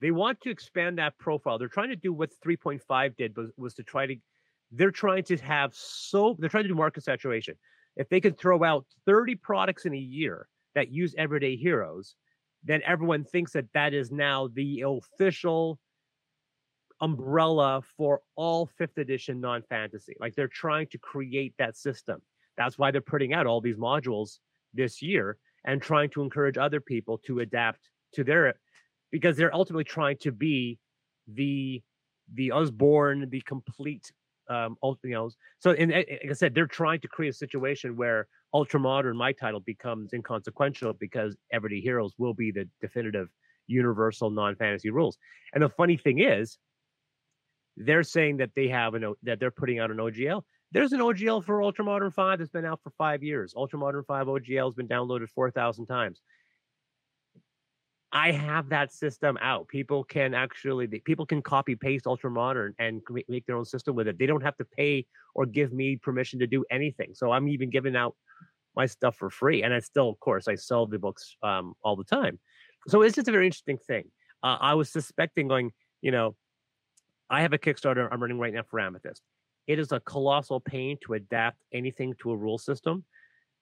They 0.00 0.10
want 0.10 0.40
to 0.42 0.50
expand 0.50 0.98
that 0.98 1.18
profile. 1.18 1.58
They're 1.58 1.68
trying 1.68 1.88
to 1.90 1.96
do 1.96 2.12
what 2.12 2.30
3.5 2.44 3.16
did 3.16 3.36
was, 3.36 3.50
was 3.56 3.74
to 3.74 3.82
try 3.82 4.06
to. 4.06 4.16
They're 4.70 4.90
trying 4.90 5.24
to 5.24 5.36
have 5.38 5.74
so. 5.74 6.36
They're 6.38 6.50
trying 6.50 6.64
to 6.64 6.68
do 6.68 6.74
market 6.74 7.04
saturation. 7.04 7.56
If 7.98 8.08
they 8.08 8.20
can 8.20 8.34
throw 8.34 8.64
out 8.64 8.86
30 9.06 9.34
products 9.34 9.84
in 9.84 9.92
a 9.92 9.98
year 9.98 10.48
that 10.74 10.90
use 10.90 11.14
everyday 11.18 11.56
heroes, 11.56 12.14
then 12.64 12.80
everyone 12.86 13.24
thinks 13.24 13.52
that 13.52 13.66
that 13.74 13.92
is 13.92 14.10
now 14.10 14.48
the 14.54 14.84
official 14.86 15.78
umbrella 17.00 17.82
for 17.96 18.20
all 18.36 18.66
fifth 18.78 18.98
edition 18.98 19.40
non 19.40 19.62
fantasy. 19.68 20.14
Like 20.18 20.34
they're 20.34 20.48
trying 20.48 20.86
to 20.88 20.98
create 20.98 21.54
that 21.58 21.76
system. 21.76 22.22
That's 22.56 22.78
why 22.78 22.90
they're 22.90 23.00
putting 23.00 23.32
out 23.32 23.46
all 23.46 23.60
these 23.60 23.76
modules 23.76 24.38
this 24.74 25.02
year 25.02 25.36
and 25.64 25.82
trying 25.82 26.10
to 26.10 26.22
encourage 26.22 26.56
other 26.56 26.80
people 26.80 27.18
to 27.18 27.40
adapt 27.40 27.90
to 28.14 28.24
their 28.24 28.54
because 29.10 29.36
they're 29.36 29.54
ultimately 29.54 29.84
trying 29.84 30.18
to 30.18 30.32
be 30.32 30.78
the 31.26 31.82
the 32.34 32.52
Osborne, 32.52 33.28
the 33.30 33.40
complete 33.40 34.12
um 34.48 34.76
you 34.82 35.10
know 35.10 35.30
so 35.58 35.72
and 35.72 35.92
uh, 35.92 35.96
like 35.96 36.30
I 36.30 36.32
said, 36.32 36.54
they're 36.54 36.66
trying 36.66 37.00
to 37.00 37.08
create 37.08 37.30
a 37.30 37.34
situation 37.34 37.96
where 37.96 38.28
ultra 38.54 38.80
modern 38.80 39.16
my 39.16 39.32
title, 39.32 39.60
becomes 39.60 40.12
inconsequential 40.12 40.94
because 40.94 41.36
Everyday 41.52 41.80
Heroes 41.80 42.14
will 42.18 42.34
be 42.34 42.50
the 42.50 42.68
definitive 42.80 43.28
universal 43.66 44.30
non-fantasy 44.30 44.90
rules. 44.90 45.18
And 45.52 45.62
the 45.62 45.68
funny 45.68 45.96
thing 45.96 46.20
is, 46.20 46.58
they're 47.76 48.02
saying 48.02 48.38
that 48.38 48.50
they 48.56 48.68
have 48.68 48.94
an 48.94 49.14
that 49.22 49.38
they're 49.40 49.50
putting 49.50 49.78
out 49.78 49.90
an 49.90 49.98
OGL. 49.98 50.42
There's 50.72 50.92
an 50.92 51.00
OGL 51.00 51.44
for 51.44 51.62
Ultra 51.62 51.84
Modern 51.84 52.10
5 52.10 52.38
that's 52.38 52.50
been 52.50 52.66
out 52.66 52.80
for 52.82 52.90
five 52.98 53.22
years. 53.22 53.54
Ultra 53.56 53.78
Modern 53.78 54.04
5 54.04 54.26
OGL 54.26 54.66
has 54.66 54.74
been 54.74 54.88
downloaded 54.88 55.30
4,000 55.30 55.86
times. 55.86 56.20
I 58.12 58.32
have 58.32 58.70
that 58.70 58.92
system 58.92 59.36
out. 59.40 59.68
People 59.68 60.02
can 60.02 60.32
actually 60.32 60.86
people 60.86 61.26
can 61.26 61.42
copy 61.42 61.76
paste 61.76 62.06
Ultramodern 62.06 62.72
and 62.78 63.02
make 63.28 63.44
their 63.46 63.56
own 63.56 63.66
system 63.66 63.94
with 63.94 64.08
it. 64.08 64.18
They 64.18 64.26
don't 64.26 64.42
have 64.42 64.56
to 64.56 64.64
pay 64.64 65.06
or 65.34 65.44
give 65.44 65.72
me 65.72 65.96
permission 65.96 66.38
to 66.38 66.46
do 66.46 66.64
anything. 66.70 67.14
So 67.14 67.32
I'm 67.32 67.48
even 67.48 67.68
giving 67.68 67.96
out 67.96 68.16
my 68.74 68.86
stuff 68.86 69.16
for 69.16 69.28
free, 69.28 69.62
and 69.62 69.74
I 69.74 69.80
still, 69.80 70.08
of 70.08 70.18
course, 70.20 70.48
I 70.48 70.54
sell 70.54 70.86
the 70.86 70.98
books 70.98 71.36
um, 71.42 71.74
all 71.82 71.96
the 71.96 72.04
time. 72.04 72.38
So 72.86 73.02
it's 73.02 73.16
just 73.16 73.28
a 73.28 73.32
very 73.32 73.46
interesting 73.46 73.78
thing. 73.78 74.04
Uh, 74.42 74.56
I 74.60 74.74
was 74.74 74.90
suspecting 74.90 75.48
going, 75.48 75.72
you 76.00 76.10
know, 76.10 76.36
I 77.28 77.42
have 77.42 77.52
a 77.52 77.58
Kickstarter 77.58 78.08
I'm 78.10 78.20
running 78.20 78.38
right 78.38 78.54
now 78.54 78.62
for 78.62 78.80
Amethyst. 78.80 79.22
It 79.66 79.78
is 79.78 79.92
a 79.92 80.00
colossal 80.00 80.60
pain 80.60 80.96
to 81.04 81.14
adapt 81.14 81.58
anything 81.74 82.14
to 82.22 82.30
a 82.30 82.36
rule 82.36 82.56
system. 82.56 83.04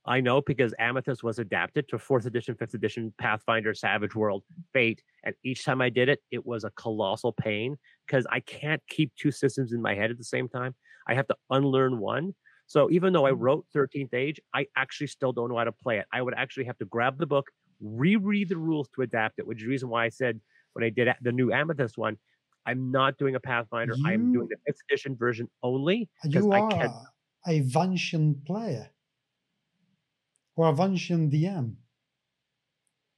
I 0.07 0.21
know 0.21 0.41
because 0.41 0.73
Amethyst 0.79 1.25
was 1.25 1.39
adapted 1.39 1.89
to 1.89 1.99
fourth 1.99 2.27
edition, 2.27 2.55
fifth 2.55 2.75
edition, 2.75 3.13
Pathfinder, 3.19 3.75
Savage 3.75 4.15
World, 4.15 4.45
Fate, 4.73 5.03
and 5.25 5.35
each 5.45 5.65
time 5.65 5.81
I 5.81 5.91
did 5.91 6.09
it, 6.09 6.21
it 6.31 6.47
was 6.47 6.65
a 6.65 6.71
colossal 6.71 7.33
pain 7.33 7.77
because 8.07 8.27
I 8.31 8.41
can't 8.41 8.83
keep 8.89 9.13
two 9.17 9.33
systems 9.33 9.73
in 9.73 9.83
my 9.83 9.95
head 9.95 10.11
at 10.11 10.19
the 10.19 10.25
same 10.25 10.49
time. 10.49 10.75
I 11.09 11.15
have 11.15 11.27
to 11.29 11.37
unlearn 11.51 11.99
one. 11.99 12.35
So 12.69 12.91
even 12.91 13.13
though 13.13 13.27
I 13.27 13.33
mm. 13.33 13.37
wrote 13.39 13.67
13th 13.75 14.15
Age, 14.15 14.41
I 14.55 14.67
actually 14.77 15.09
still 15.09 15.33
don't 15.33 15.49
know 15.51 15.59
how 15.59 15.65
to 15.65 15.73
play 15.73 15.99
it. 15.99 16.07
I 16.13 16.23
would 16.23 16.35
actually 16.37 16.65
have 16.65 16.79
to 16.79 16.85
grab 16.85 17.19
the 17.19 17.27
book, 17.27 17.47
reread 17.81 18.49
the 18.49 18.57
rules 18.57 18.89
to 18.95 19.03
adapt 19.03 19.39
it, 19.39 19.47
which 19.47 19.59
is 19.59 19.65
the 19.65 19.69
reason 19.69 19.89
why 19.89 20.05
I 20.05 20.09
said 20.09 20.41
when 20.75 20.85
I 20.85 20.91
did 20.91 21.09
the 21.23 21.33
new 21.33 21.53
Amethyst 21.53 21.99
one, 21.99 22.17
I'm 22.65 22.91
not 22.91 23.17
doing 23.19 23.35
a 23.35 23.41
Pathfinder. 23.41 23.95
You, 23.97 24.07
I'm 24.07 24.33
doing 24.33 24.49
the 24.49 24.57
fifth 24.67 24.81
edition 24.89 25.17
version 25.17 25.49
only. 25.63 26.09
You 26.25 26.53
are 26.53 26.69
I 26.69 26.71
can't... 26.71 26.93
a 27.47 27.63
Vancian 27.63 28.45
player 28.45 28.91
or 30.57 30.69
a 30.69 30.73
DM. 30.73 31.75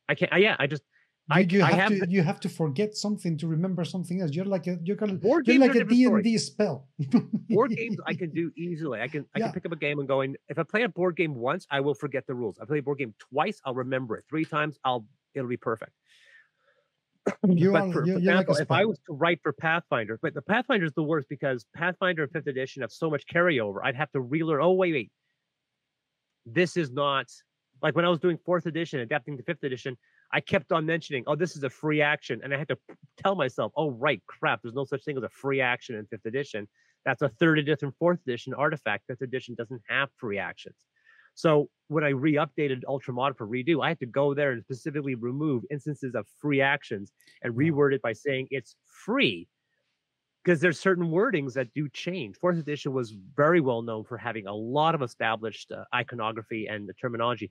I 0.08 0.14
can't. 0.14 0.32
I, 0.32 0.38
yeah, 0.38 0.56
I 0.58 0.66
just. 0.66 0.82
You, 1.30 1.34
I, 1.34 1.38
you 1.40 1.60
have, 1.60 1.74
have, 1.74 1.88
to 1.90 2.06
you 2.08 2.22
have 2.22 2.40
to 2.40 2.48
forget 2.48 2.96
something 2.96 3.36
to 3.36 3.46
remember 3.46 3.84
something 3.84 4.22
else. 4.22 4.32
You're 4.32 4.46
like 4.46 4.66
a 4.66 4.78
you're 4.82 4.96
gonna 4.96 5.12
board 5.12 5.46
you're 5.46 5.58
like 5.58 5.74
a 5.74 5.84
D 5.84 6.04
and 6.04 6.24
D 6.24 6.38
spell. 6.38 6.88
board 7.50 7.70
games 7.76 7.98
I 8.06 8.14
can 8.14 8.30
do 8.30 8.50
easily. 8.56 9.02
I 9.02 9.08
can 9.08 9.26
I 9.34 9.40
yeah. 9.40 9.44
can 9.46 9.52
pick 9.52 9.66
up 9.66 9.72
a 9.72 9.76
game 9.76 9.98
and 9.98 10.08
go 10.08 10.22
in. 10.22 10.36
If 10.48 10.58
I 10.58 10.62
play 10.62 10.84
a 10.84 10.88
board 10.88 11.16
game 11.16 11.34
once, 11.34 11.66
I 11.70 11.80
will 11.80 11.92
forget 11.92 12.26
the 12.26 12.34
rules. 12.34 12.58
I 12.58 12.64
play 12.64 12.78
a 12.78 12.82
board 12.82 12.96
game 12.96 13.14
twice, 13.18 13.60
I'll 13.66 13.74
remember 13.74 14.16
it. 14.16 14.24
Three 14.30 14.46
times, 14.46 14.78
I'll 14.86 15.04
it'll 15.34 15.48
be 15.48 15.58
perfect. 15.58 15.92
You 17.46 17.72
but 17.72 17.82
are, 17.82 17.92
for, 17.92 18.06
for 18.06 18.16
example, 18.16 18.54
like 18.54 18.62
if 18.62 18.70
I 18.70 18.86
was 18.86 18.98
to 19.06 19.12
write 19.12 19.40
for 19.42 19.52
Pathfinder, 19.52 20.18
but 20.22 20.32
the 20.32 20.40
Pathfinder 20.40 20.86
is 20.86 20.92
the 20.94 21.02
worst 21.02 21.28
because 21.28 21.66
Pathfinder 21.76 22.22
and 22.22 22.32
Fifth 22.32 22.46
Edition 22.46 22.80
have 22.80 22.90
so 22.90 23.10
much 23.10 23.24
carryover. 23.26 23.80
I'd 23.84 23.96
have 23.96 24.10
to 24.12 24.20
relearn. 24.22 24.62
Oh 24.62 24.72
wait, 24.72 24.92
wait, 24.92 25.12
this 26.52 26.76
is 26.76 26.90
not 26.90 27.26
like 27.82 27.94
when 27.94 28.04
I 28.04 28.08
was 28.08 28.18
doing 28.18 28.38
Fourth 28.44 28.66
Edition, 28.66 29.00
adapting 29.00 29.36
to 29.36 29.42
Fifth 29.42 29.62
Edition. 29.62 29.96
I 30.32 30.40
kept 30.40 30.72
on 30.72 30.84
mentioning, 30.84 31.24
oh, 31.26 31.36
this 31.36 31.56
is 31.56 31.64
a 31.64 31.70
free 31.70 32.02
action, 32.02 32.40
and 32.44 32.52
I 32.52 32.58
had 32.58 32.68
to 32.68 32.78
tell 33.16 33.34
myself, 33.34 33.72
oh 33.76 33.90
right, 33.90 34.20
crap, 34.26 34.62
there's 34.62 34.74
no 34.74 34.84
such 34.84 35.04
thing 35.04 35.16
as 35.16 35.22
a 35.22 35.28
free 35.28 35.60
action 35.60 35.94
in 35.96 36.06
Fifth 36.06 36.26
Edition. 36.26 36.68
That's 37.04 37.22
a 37.22 37.28
third 37.28 37.58
edition, 37.58 37.92
fourth 37.98 38.20
edition 38.26 38.52
artifact. 38.52 39.06
Fifth 39.06 39.22
edition 39.22 39.54
doesn't 39.54 39.80
have 39.88 40.10
free 40.16 40.38
actions. 40.38 40.76
So 41.34 41.70
when 41.86 42.02
I 42.02 42.08
re-updated 42.08 42.82
Ultramod 42.84 43.36
for 43.36 43.46
redo, 43.46 43.82
I 43.82 43.88
had 43.88 44.00
to 44.00 44.06
go 44.06 44.34
there 44.34 44.50
and 44.50 44.62
specifically 44.62 45.14
remove 45.14 45.64
instances 45.70 46.14
of 46.14 46.26
free 46.40 46.60
actions 46.60 47.12
and 47.42 47.54
reword 47.54 47.94
it 47.94 48.02
by 48.02 48.12
saying 48.12 48.48
it's 48.50 48.74
free 48.84 49.46
because 50.44 50.60
there's 50.60 50.78
certain 50.78 51.06
wordings 51.06 51.54
that 51.54 51.72
do 51.74 51.88
change. 51.88 52.36
Fourth 52.36 52.58
edition 52.58 52.92
was 52.92 53.14
very 53.36 53.60
well 53.60 53.82
known 53.82 54.04
for 54.04 54.16
having 54.16 54.46
a 54.46 54.54
lot 54.54 54.94
of 54.94 55.02
established 55.02 55.70
uh, 55.72 55.84
iconography 55.94 56.66
and 56.66 56.88
the 56.88 56.94
terminology. 56.94 57.50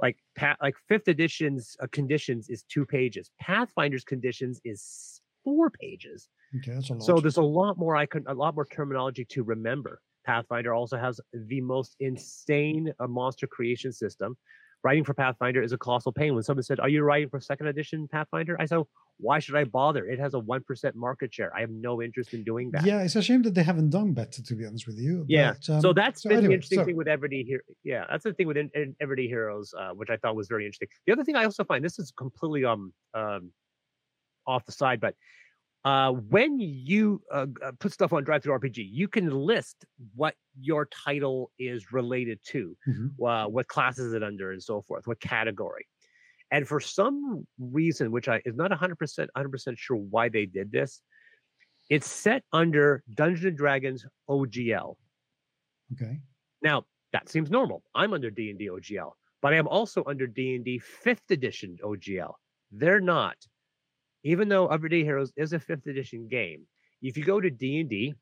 Like 0.00 0.16
like 0.60 0.74
fifth 0.88 1.08
edition's 1.08 1.76
uh, 1.80 1.86
conditions 1.92 2.48
is 2.48 2.64
two 2.64 2.84
pages. 2.84 3.30
Pathfinder's 3.40 4.04
conditions 4.04 4.60
is 4.64 5.20
four 5.44 5.70
pages. 5.70 6.28
Okay, 6.58 6.72
that's 6.74 6.90
a 6.90 6.94
lot. 6.94 7.02
So 7.02 7.20
there's 7.20 7.36
a 7.36 7.42
lot 7.42 7.78
more 7.78 7.94
icon, 7.96 8.24
a 8.26 8.34
lot 8.34 8.54
more 8.54 8.66
terminology 8.66 9.24
to 9.26 9.42
remember. 9.42 10.00
Pathfinder 10.24 10.74
also 10.74 10.96
has 10.96 11.20
the 11.32 11.60
most 11.60 11.96
insane 12.00 12.92
uh, 12.98 13.06
monster 13.06 13.46
creation 13.46 13.92
system. 13.92 14.36
Writing 14.84 15.04
for 15.04 15.14
Pathfinder 15.14 15.62
is 15.62 15.72
a 15.72 15.78
colossal 15.78 16.12
pain. 16.12 16.34
When 16.34 16.42
someone 16.42 16.64
said, 16.64 16.80
"Are 16.80 16.88
you 16.88 17.02
writing 17.02 17.28
for 17.28 17.40
second 17.40 17.68
edition 17.68 18.08
Pathfinder?" 18.08 18.56
I 18.60 18.66
said, 18.66 18.80
"Why 19.18 19.38
should 19.38 19.54
I 19.54 19.64
bother? 19.64 20.06
It 20.06 20.18
has 20.18 20.34
a 20.34 20.40
one 20.40 20.64
percent 20.64 20.96
market 20.96 21.32
share. 21.32 21.54
I 21.56 21.60
have 21.60 21.70
no 21.70 22.02
interest 22.02 22.34
in 22.34 22.42
doing 22.42 22.72
that." 22.72 22.84
Yeah, 22.84 23.02
it's 23.02 23.14
a 23.14 23.22
shame 23.22 23.42
that 23.42 23.54
they 23.54 23.62
haven't 23.62 23.90
done 23.90 24.12
better, 24.12 24.42
to 24.42 24.54
be 24.56 24.66
honest 24.66 24.88
with 24.88 24.98
you. 24.98 25.24
Yeah, 25.28 25.52
but, 25.52 25.74
um, 25.74 25.80
so 25.80 25.92
that's 25.92 26.22
so 26.22 26.28
been 26.28 26.38
anyway, 26.38 26.48
the 26.48 26.54
interesting 26.54 26.80
so... 26.80 26.84
thing 26.84 26.96
with 26.96 27.06
Everyday 27.06 27.44
Hero. 27.44 27.62
Yeah, 27.84 28.06
that's 28.10 28.24
the 28.24 28.32
thing 28.32 28.48
with 28.48 28.56
in, 28.56 28.70
in 28.74 28.96
Everyday 29.00 29.28
Heroes, 29.28 29.72
uh, 29.78 29.90
which 29.90 30.10
I 30.10 30.16
thought 30.16 30.34
was 30.34 30.48
very 30.48 30.64
interesting. 30.66 30.88
The 31.06 31.12
other 31.12 31.22
thing 31.22 31.36
I 31.36 31.44
also 31.44 31.62
find 31.62 31.84
this 31.84 32.00
is 32.00 32.12
completely 32.16 32.64
um 32.64 32.92
um 33.14 33.52
off 34.48 34.64
the 34.64 34.72
side, 34.72 35.00
but 35.00 35.14
uh, 35.84 36.12
when 36.12 36.60
you 36.60 37.20
uh, 37.32 37.46
uh 37.64 37.72
put 37.80 37.92
stuff 37.92 38.12
on 38.12 38.24
DriveThruRPG, 38.24 38.88
you 38.90 39.08
can 39.08 39.30
list 39.30 39.84
what 40.14 40.34
your 40.60 40.86
title 40.86 41.50
is 41.58 41.92
related 41.92 42.38
to, 42.46 42.76
mm-hmm. 42.88 43.24
uh, 43.24 43.48
what 43.48 43.66
class 43.66 43.98
is 43.98 44.12
it 44.12 44.22
under, 44.22 44.52
and 44.52 44.62
so 44.62 44.82
forth, 44.82 45.06
what 45.06 45.20
category. 45.20 45.86
And 46.52 46.68
for 46.68 46.80
some 46.80 47.46
reason, 47.58 48.12
which 48.12 48.28
I 48.28 48.42
is 48.44 48.54
not 48.54 48.70
100% 48.70 49.26
100% 49.36 49.78
sure 49.78 49.96
why 49.96 50.28
they 50.28 50.46
did 50.46 50.70
this, 50.70 51.00
it's 51.88 52.08
set 52.08 52.44
under 52.52 53.02
Dungeons 53.14 53.46
and 53.46 53.56
Dragons 53.56 54.06
OGL. 54.28 54.94
Okay. 55.94 56.20
Now 56.62 56.84
that 57.12 57.28
seems 57.28 57.50
normal. 57.50 57.82
I'm 57.94 58.12
under 58.12 58.30
D 58.30 58.50
and 58.50 58.58
D 58.58 58.68
OGL, 58.68 59.12
but 59.40 59.52
I 59.52 59.56
am 59.56 59.66
also 59.66 60.04
under 60.06 60.26
D 60.26 60.54
and 60.54 60.64
D 60.64 60.78
Fifth 60.78 61.30
Edition 61.30 61.76
OGL. 61.82 62.34
They're 62.70 63.00
not 63.00 63.36
even 64.24 64.48
though 64.48 64.68
Everyday 64.68 65.04
Heroes 65.04 65.32
is 65.36 65.52
a 65.52 65.58
fifth 65.60 65.86
edition 65.86 66.28
game, 66.28 66.66
if 67.00 67.16
you 67.16 67.24
go 67.24 67.40
to 67.40 67.50
D 67.50 67.80
and 67.80 67.88
D, 67.88 68.14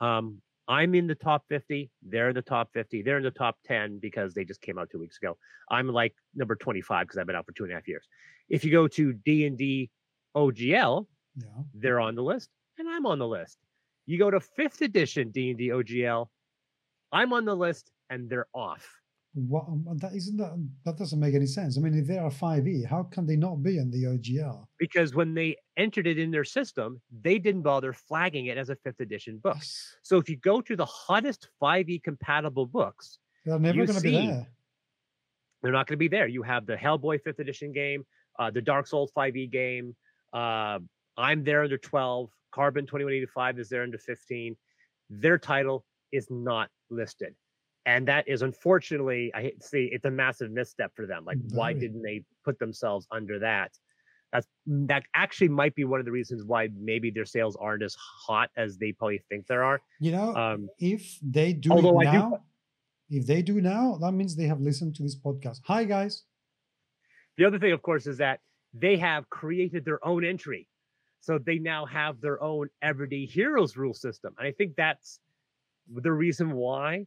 um, 0.00 0.40
I'm 0.68 0.94
in 0.94 1.08
the 1.08 1.16
top 1.16 1.44
50. 1.48 1.90
They're 2.02 2.28
in 2.28 2.34
the 2.34 2.42
top 2.42 2.70
50. 2.72 3.02
They're 3.02 3.16
in 3.16 3.24
the 3.24 3.30
top 3.32 3.56
10 3.66 3.98
because 3.98 4.34
they 4.34 4.44
just 4.44 4.60
came 4.60 4.78
out 4.78 4.88
two 4.90 5.00
weeks 5.00 5.18
ago. 5.20 5.36
I'm 5.68 5.88
like 5.88 6.14
number 6.34 6.54
25 6.54 7.06
because 7.06 7.18
I've 7.18 7.26
been 7.26 7.34
out 7.34 7.46
for 7.46 7.52
two 7.52 7.64
and 7.64 7.72
a 7.72 7.74
half 7.74 7.88
years. 7.88 8.06
If 8.48 8.64
you 8.64 8.70
go 8.70 8.86
to 8.88 9.12
D 9.12 9.46
and 9.46 9.58
D 9.58 9.90
OGL, 10.36 11.06
yeah. 11.36 11.44
they're 11.74 12.00
on 12.00 12.14
the 12.14 12.22
list, 12.22 12.50
and 12.78 12.88
I'm 12.88 13.06
on 13.06 13.18
the 13.18 13.26
list. 13.26 13.58
You 14.06 14.18
go 14.18 14.30
to 14.30 14.40
fifth 14.40 14.80
edition 14.82 15.30
D 15.30 15.50
and 15.50 15.58
D 15.58 15.68
OGL, 15.68 16.28
I'm 17.12 17.32
on 17.32 17.44
the 17.44 17.56
list, 17.56 17.90
and 18.08 18.30
they're 18.30 18.46
off. 18.54 18.99
What 19.34 19.66
um, 19.68 19.86
that 20.00 20.12
isn't 20.12 20.36
that 20.38 20.52
that 20.84 20.98
doesn't 20.98 21.20
make 21.20 21.36
any 21.36 21.46
sense. 21.46 21.78
I 21.78 21.80
mean, 21.80 21.94
if 21.94 22.08
they 22.08 22.18
are 22.18 22.32
five 22.32 22.66
E, 22.66 22.82
how 22.82 23.04
can 23.04 23.26
they 23.26 23.36
not 23.36 23.62
be 23.62 23.78
in 23.78 23.88
the 23.88 24.04
OGL? 24.04 24.66
Because 24.76 25.14
when 25.14 25.34
they 25.34 25.56
entered 25.76 26.08
it 26.08 26.18
in 26.18 26.32
their 26.32 26.42
system, 26.42 27.00
they 27.22 27.38
didn't 27.38 27.62
bother 27.62 27.92
flagging 27.92 28.46
it 28.46 28.58
as 28.58 28.70
a 28.70 28.76
fifth 28.76 28.98
edition 28.98 29.38
book. 29.38 29.54
Yes. 29.56 29.94
So 30.02 30.16
if 30.18 30.28
you 30.28 30.36
go 30.36 30.60
to 30.60 30.74
the 30.74 30.84
hottest 30.84 31.48
five 31.60 31.88
E 31.88 32.00
compatible 32.00 32.66
books, 32.66 33.18
they're 33.46 33.56
never 33.60 33.86
going 33.86 33.98
to 33.98 34.00
be 34.00 34.10
there. 34.10 34.48
They're 35.62 35.72
not 35.72 35.86
going 35.86 35.94
to 35.94 35.98
be 35.98 36.08
there. 36.08 36.26
You 36.26 36.42
have 36.42 36.66
the 36.66 36.74
Hellboy 36.74 37.22
fifth 37.22 37.38
edition 37.38 37.72
game, 37.72 38.04
uh, 38.38 38.50
the 38.50 38.62
Dark 38.62 38.88
Souls 38.88 39.12
five 39.14 39.36
E 39.36 39.46
game. 39.46 39.94
Uh, 40.32 40.80
I'm 41.16 41.44
there 41.44 41.62
under 41.62 41.78
twelve. 41.78 42.30
Carbon 42.52 42.84
twenty 42.84 43.04
one 43.04 43.14
eighty 43.14 43.26
five 43.26 43.60
is 43.60 43.68
there 43.68 43.84
under 43.84 43.98
fifteen. 43.98 44.56
Their 45.08 45.38
title 45.38 45.84
is 46.10 46.26
not 46.30 46.68
listed 46.90 47.36
and 47.90 48.06
that 48.08 48.28
is 48.28 48.42
unfortunately 48.42 49.30
i 49.34 49.52
see 49.60 49.88
it's 49.92 50.04
a 50.04 50.10
massive 50.10 50.50
misstep 50.50 50.92
for 50.94 51.06
them 51.06 51.24
like 51.24 51.38
why 51.50 51.72
didn't 51.72 52.02
they 52.02 52.22
put 52.44 52.58
themselves 52.58 53.06
under 53.10 53.38
that? 53.38 53.72
That's 54.32 54.46
that 54.66 55.02
actually 55.14 55.48
might 55.48 55.74
be 55.74 55.84
one 55.84 55.98
of 55.98 56.06
the 56.06 56.12
reasons 56.12 56.44
why 56.44 56.68
maybe 56.78 57.10
their 57.10 57.24
sales 57.24 57.56
aren't 57.56 57.82
as 57.82 57.96
hot 58.26 58.50
as 58.56 58.78
they 58.78 58.92
probably 58.92 59.20
think 59.28 59.46
there 59.46 59.64
are 59.64 59.80
you 59.98 60.12
know 60.12 60.34
um, 60.36 60.68
if 60.78 61.18
they 61.20 61.52
do 61.52 61.72
it 61.78 62.04
now 62.04 62.30
do, 63.10 63.18
if 63.18 63.26
they 63.26 63.42
do 63.42 63.60
now 63.60 63.98
that 64.00 64.12
means 64.12 64.36
they 64.36 64.46
have 64.46 64.60
listened 64.60 64.94
to 64.96 65.02
this 65.02 65.16
podcast. 65.16 65.60
Hi 65.64 65.84
guys. 65.84 66.22
The 67.38 67.44
other 67.44 67.58
thing 67.58 67.72
of 67.72 67.82
course 67.82 68.06
is 68.06 68.18
that 68.18 68.38
they 68.72 68.96
have 68.98 69.28
created 69.30 69.84
their 69.84 70.04
own 70.06 70.24
entry. 70.24 70.68
So 71.22 71.38
they 71.38 71.58
now 71.58 71.84
have 71.86 72.20
their 72.20 72.40
own 72.40 72.68
everyday 72.80 73.26
heroes 73.26 73.76
rule 73.76 73.94
system 73.94 74.34
and 74.38 74.46
i 74.46 74.52
think 74.52 74.76
that's 74.76 75.18
the 75.92 76.12
reason 76.12 76.52
why 76.52 77.04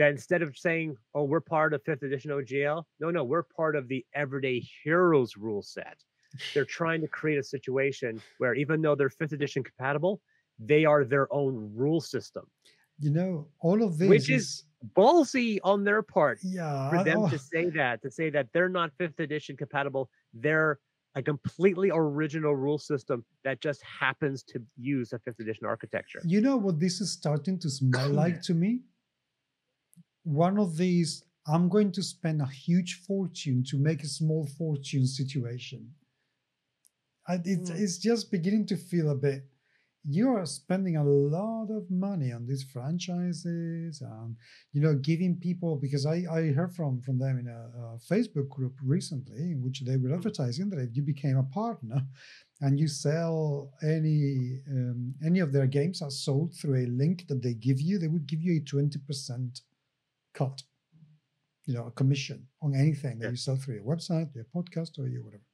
that 0.00 0.10
instead 0.10 0.40
of 0.40 0.56
saying, 0.56 0.96
"Oh, 1.14 1.24
we're 1.24 1.40
part 1.40 1.74
of 1.74 1.82
fifth 1.82 2.02
edition 2.02 2.30
OGL," 2.30 2.84
no, 3.00 3.10
no, 3.10 3.22
we're 3.22 3.42
part 3.42 3.76
of 3.76 3.86
the 3.86 4.04
Everyday 4.14 4.60
Heroes 4.82 5.36
rule 5.36 5.62
set. 5.62 5.98
They're 6.54 6.64
trying 6.64 7.02
to 7.02 7.08
create 7.08 7.38
a 7.38 7.42
situation 7.42 8.22
where 8.38 8.54
even 8.54 8.80
though 8.80 8.94
they're 8.94 9.10
fifth 9.10 9.32
edition 9.32 9.62
compatible, 9.62 10.20
they 10.58 10.84
are 10.86 11.04
their 11.04 11.32
own 11.32 11.70
rule 11.74 12.00
system. 12.00 12.44
you 12.98 13.10
know, 13.10 13.48
all 13.60 13.82
of 13.82 13.96
this 13.98 14.08
which 14.08 14.30
is, 14.30 14.64
ballsy 14.96 15.58
on 15.62 15.84
their 15.84 16.02
part 16.02 16.38
yeah 16.42 16.88
for 16.90 17.04
them 17.04 17.18
oh, 17.18 17.28
to 17.28 17.38
say 17.38 17.68
that 17.68 18.00
to 18.02 18.10
say 18.10 18.30
that 18.30 18.46
they're 18.52 18.74
not 18.80 18.90
fifth 18.98 19.20
edition 19.20 19.54
compatible. 19.56 20.08
They're 20.32 20.78
a 21.14 21.22
completely 21.22 21.90
original 21.92 22.54
rule 22.54 22.78
system 22.78 23.24
that 23.44 23.60
just 23.60 23.82
happens 23.82 24.42
to 24.44 24.62
use 24.76 25.12
a 25.12 25.18
fifth 25.18 25.40
edition 25.40 25.66
architecture. 25.66 26.20
You 26.24 26.40
know 26.40 26.56
what 26.56 26.78
this 26.78 27.00
is 27.00 27.10
starting 27.12 27.58
to 27.58 27.68
smell 27.68 28.10
like 28.10 28.40
to 28.42 28.54
me 28.54 28.80
one 30.30 30.58
of 30.58 30.76
these 30.76 31.24
i'm 31.46 31.68
going 31.68 31.90
to 31.92 32.02
spend 32.02 32.40
a 32.40 32.46
huge 32.66 32.92
fortune 33.06 33.64
to 33.70 33.76
make 33.78 34.02
a 34.02 34.08
small 34.20 34.46
fortune 34.58 35.06
situation 35.06 35.90
I, 37.28 37.34
it's, 37.44 37.70
Mm. 37.70 37.80
it's 37.80 37.98
just 37.98 38.30
beginning 38.30 38.66
to 38.66 38.76
feel 38.76 39.10
a 39.10 39.14
bit 39.14 39.42
you 40.02 40.30
are 40.30 40.46
spending 40.46 40.96
a 40.96 41.04
lot 41.04 41.68
of 41.70 41.90
money 41.90 42.32
on 42.32 42.46
these 42.46 42.64
franchises 42.64 44.00
and 44.00 44.34
you 44.72 44.80
know 44.80 44.94
giving 44.94 45.36
people 45.36 45.76
because 45.76 46.06
i 46.06 46.24
i 46.38 46.40
heard 46.58 46.72
from 46.74 47.02
from 47.02 47.18
them 47.18 47.38
in 47.38 47.46
a, 47.48 47.60
a 47.84 47.98
facebook 48.10 48.48
group 48.48 48.74
recently 48.82 49.42
in 49.52 49.60
which 49.62 49.80
they 49.82 49.98
were 49.98 50.14
advertising 50.14 50.70
that 50.70 50.78
if 50.80 50.96
you 50.96 51.02
became 51.02 51.36
a 51.36 51.50
partner 51.60 52.00
and 52.62 52.80
you 52.80 52.88
sell 52.88 53.70
any 53.82 54.60
um, 54.70 55.14
any 55.22 55.40
of 55.40 55.52
their 55.52 55.66
games 55.66 56.00
are 56.00 56.10
sold 56.26 56.54
through 56.54 56.76
a 56.76 56.86
link 57.02 57.26
that 57.28 57.42
they 57.42 57.52
give 57.52 57.78
you 57.80 57.98
they 57.98 58.08
would 58.08 58.26
give 58.26 58.40
you 58.40 58.56
a 58.56 58.64
20% 58.64 59.60
cut 60.34 60.62
you 61.66 61.74
know 61.74 61.86
a 61.86 61.90
commission 61.92 62.46
on 62.62 62.74
anything 62.74 63.18
that 63.18 63.26
Yeah. 63.26 63.30
you 63.30 63.36
sell 63.36 63.56
through 63.56 63.74
your 63.76 63.84
website 63.84 64.34
your 64.34 64.46
podcast 64.54 64.98
or 64.98 65.06
your 65.08 65.22
whatever 65.24 65.44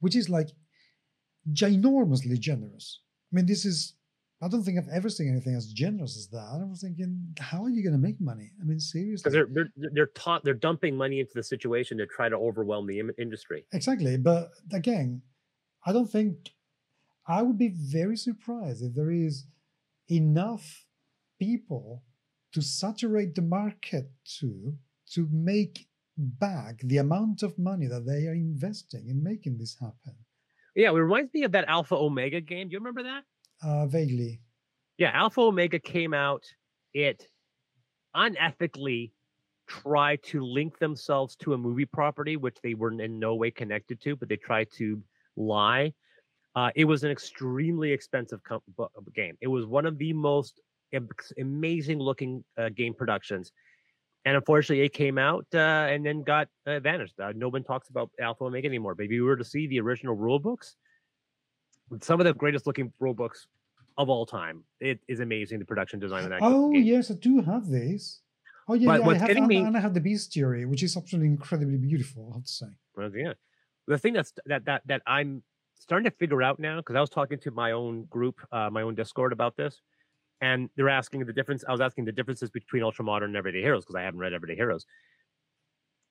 which 0.00 0.16
is 0.16 0.28
like 0.30 0.48
ginormously 1.52 2.38
generous. 2.38 3.00
I 3.32 3.36
mean, 3.36 3.46
this 3.46 3.64
is, 3.64 3.94
I 4.42 4.48
don't 4.48 4.62
think 4.62 4.78
I've 4.78 4.88
ever 4.88 5.08
seen 5.08 5.28
anything 5.30 5.54
as 5.54 5.72
generous 5.72 6.16
as 6.16 6.28
that. 6.28 6.60
I 6.60 6.64
was 6.64 6.80
thinking, 6.80 7.34
how 7.38 7.62
are 7.64 7.68
you 7.70 7.82
going 7.82 7.92
to 7.94 7.98
make 7.98 8.20
money? 8.20 8.50
I 8.60 8.64
mean, 8.64 8.80
seriously. 8.80 9.30
because 9.30 9.32
they're 9.32 9.48
they're 9.76 9.90
they're 9.92 10.06
taught 10.06 10.44
they're 10.44 10.54
dumping 10.54 10.96
money 10.96 11.20
into 11.20 11.32
the 11.34 11.42
situation 11.42 11.98
to 11.98 12.06
try 12.06 12.28
to 12.28 12.36
overwhelm 12.36 12.86
the 12.86 12.98
im- 13.00 13.12
industry 13.18 13.64
Exactly. 13.72 14.16
But 14.16 14.50
again, 14.72 15.22
I 15.84 15.92
don't 15.92 16.10
think, 16.10 16.50
I 17.26 17.42
would 17.42 17.58
be 17.58 17.68
very 17.76 18.16
surprised 18.16 18.82
if 18.82 18.94
there 18.94 19.10
is 19.10 19.46
enough 20.10 20.86
people 21.38 22.04
to 22.58 22.64
saturate 22.66 23.34
the 23.34 23.42
market 23.42 24.10
to, 24.38 24.74
to 25.14 25.28
make 25.30 25.86
back 26.16 26.80
the 26.84 26.98
amount 26.98 27.42
of 27.42 27.56
money 27.58 27.86
that 27.86 28.04
they 28.04 28.26
are 28.26 28.34
investing 28.34 29.08
in 29.08 29.22
making 29.22 29.56
this 29.58 29.76
happen. 29.78 30.14
yeah 30.74 30.90
it 30.90 30.94
reminds 30.94 31.32
me 31.32 31.44
of 31.44 31.52
that 31.52 31.64
alpha 31.68 31.94
omega 31.94 32.40
game 32.40 32.68
do 32.68 32.72
you 32.72 32.78
remember 32.80 33.04
that 33.04 33.22
Uh, 33.62 33.86
vaguely. 33.86 34.40
Yeah, 34.98 35.10
Alpha 35.14 35.40
Omega 35.40 35.78
came 35.78 36.12
out. 36.14 36.44
It 36.92 37.18
unethically 38.16 39.12
tried 39.68 40.22
to 40.24 40.44
link 40.44 40.78
themselves 40.78 41.36
to 41.36 41.52
a 41.54 41.58
movie 41.58 41.84
property, 41.86 42.36
which 42.36 42.56
they 42.62 42.74
were 42.74 42.90
in 42.90 43.18
no 43.18 43.34
way 43.34 43.50
connected 43.50 44.00
to, 44.04 44.16
but 44.16 44.28
they 44.28 44.36
tried 44.36 44.68
to 44.78 45.00
lie. 45.36 45.92
Uh, 46.56 46.70
it 46.74 46.84
was 46.84 47.04
an 47.04 47.10
extremely 47.10 47.92
expensive 47.92 48.40
com- 48.42 48.62
game. 49.14 49.36
It 49.40 49.46
was 49.48 49.66
one 49.66 49.86
of 49.86 49.98
the 49.98 50.12
most 50.12 50.60
amazing 51.38 51.98
looking 51.98 52.44
uh, 52.56 52.68
game 52.70 52.94
productions. 52.94 53.52
And 54.24 54.36
unfortunately, 54.36 54.84
it 54.84 54.92
came 54.92 55.16
out 55.16 55.46
uh, 55.54 55.58
and 55.58 56.04
then 56.04 56.22
got 56.22 56.48
uh, 56.66 56.80
vanished. 56.80 57.14
Uh, 57.20 57.32
no 57.34 57.48
one 57.48 57.64
talks 57.64 57.88
about 57.88 58.10
Alpha 58.20 58.44
Omega 58.44 58.68
anymore. 58.68 58.94
But 58.94 59.06
if 59.06 59.12
you 59.12 59.24
were 59.24 59.36
to 59.36 59.44
see 59.44 59.66
the 59.66 59.80
original 59.80 60.14
rule 60.14 60.38
books, 60.38 60.76
some 62.02 62.20
of 62.20 62.26
the 62.26 62.34
greatest 62.34 62.66
looking 62.66 62.92
rule 62.98 63.14
books 63.14 63.46
of 63.96 64.08
all 64.08 64.24
time. 64.24 64.62
It 64.80 65.00
is 65.08 65.20
amazing 65.20 65.58
the 65.58 65.64
production 65.64 65.98
design 65.98 66.24
of 66.24 66.30
that. 66.30 66.38
Oh 66.42 66.70
game. 66.70 66.84
yes, 66.84 67.10
I 67.10 67.14
do 67.14 67.40
have 67.40 67.68
these. 67.68 68.20
Oh 68.68 68.74
yeah, 68.74 68.86
But 68.86 69.00
yeah 69.00 69.08
I 69.08 69.14
have, 69.14 69.28
getting 69.28 69.42
and, 69.44 69.48
me- 69.48 69.56
and 69.56 69.76
I 69.76 69.80
have 69.80 69.94
the 69.94 70.00
bestiary, 70.00 70.66
which 70.68 70.82
is 70.82 70.96
absolutely 70.96 71.28
incredibly 71.28 71.78
beautiful. 71.78 72.30
I 72.32 72.36
have 72.36 72.44
to 72.44 72.52
say. 72.52 72.66
Well, 72.96 73.10
yeah. 73.14 73.32
The 73.86 73.98
thing 73.98 74.12
that's 74.12 74.32
that 74.46 74.64
that 74.66 74.82
that 74.86 75.02
I'm 75.06 75.42
starting 75.80 76.10
to 76.10 76.16
figure 76.16 76.42
out 76.42 76.58
now 76.60 76.76
because 76.76 76.96
I 76.96 77.00
was 77.00 77.10
talking 77.10 77.38
to 77.40 77.50
my 77.50 77.72
own 77.72 78.04
group, 78.04 78.40
uh, 78.52 78.70
my 78.70 78.82
own 78.82 78.94
Discord 78.94 79.32
about 79.32 79.56
this, 79.56 79.80
and 80.40 80.68
they're 80.76 80.88
asking 80.88 81.24
the 81.26 81.32
difference. 81.32 81.64
I 81.66 81.72
was 81.72 81.80
asking 81.80 82.04
the 82.04 82.12
differences 82.12 82.50
between 82.50 82.82
Ultramodern 82.82 83.24
and 83.24 83.36
Everyday 83.36 83.60
Heroes 83.60 83.84
because 83.84 83.96
I 83.96 84.02
haven't 84.02 84.20
read 84.20 84.32
Everyday 84.32 84.56
Heroes, 84.56 84.86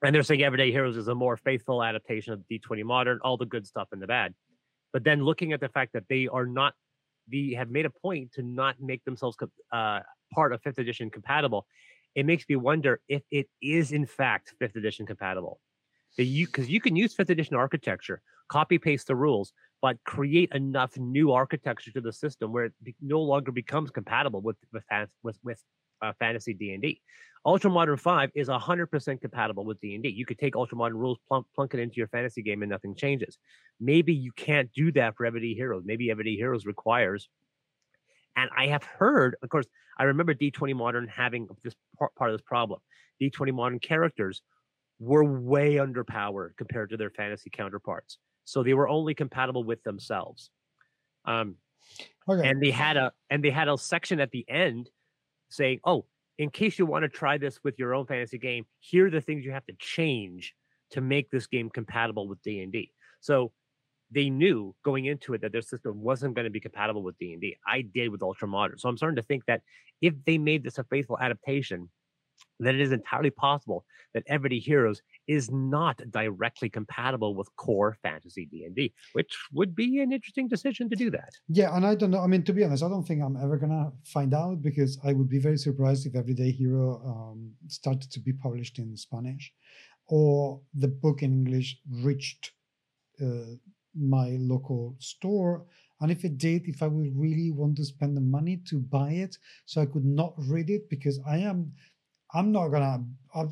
and 0.03 0.13
they're 0.13 0.23
saying 0.23 0.43
Everyday 0.43 0.71
Heroes 0.71 0.97
is 0.97 1.07
a 1.07 1.15
more 1.15 1.38
faithful 1.38 1.84
adaptation 1.84 2.34
of 2.34 2.43
D20 2.51 2.84
Modern, 2.84 3.19
all 3.23 3.38
the 3.38 3.45
good 3.45 3.65
stuff 3.65 3.89
and 3.91 4.01
the 4.01 4.07
bad. 4.07 4.34
But 4.93 5.03
then 5.03 5.23
looking 5.23 5.53
at 5.53 5.59
the 5.59 5.69
fact 5.69 5.93
that 5.93 6.03
they 6.09 6.28
are 6.28 6.45
not, 6.45 6.73
they 7.32 7.53
have 7.57 7.69
made 7.69 7.86
a 7.86 7.89
point 7.89 8.34
to 8.34 8.43
not 8.43 8.75
make 8.80 9.03
themselves 9.05 9.38
uh, 9.71 9.99
part 10.34 10.53
of 10.53 10.61
fifth 10.61 10.78
edition 10.78 11.09
compatible. 11.09 11.65
It 12.15 12.25
makes 12.25 12.45
me 12.47 12.55
wonder 12.55 12.99
if 13.07 13.21
it 13.32 13.47
is 13.61 13.91
in 13.91 14.05
fact 14.05 14.53
fifth 14.59 14.75
edition 14.75 15.05
compatible. 15.05 15.59
That 16.17 16.23
you 16.23 16.47
because 16.47 16.69
you 16.69 16.82
can 16.82 16.95
use 16.95 17.13
fifth 17.13 17.30
edition 17.30 17.55
architecture, 17.55 18.21
copy 18.49 18.80
paste 18.80 19.07
the 19.07 19.15
rules, 19.15 19.53
but 19.82 19.97
create 20.05 20.51
enough 20.53 20.97
new 20.97 21.32
architecture 21.32 21.91
to 21.91 22.01
the 22.01 22.13
system 22.13 22.51
where 22.51 22.65
it 22.65 22.73
be, 22.84 22.95
no 23.01 23.21
longer 23.21 23.51
becomes 23.51 23.91
compatible 23.91 24.41
with 24.41 24.57
with 24.73 24.84
with, 25.23 25.38
with 25.43 25.63
uh, 26.01 26.13
fantasy 26.19 26.53
D 26.53 26.73
and 26.73 26.82
D. 26.82 27.01
Ultra 27.45 27.69
Modern 27.69 27.97
Five 27.97 28.32
is 28.36 28.49
hundred 28.49 28.88
percent 28.88 29.21
compatible 29.21 29.65
with 29.65 29.80
D 29.80 29.93
and 29.93 30.03
D. 30.03 30.09
You 30.09 30.25
could 30.25 30.39
take 30.39 30.55
Ultra 30.55 30.78
Modern 30.78 30.97
rules, 30.97 31.17
plunk, 31.28 31.45
plunk 31.55 31.73
it 31.73 31.80
into 31.80 31.95
your 31.97 32.07
fantasy 32.07 32.41
game, 32.41 32.61
and 32.63 32.71
nothing 32.71 32.95
changes. 32.95 33.38
Maybe 33.80 34.13
you 34.13 34.32
can't 34.32 34.71
do 34.73 34.91
that 34.93 35.15
for 35.15 35.25
Everyday 35.25 35.53
Heroes. 35.53 35.84
Maybe 35.86 36.09
Everyday 36.11 36.36
Heroes 36.36 36.65
requires. 36.65 37.30
And 38.36 38.49
I 38.55 38.67
have 38.67 38.84
heard, 38.84 39.36
of 39.41 39.49
course, 39.49 39.65
I 39.97 40.03
remember 40.03 40.34
D20 40.34 40.75
Modern 40.75 41.07
having 41.07 41.47
this 41.63 41.73
part, 41.97 42.13
part 42.15 42.30
of 42.30 42.36
this 42.36 42.45
problem. 42.45 42.80
D20 43.21 43.53
Modern 43.53 43.80
characters 43.80 44.41
were 44.99 45.23
way 45.23 45.75
underpowered 45.75 46.57
compared 46.57 46.89
to 46.91 46.97
their 46.97 47.09
fantasy 47.09 47.49
counterparts. 47.49 48.19
So 48.47 48.63
they 48.63 48.73
were 48.73 48.87
only 48.87 49.13
compatible 49.13 49.65
with 49.65 49.83
themselves. 49.83 50.49
Um, 51.25 51.57
Okay. 52.29 52.47
and 52.47 52.61
they 52.61 52.71
had 52.71 52.97
a 52.97 53.13
and 53.29 53.43
they 53.43 53.49
had 53.49 53.69
a 53.69 53.77
section 53.77 54.19
at 54.19 54.31
the 54.31 54.45
end 54.49 54.89
saying, 55.49 55.79
"Oh, 55.85 56.05
in 56.37 56.49
case 56.49 56.77
you 56.77 56.85
want 56.85 57.03
to 57.03 57.09
try 57.09 57.37
this 57.37 57.63
with 57.63 57.79
your 57.79 57.93
own 57.95 58.05
fantasy 58.05 58.37
game, 58.37 58.65
here 58.79 59.07
are 59.07 59.09
the 59.09 59.21
things 59.21 59.45
you 59.45 59.51
have 59.51 59.65
to 59.67 59.73
change 59.79 60.53
to 60.91 61.01
make 61.01 61.29
this 61.29 61.47
game 61.47 61.69
compatible 61.69 62.27
with 62.27 62.41
D 62.41 62.61
and 62.61 62.71
D." 62.71 62.93
So 63.21 63.53
they 64.11 64.29
knew 64.29 64.75
going 64.83 65.05
into 65.05 65.33
it 65.33 65.41
that 65.41 65.51
their 65.53 65.61
system 65.61 66.01
wasn't 66.01 66.35
going 66.35 66.45
to 66.45 66.51
be 66.51 66.59
compatible 66.59 67.03
with 67.03 67.17
D 67.17 67.33
and 67.33 67.41
D. 67.41 67.57
I 67.65 67.81
did 67.81 68.09
with 68.09 68.21
Ultra 68.21 68.47
Modern, 68.47 68.77
so 68.77 68.89
I'm 68.89 68.97
starting 68.97 69.17
to 69.17 69.23
think 69.23 69.45
that 69.45 69.63
if 70.01 70.13
they 70.25 70.37
made 70.37 70.63
this 70.63 70.77
a 70.77 70.83
faithful 70.85 71.19
adaptation, 71.19 71.89
that 72.59 72.75
it 72.75 72.81
is 72.81 72.91
entirely 72.91 73.29
possible 73.29 73.85
that 74.13 74.23
Everyday 74.27 74.59
Heroes 74.59 75.01
is 75.27 75.51
not 75.51 76.01
directly 76.09 76.69
compatible 76.69 77.35
with 77.35 77.53
core 77.55 77.97
fantasy 78.01 78.45
D&D, 78.45 78.93
which 79.13 79.38
would 79.53 79.75
be 79.75 79.99
an 80.01 80.11
interesting 80.11 80.47
decision 80.47 80.89
to 80.89 80.95
do 80.95 81.11
that. 81.11 81.29
Yeah, 81.47 81.75
and 81.75 81.85
I 81.85 81.95
don't 81.95 82.11
know. 82.11 82.21
I 82.21 82.27
mean, 82.27 82.43
to 82.43 82.53
be 82.53 82.63
honest, 82.63 82.83
I 82.83 82.89
don't 82.89 83.03
think 83.03 83.21
I'm 83.21 83.38
ever 83.38 83.57
gonna 83.57 83.91
find 84.05 84.33
out 84.33 84.61
because 84.61 84.97
I 85.03 85.13
would 85.13 85.29
be 85.29 85.39
very 85.39 85.57
surprised 85.57 86.05
if 86.05 86.15
Everyday 86.15 86.51
Hero 86.51 87.01
um, 87.05 87.51
started 87.67 88.09
to 88.11 88.19
be 88.19 88.33
published 88.33 88.79
in 88.79 88.95
Spanish, 88.95 89.53
or 90.07 90.61
the 90.73 90.88
book 90.88 91.21
in 91.21 91.31
English 91.33 91.77
reached 92.01 92.51
uh, 93.21 93.55
my 93.95 94.38
local 94.39 94.95
store. 94.99 95.65
And 95.99 96.11
if 96.11 96.23
it 96.23 96.38
did, 96.38 96.67
if 96.67 96.83
I 96.83 96.88
would 96.88 97.11
really 97.15 97.51
want 97.51 97.77
to 97.77 97.85
spend 97.85 98.15
the 98.15 98.21
money 98.21 98.57
to 98.69 98.79
buy 98.79 99.11
it, 99.11 99.38
so 99.65 99.81
I 99.81 99.88
could 99.88 100.05
not 100.05 100.33
read 100.38 100.69
it 100.69 100.89
because 100.89 101.19
I 101.27 101.39
am, 101.39 101.71
I'm 102.34 102.51
not 102.51 102.69
gonna. 102.69 103.03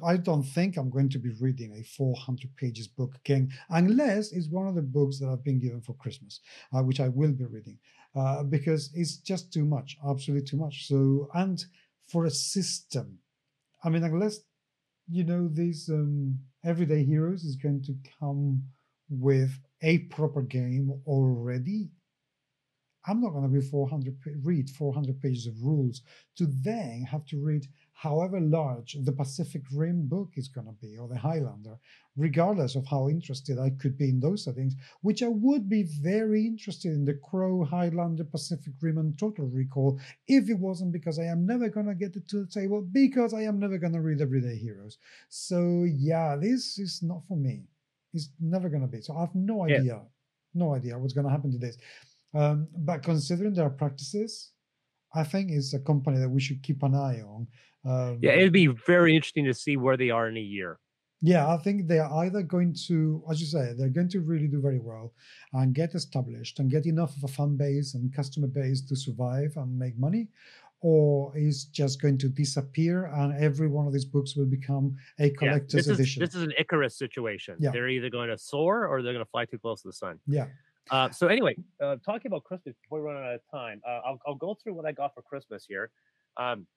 I, 0.04 0.18
don't 0.18 0.44
think 0.44 0.78
I'm 0.78 0.90
going 0.90 1.10
to 1.10 1.20
be 1.20 1.30
reading 1.40 1.76
a 1.78 1.84
400 1.84 2.56
pages 2.58 2.88
book 2.88 3.14
again, 3.24 3.52
unless 3.70 4.32
it's 4.32 4.50
one 4.50 4.68
of 4.68 4.74
the 4.74 4.82
books 4.82 5.20
that 5.20 5.30
I've 5.30 5.44
been 5.44 5.60
given 5.60 5.82
for 5.82 5.94
Christmas 5.94 6.40
uh, 6.74 6.82
which 6.82 7.00
I 7.00 7.08
will 7.10 7.32
be 7.32 7.46
reading, 7.46 7.78
uh, 8.16 8.44
because 8.44 8.90
it's 8.96 9.18
just 9.18 9.54
too 9.54 9.64
much, 9.64 9.98
absolutely 10.10 10.48
too 10.48 10.58
much. 10.58 10.88
So, 10.88 11.30
and 11.36 11.64
for 12.08 12.26
a 12.26 12.32
system, 12.32 13.20
I 13.84 13.90
mean, 13.90 14.04
unless 14.04 14.40
you 15.10 15.24
know 15.24 15.48
these 15.48 15.90
um, 15.90 16.40
everyday 16.66 17.04
heroes 17.04 17.44
is 17.44 17.56
going 17.56 17.84
to 17.84 17.96
come 18.20 18.64
with 19.10 19.52
a 19.82 20.00
proper 20.10 20.42
game 20.42 20.92
already. 21.06 21.90
I'm 23.08 23.22
not 23.22 23.34
going 23.34 23.44
to 23.44 23.50
be 23.50 23.62
400 23.62 24.16
read 24.44 24.70
400 24.72 25.22
pages 25.22 25.46
of 25.46 25.54
rules 25.62 26.02
to 26.38 26.48
then 26.48 27.06
have 27.10 27.24
to 27.28 27.40
read 27.40 27.68
however 27.96 28.40
large 28.42 28.98
the 29.06 29.12
Pacific 29.12 29.64
Rim 29.74 30.08
book 30.08 30.32
is 30.36 30.50
going 30.50 30.68
to 30.68 30.74
be 30.86 30.98
or 30.98 31.08
the 31.08 31.18
Highlander, 31.18 31.78
regardless 32.18 32.76
of 32.76 32.86
how 32.86 33.08
interested 33.10 33.58
I 33.58 33.70
could 33.72 33.98
be 33.98 34.10
in 34.10 34.20
those 34.20 34.44
settings 34.44 34.76
which 35.02 35.24
I 35.24 35.30
would 35.30 35.70
be 35.70 35.84
very 35.84 36.46
interested 36.46 36.92
in 36.92 37.06
the 37.06 37.14
Crow, 37.30 37.64
Highlander, 37.64 38.26
Pacific 38.26 38.74
Rim, 38.82 38.98
and 38.98 39.18
Total 39.18 39.46
Recall 39.46 40.00
if 40.28 40.50
it 40.50 40.60
wasn't 40.60 40.92
because 40.92 41.20
I 41.20 41.24
am 41.26 41.46
never 41.46 41.70
going 41.70 41.86
to 41.88 41.96
get 41.96 42.16
it 42.18 42.28
to 42.30 42.42
the 42.44 42.48
table 42.60 42.82
because 42.82 43.34
I 43.34 43.44
am 43.44 43.60
never 43.60 43.78
going 43.78 43.94
to 43.94 44.02
read 44.02 44.22
Everyday 44.22 44.58
Heroes. 44.58 44.98
So, 45.30 45.84
yeah, 45.84 46.36
this 46.36 46.78
is 46.78 47.02
not 47.02 47.22
for 47.28 47.38
me. 47.38 47.64
It's 48.14 48.30
never 48.40 48.68
going 48.70 48.82
to 48.82 48.88
be. 48.88 49.02
So, 49.02 49.16
I 49.16 49.22
have 49.22 49.36
no 49.36 49.66
Yeah. 49.68 49.78
idea, 49.78 50.02
no 50.54 50.74
idea 50.76 51.00
what's 51.00 51.14
going 51.14 51.26
to 51.28 51.32
happen 51.32 51.52
to 51.52 51.58
this. 51.58 51.78
Um, 52.34 52.68
but 52.78 53.04
considering 53.04 53.54
their 53.54 53.70
practices, 53.70 54.52
I 55.14 55.24
think 55.24 55.52
it's 55.52 55.74
a 55.74 55.80
company 55.80 56.18
that 56.20 56.30
we 56.30 56.42
should 56.42 56.62
keep 56.62 56.84
an 56.84 56.94
eye 56.94 57.22
on. 57.22 57.48
Um, 57.86 58.20
Yeah, 58.22 58.32
it'd 58.32 58.54
be 58.54 58.68
very 58.68 59.16
interesting 59.16 59.46
to 59.46 59.54
see 59.54 59.78
where 59.78 59.98
they 59.98 60.10
are 60.10 60.28
in 60.28 60.38
a 60.38 60.42
year. 60.42 60.80
yeah, 61.22 61.48
I 61.48 61.58
think 61.58 61.88
they 61.88 62.00
are 62.00 62.26
either 62.26 62.44
going 62.44 62.74
to, 62.88 63.24
as 63.32 63.40
you 63.42 63.48
say, 63.48 63.74
they're 63.74 63.90
going 63.90 64.10
to 64.10 64.22
really 64.22 64.48
do 64.48 64.62
very 64.62 64.80
well 64.80 65.14
and 65.54 65.74
get 65.74 65.96
established 65.96 66.60
and 66.60 66.70
get 66.70 66.86
enough 66.86 67.16
of 67.18 67.24
a 67.24 67.28
fan 67.28 67.56
base 67.58 67.94
and 67.96 68.14
customer 68.14 68.48
base 68.48 68.82
to 68.82 68.96
survive 68.96 69.56
and 69.58 69.78
make 69.80 69.98
money, 69.98 70.28
or 70.82 71.36
is 71.38 71.66
just 71.66 72.02
going 72.02 72.18
to 72.20 72.30
disappear 72.30 73.06
and 73.06 73.34
every 73.42 73.68
one 73.68 73.88
of 73.88 73.94
these 73.94 74.06
books 74.06 74.36
will 74.36 74.46
become 74.46 74.96
a 75.20 75.28
Yeah, 75.28 75.32
collector's 75.38 75.72
this 75.74 75.88
is 75.88 76.00
edition. 76.00 76.20
this 76.22 76.36
is 76.36 76.44
an 76.44 76.54
Icarus 76.60 76.96
situation. 76.98 77.56
Yeah. 77.60 77.72
They're 77.72 77.90
either 77.90 78.10
going 78.10 78.30
to 78.30 78.38
soar 78.38 78.86
or 78.88 79.02
they're 79.02 79.14
going 79.14 79.26
to 79.26 79.32
fly 79.32 79.46
too 79.46 79.58
close 79.58 79.82
to 79.84 79.88
the 79.88 79.94
sun. 79.94 80.20
yeah. 80.28 80.48
Uh, 80.92 81.10
so 81.10 81.28
anyway, 81.28 81.56
uh, 81.82 81.96
talking 82.06 82.28
about 82.28 82.44
Christmas 82.44 82.76
before 82.84 83.00
we 83.00 83.06
run 83.06 83.18
out 83.18 83.34
of 83.34 83.42
time, 83.50 83.82
uh, 83.88 84.02
I'll, 84.06 84.20
I'll 84.28 84.36
go 84.36 84.54
through 84.54 84.76
what 84.76 84.86
I 84.86 84.92
got 84.92 85.16
for 85.16 85.24
Christmas 85.24 85.66
here. 85.68 85.90
Um, 86.38 86.68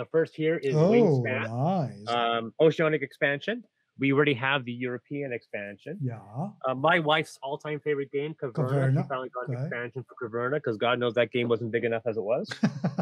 the 0.00 0.06
first 0.06 0.34
here 0.34 0.56
is 0.56 0.74
Oh, 0.74 0.90
Wingspan, 0.90 1.48
nice. 1.48 2.08
um, 2.08 2.52
Oceanic 2.60 3.02
expansion. 3.02 3.62
We 3.98 4.12
already 4.14 4.32
have 4.34 4.64
the 4.64 4.72
European 4.72 5.30
expansion. 5.38 5.98
yeah. 6.00 6.20
Uh, 6.66 6.74
my 6.74 7.00
wife's 7.00 7.38
all-time 7.42 7.80
favorite 7.80 8.10
game, 8.10 8.32
Caverna. 8.42 8.54
Caverna, 8.70 9.02
She 9.02 9.08
finally 9.08 9.28
got 9.28 9.48
an 9.48 9.54
okay. 9.56 9.62
expansion 9.64 10.04
for 10.08 10.14
Caverna 10.28 10.54
because 10.54 10.78
God 10.78 10.98
knows 10.98 11.12
that 11.14 11.30
game 11.32 11.48
wasn't 11.48 11.70
big 11.70 11.84
enough 11.84 12.04
as 12.06 12.16
it 12.16 12.22
was. 12.22 12.48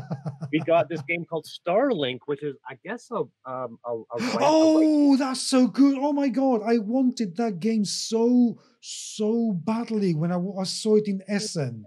we 0.52 0.58
got 0.60 0.88
this 0.88 1.00
game 1.02 1.24
called 1.24 1.46
Starlink, 1.46 2.18
which 2.26 2.42
is, 2.42 2.56
I 2.68 2.74
guess, 2.84 3.08
a 3.12 3.18
um, 3.18 3.78
a, 3.86 3.92
a, 3.92 3.94
right- 3.94 4.20
a 4.20 4.26
right- 4.26 4.38
Oh, 4.40 5.16
that's 5.16 5.40
so 5.40 5.68
good! 5.68 5.96
Oh 6.00 6.12
my 6.12 6.28
god, 6.28 6.62
I 6.64 6.78
wanted 6.78 7.36
that 7.36 7.60
game 7.60 7.84
so 7.84 8.58
so 8.80 9.52
badly 9.52 10.16
when 10.16 10.32
I 10.32 10.38
saw 10.64 10.96
it 10.96 11.06
in 11.06 11.22
Essen. 11.28 11.84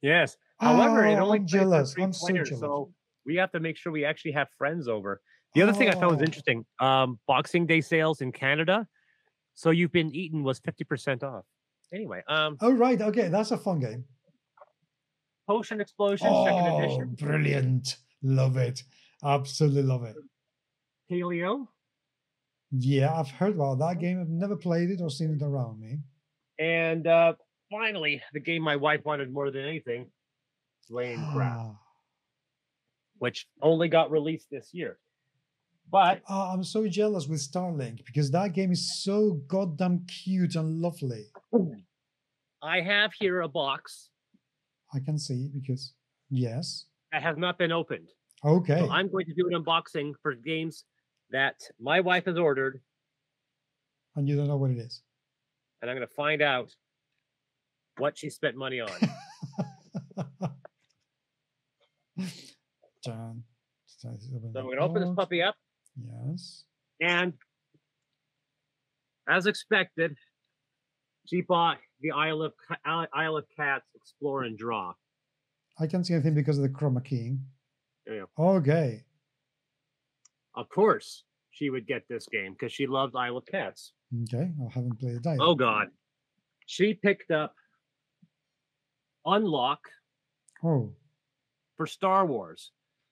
yes. 0.00 0.36
However, 0.60 1.04
it 1.06 1.14
Oh, 1.14 1.24
only 1.26 1.38
I'm 1.38 1.46
jealous. 1.46 1.94
I'm 1.98 2.12
so 2.12 2.28
jealous. 2.32 2.60
so 2.60 2.92
we 3.28 3.36
have 3.36 3.52
to 3.52 3.60
make 3.60 3.76
sure 3.76 3.92
we 3.92 4.04
actually 4.04 4.32
have 4.32 4.48
friends 4.58 4.88
over. 4.88 5.20
The 5.54 5.62
other 5.62 5.72
thing 5.72 5.88
I 5.88 5.94
found 5.94 6.12
was 6.16 6.20
Oh. 6.22 6.24
interesting: 6.30 6.64
um, 6.80 7.20
Boxing 7.28 7.66
Day 7.66 7.80
sales 7.80 8.20
in 8.20 8.32
Canada. 8.32 8.88
So 9.54 9.70
you've 9.70 9.92
been 9.92 10.12
eaten 10.14 10.42
was 10.42 10.58
fifty 10.58 10.84
percent 10.84 11.22
off. 11.22 11.44
Anyway, 11.92 12.22
um, 12.28 12.56
Oh 12.60 12.72
right, 12.72 13.00
okay, 13.00 13.28
that's 13.28 13.50
a 13.52 13.56
fun 13.58 13.78
game. 13.80 14.04
Potion 15.48 15.80
Explosion 15.80 16.28
second 16.44 16.66
Oh, 16.66 16.78
edition, 16.78 17.14
brilliant! 17.18 17.96
Love 18.22 18.56
it, 18.56 18.82
absolutely 19.24 19.82
love 19.82 20.04
it. 20.04 20.16
Paleo, 21.10 21.66
Yeah, 22.70 23.14
I've 23.18 23.30
heard 23.30 23.54
about 23.54 23.78
that 23.78 23.98
game. 23.98 24.20
I've 24.20 24.28
never 24.28 24.56
played 24.56 24.90
it 24.90 25.00
or 25.00 25.10
seen 25.10 25.30
it 25.34 25.42
around 25.42 25.80
me. 25.80 26.00
and 26.58 27.06
uh, 27.06 27.32
finally 27.70 28.20
the 28.32 28.40
game 28.40 28.62
my 28.62 28.76
wife 28.76 29.02
wanted 29.04 29.32
more 29.32 29.50
than 29.50 29.64
anything, 29.64 30.10
Laying 30.90 31.24
Craft, 31.32 31.60
Ah, 31.60 31.76
which 33.18 33.46
only 33.62 33.88
got 33.88 34.10
released 34.10 34.48
this 34.50 34.70
year. 34.72 34.98
But 35.90 36.20
ah, 36.28 36.52
I'm 36.52 36.64
so 36.64 36.86
jealous 36.86 37.26
with 37.28 37.40
Starlink 37.40 38.04
because 38.04 38.30
that 38.32 38.52
game 38.52 38.72
is 38.72 39.02
so 39.02 39.40
goddamn 39.48 40.04
cute 40.06 40.54
and 40.54 40.80
lovely. 40.80 41.26
I 42.62 42.80
have 42.80 43.12
here 43.18 43.40
a 43.40 43.48
box 43.48 44.10
I 44.94 45.00
can 45.00 45.18
see 45.18 45.48
because 45.52 45.94
yes, 46.30 46.86
that 47.12 47.22
has 47.22 47.36
not 47.38 47.58
been 47.58 47.72
opened. 47.72 48.08
okay. 48.44 48.80
So 48.80 48.90
I'm 48.90 49.10
going 49.10 49.26
to 49.26 49.34
do 49.34 49.48
an 49.50 49.62
unboxing 49.62 50.12
for 50.22 50.34
games 50.34 50.84
that 51.30 51.56
my 51.80 52.00
wife 52.00 52.24
has 52.26 52.36
ordered, 52.38 52.80
and 54.16 54.28
you 54.28 54.36
don't 54.36 54.48
know 54.48 54.56
what 54.56 54.70
it 54.70 54.78
is. 54.78 55.02
and 55.80 55.90
I'm 55.90 55.96
going 55.96 56.06
to 56.06 56.14
find 56.14 56.42
out 56.42 56.74
what 57.98 58.16
she 58.18 58.30
spent 58.30 58.56
money 58.56 58.80
on. 58.80 58.90
So 63.98 64.16
we're 64.30 64.38
going 64.52 64.76
to 64.76 64.82
open 64.82 65.02
this 65.02 65.14
puppy 65.16 65.42
up, 65.42 65.56
Yes. 66.00 66.64
and 67.00 67.32
as 69.28 69.46
expected, 69.46 70.16
she 71.26 71.40
bought 71.42 71.78
the 72.00 72.12
Isle 72.12 72.42
of 72.42 72.52
Isle 72.86 73.36
of 73.36 73.44
Cats 73.56 73.84
Explore 73.96 74.44
and 74.44 74.56
Draw. 74.56 74.94
I 75.80 75.86
can't 75.88 76.06
see 76.06 76.14
anything 76.14 76.34
because 76.34 76.58
of 76.58 76.62
the 76.62 76.68
chroma 76.68 77.04
keying. 77.04 77.44
Okay. 78.38 79.02
Of 80.54 80.68
course, 80.70 81.24
she 81.50 81.68
would 81.70 81.86
get 81.86 82.04
this 82.08 82.26
game 82.30 82.52
because 82.52 82.72
she 82.72 82.86
loves 82.86 83.14
Isle 83.16 83.36
of 83.38 83.46
Cats. 83.46 83.92
Okay. 84.22 84.50
I 84.64 84.72
haven't 84.72 84.98
played 85.00 85.22
that. 85.24 85.30
yet. 85.32 85.40
Oh 85.40 85.54
God, 85.56 85.88
she 86.66 86.94
picked 86.94 87.32
up 87.32 87.54
Unlock 89.26 89.80
Oh. 90.64 90.94
for 91.76 91.86
Star 91.86 92.24
Wars. 92.24 92.70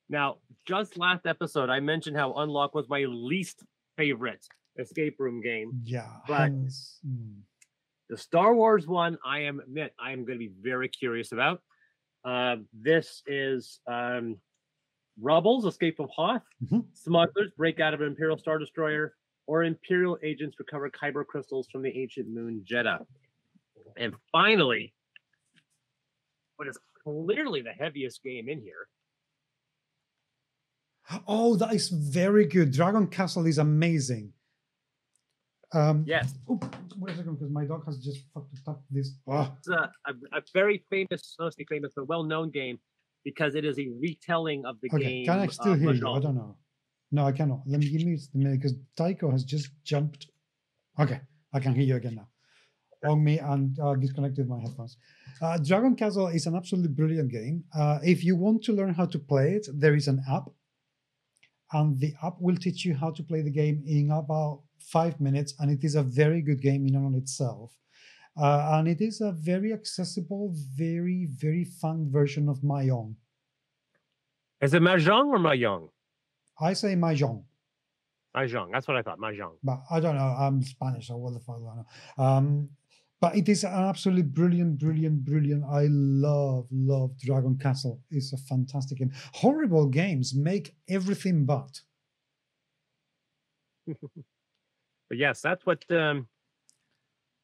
Now, 0.08 0.36
just 0.66 0.96
last 0.98 1.26
episode, 1.26 1.68
I 1.70 1.80
mentioned 1.80 2.16
how 2.16 2.34
Unlock 2.34 2.74
was 2.74 2.88
my 2.88 3.04
least 3.08 3.64
favorite 3.96 4.46
escape 4.78 5.16
room 5.18 5.40
game. 5.40 5.80
Yeah. 5.84 6.08
But- 6.28 6.52
mm. 6.52 7.40
The 8.08 8.16
Star 8.16 8.54
Wars 8.54 8.86
one, 8.86 9.18
I 9.24 9.40
am 9.40 9.58
admit 9.58 9.92
I 9.98 10.12
am 10.12 10.24
going 10.24 10.38
to 10.38 10.46
be 10.46 10.52
very 10.60 10.88
curious 10.88 11.32
about. 11.32 11.60
Uh, 12.24 12.58
this 12.72 13.20
is 13.26 13.80
um, 13.88 14.36
Rebels, 15.20 15.64
Escape 15.66 15.98
of 15.98 16.08
Hoth, 16.10 16.42
Mhm. 16.64 16.84
Smugglers, 16.92 17.50
break 17.56 17.80
out 17.80 17.94
of 17.94 18.00
an 18.02 18.06
Imperial 18.06 18.38
Star 18.38 18.58
Destroyer, 18.60 19.16
or 19.48 19.64
Imperial 19.64 20.18
agents 20.22 20.56
recover 20.60 20.88
Kyber 20.88 21.26
crystals 21.26 21.66
from 21.72 21.82
the 21.82 21.90
ancient 22.00 22.28
moon 22.28 22.64
Jedha. 22.64 23.04
And 23.96 24.14
finally, 24.30 24.94
what 26.56 26.68
is 26.68 26.78
clearly 27.02 27.60
the 27.60 27.72
heaviest 27.72 28.22
game 28.22 28.48
in 28.48 28.60
here, 28.60 28.86
Oh, 31.26 31.56
that 31.56 31.72
is 31.74 31.88
very 31.88 32.46
good. 32.46 32.72
Dragon 32.72 33.06
Castle 33.06 33.46
is 33.46 33.58
amazing. 33.58 34.32
Um, 35.72 36.04
yes, 36.06 36.34
Oh, 36.48 36.58
wait 36.98 37.14
a 37.14 37.16
second, 37.16 37.34
because 37.34 37.50
my 37.50 37.64
dog 37.64 37.84
has 37.86 37.98
just 37.98 38.20
fucked 38.32 38.56
up 38.66 38.82
this. 38.90 39.12
Ah, 39.28 39.52
it's 39.58 39.68
a, 39.68 39.90
a, 40.06 40.38
a 40.38 40.42
very 40.54 40.84
famous, 40.88 41.36
say 41.38 41.64
famous, 41.68 41.92
but 41.94 42.08
well-known 42.08 42.50
game 42.50 42.78
because 43.24 43.56
it 43.56 43.64
is 43.64 43.78
a 43.78 43.88
retelling 44.00 44.64
of 44.64 44.76
the 44.80 44.88
okay, 44.94 45.02
game. 45.04 45.26
can 45.26 45.40
I 45.40 45.46
still 45.48 45.72
uh, 45.72 45.76
hear 45.76 45.92
you? 45.92 46.08
I 46.08 46.20
don't 46.20 46.36
know. 46.36 46.56
No, 47.10 47.26
I 47.26 47.32
cannot. 47.32 47.60
Let 47.66 47.80
me 47.80 47.88
give 47.88 48.06
me 48.06 48.14
a 48.14 48.38
minute 48.38 48.60
because 48.60 48.74
Taiko 48.96 49.30
has 49.30 49.44
just 49.44 49.70
jumped. 49.84 50.28
Okay, 50.98 51.20
I 51.52 51.60
can 51.60 51.74
hear 51.74 51.84
you 51.84 51.96
again 51.96 52.14
now. 52.14 52.28
On 53.10 53.22
me 53.22 53.38
and 53.38 53.78
uh, 53.80 53.94
disconnected 53.94 54.48
my 54.48 54.60
headphones. 54.60 54.96
Uh, 55.42 55.58
Dragon 55.58 55.94
Castle 55.94 56.28
is 56.28 56.46
an 56.46 56.54
absolutely 56.56 56.90
brilliant 56.90 57.30
game. 57.30 57.64
Uh, 57.76 57.98
if 58.02 58.24
you 58.24 58.36
want 58.36 58.62
to 58.64 58.72
learn 58.72 58.94
how 58.94 59.06
to 59.06 59.18
play 59.18 59.52
it, 59.52 59.66
there 59.74 59.94
is 59.94 60.08
an 60.08 60.22
app, 60.30 60.48
and 61.72 61.98
the 61.98 62.14
app 62.22 62.34
will 62.40 62.56
teach 62.56 62.84
you 62.84 62.94
how 62.94 63.10
to 63.10 63.22
play 63.22 63.42
the 63.42 63.50
game 63.50 63.82
in 63.86 64.10
about 64.10 64.62
five 64.78 65.20
minutes. 65.20 65.54
And 65.58 65.70
it 65.70 65.84
is 65.84 65.94
a 65.94 66.02
very 66.02 66.42
good 66.42 66.60
game 66.60 66.86
in 66.86 66.94
and 66.94 67.06
on 67.06 67.14
itself. 67.14 67.76
Uh, 68.36 68.72
and 68.74 68.86
it 68.86 69.00
is 69.00 69.20
a 69.20 69.32
very 69.32 69.72
accessible, 69.72 70.52
very, 70.76 71.26
very 71.30 71.64
fun 71.64 72.10
version 72.10 72.48
of 72.48 72.60
mahjong. 72.60 73.14
Is 74.60 74.72
it 74.72 74.82
Mahjong 74.82 75.28
or 75.28 75.38
Mahjong? 75.38 75.88
I 76.60 76.72
say 76.72 76.94
Mahjong. 76.94 77.42
Mahjong. 78.34 78.70
That's 78.72 78.88
what 78.88 78.96
I 78.96 79.02
thought. 79.02 79.18
Mahjong. 79.18 79.52
but 79.62 79.82
I 79.90 80.00
don't 80.00 80.16
know. 80.16 80.34
I'm 80.38 80.62
Spanish, 80.62 81.08
so 81.08 81.16
what 81.16 81.34
the 81.34 81.40
fuck 81.40 81.58
do 81.58 81.68
I 81.68 81.76
know? 81.76 82.24
Um, 82.24 82.68
but 83.20 83.34
it 83.36 83.48
is 83.48 83.64
an 83.64 83.72
absolutely 83.72 84.22
brilliant, 84.22 84.78
brilliant, 84.78 85.24
brilliant. 85.24 85.64
I 85.64 85.86
love, 85.90 86.66
love 86.70 87.18
Dragon 87.18 87.56
Castle. 87.56 88.00
It's 88.10 88.32
a 88.32 88.36
fantastic 88.36 88.98
game. 88.98 89.12
Horrible 89.34 89.86
games 89.86 90.34
make 90.34 90.74
everything 90.88 91.44
but. 91.46 91.80
But 95.08 95.18
yes, 95.18 95.40
that's 95.40 95.64
what 95.64 95.84
um 95.90 96.28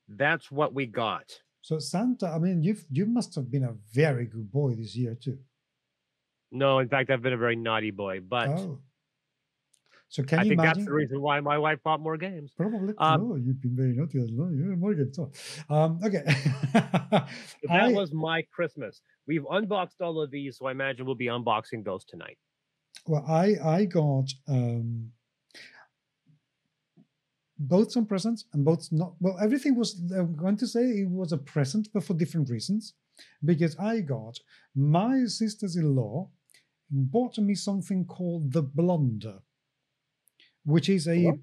that's 0.09 0.51
what 0.51 0.75
we 0.75 0.87
got. 0.87 1.41
So 1.61 1.79
Santa, 1.79 2.27
I 2.27 2.39
mean, 2.39 2.62
you've 2.62 2.85
you 2.91 3.07
must 3.07 3.35
have 3.37 3.51
been 3.51 3.64
a 3.64 3.75
very 3.93 4.27
good 4.27 4.51
boy 4.51 4.75
this 4.75 4.97
year 4.97 5.14
too. 5.14 5.39
No, 6.51 6.81
in 6.81 6.89
fact, 6.89 7.11
I've 7.11 7.23
been 7.23 7.33
a 7.33 7.39
very 7.39 7.57
naughty 7.57 7.91
boy, 7.93 8.20
but 8.20 8.49
oh, 8.49 8.81
so 10.12 10.22
can 10.22 10.38
I 10.40 10.42
you 10.42 10.50
think 10.50 10.60
imagine? 10.60 10.78
that's 10.80 10.86
the 10.86 10.92
reason 10.92 11.22
why 11.22 11.40
my 11.40 11.56
wife 11.56 11.78
bought 11.82 12.00
more 12.00 12.18
games. 12.18 12.52
Probably. 12.56 12.92
Um, 12.98 13.20
oh, 13.32 13.36
you've 13.36 13.62
been 13.62 13.74
very 13.74 13.94
naughty 13.94 14.18
as 14.20 14.30
well. 14.30 14.50
Yeah, 14.52 14.74
Morgan. 14.84 15.10
So, 15.12 15.30
um, 15.70 16.00
okay. 16.04 16.22
That 16.74 17.28
I- 17.70 17.92
was 17.92 18.12
my 18.12 18.42
Christmas. 18.56 19.00
We've 19.26 19.46
unboxed 19.50 20.00
all 20.02 20.20
of 20.22 20.30
these, 20.30 20.58
so 20.58 20.66
I 20.66 20.72
imagine 20.72 21.06
we'll 21.06 21.14
be 21.14 21.26
unboxing 21.38 21.82
those 21.84 22.04
tonight. 22.04 22.36
Well, 23.06 23.24
I 23.26 23.46
I 23.78 23.84
got 23.86 24.28
um 24.48 25.12
both 27.58 27.92
some 27.92 28.06
presents 28.06 28.44
and 28.52 28.64
both 28.64 28.88
not. 28.92 29.14
Well, 29.20 29.36
everything 29.40 29.74
was. 29.76 29.90
I'm 30.14 30.36
going 30.36 30.58
to 30.58 30.66
say 30.66 30.82
it 30.82 31.08
was 31.08 31.32
a 31.32 31.38
present, 31.38 31.88
but 31.94 32.04
for 32.04 32.14
different 32.14 32.50
reasons. 32.50 32.94
Because 33.44 33.76
I 33.78 34.00
got 34.00 34.38
my 34.74 35.24
sisters-in-law 35.26 36.28
bought 36.90 37.38
me 37.38 37.54
something 37.54 38.04
called 38.04 38.52
the 38.52 38.62
Blunder, 38.62 39.38
which 40.64 40.88
is 40.88 41.06
a 41.08 41.24
What? 41.24 41.38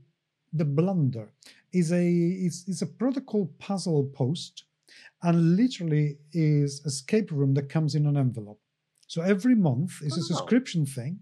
the 0.54 0.66
Blunder 0.66 1.32
is 1.72 1.92
a 1.92 2.06
is 2.48 2.64
is 2.68 2.82
a 2.82 2.88
protocol 2.88 3.48
puzzle 3.60 4.06
post, 4.14 4.66
and 5.22 5.56
literally 5.56 6.18
is 6.34 6.82
escape 6.86 7.32
room 7.32 7.54
that 7.56 7.70
comes 7.70 7.96
in 7.96 8.06
an 8.08 8.18
envelope. 8.18 8.62
So 9.08 9.22
every 9.22 9.56
month 9.56 10.02
is 10.02 10.18
a 10.18 10.22
Oh. 10.22 10.24
subscription 10.32 10.86
thing, 10.86 11.20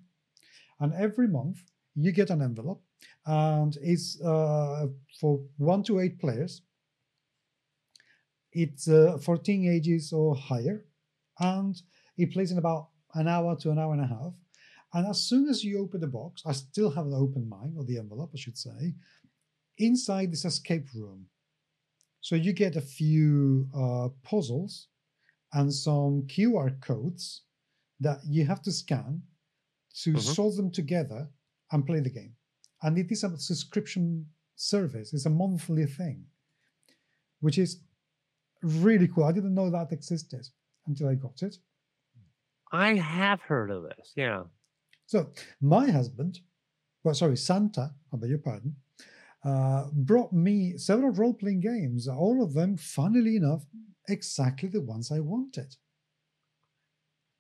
and 0.80 0.94
every 0.94 1.28
month 1.28 1.58
you 1.96 2.12
get 2.12 2.30
an 2.30 2.42
envelope, 2.42 2.84
and 3.26 3.78
it's 3.82 4.22
uh, 4.22 4.88
for 5.20 5.42
one 5.58 5.84
to 5.84 6.00
eight 6.00 6.20
players. 6.20 6.62
It's 8.54 8.88
uh, 8.88 9.18
14 9.20 9.66
ages 9.70 10.12
or 10.14 10.36
higher, 10.36 10.86
and 11.40 11.80
it 12.18 12.32
plays 12.32 12.52
in 12.52 12.58
about 12.58 12.90
an 13.14 13.28
hour 13.28 13.56
to 13.58 13.72
an 13.72 13.78
hour 13.80 13.94
and 13.94 14.02
a 14.02 14.08
half. 14.08 14.34
And 14.98 15.06
as 15.06 15.22
soon 15.22 15.48
as 15.48 15.64
you 15.64 15.78
open 15.80 16.02
the 16.02 16.08
box, 16.08 16.42
I 16.44 16.54
still 16.54 16.90
haven't 16.90 17.14
opened 17.14 17.48
mine 17.48 17.76
or 17.78 17.84
the 17.84 18.00
envelope, 18.00 18.32
I 18.34 18.38
should 18.38 18.58
say. 18.58 18.96
Inside 19.78 20.32
this 20.32 20.44
escape 20.44 20.88
room, 20.96 21.28
so 22.20 22.36
you 22.36 22.52
get 22.52 22.76
a 22.76 22.82
few 22.82 23.70
uh, 23.76 24.10
puzzles 24.24 24.88
and 25.54 25.72
some 25.72 26.24
QR 26.24 26.82
codes 26.82 27.44
that 28.00 28.18
you 28.26 28.44
have 28.46 28.64
to 28.64 28.72
scan 28.72 29.22
to 30.02 30.14
Mhm. 30.14 30.36
solve 30.36 30.56
them 30.56 30.72
together 30.72 31.30
and 31.72 31.86
play 31.86 32.00
the 32.00 32.10
game. 32.10 32.36
And 32.82 32.98
it 32.98 33.12
is 33.12 33.24
a 33.24 33.38
subscription 33.38 34.34
service, 34.56 35.14
it's 35.14 35.28
a 35.28 35.30
monthly 35.44 35.86
thing, 35.86 36.26
which 37.42 37.60
is 37.60 37.84
really 38.64 39.08
cool. 39.08 39.26
I 39.26 39.32
didn't 39.32 39.54
know 39.54 39.70
that 39.70 39.92
existed 39.92 40.50
until 40.88 41.08
I 41.10 41.16
got 41.16 41.44
it. 41.44 41.56
I 42.72 42.96
have 42.96 43.42
heard 43.42 43.70
of 43.70 43.84
this. 43.84 44.14
Yeah. 44.16 44.46
So 45.08 45.32
my 45.62 45.90
husband, 45.90 46.42
well, 47.04 47.16
sorry, 47.16 47.38
Santa, 47.38 47.94
I 48.14 48.18
beg 48.18 48.30
your 48.30 48.40
pardon, 48.40 48.76
uh, 49.44 49.86
brought 49.94 50.34
me 50.34 50.78
several 50.78 51.12
role-playing 51.12 51.62
games. 51.62 52.08
All 52.08 52.44
of 52.44 52.54
them, 52.54 52.76
funnily 52.78 53.38
enough, 53.38 53.66
exactly 54.10 54.70
the 54.70 54.82
ones 54.82 55.12
I 55.12 55.20
wanted. 55.22 55.76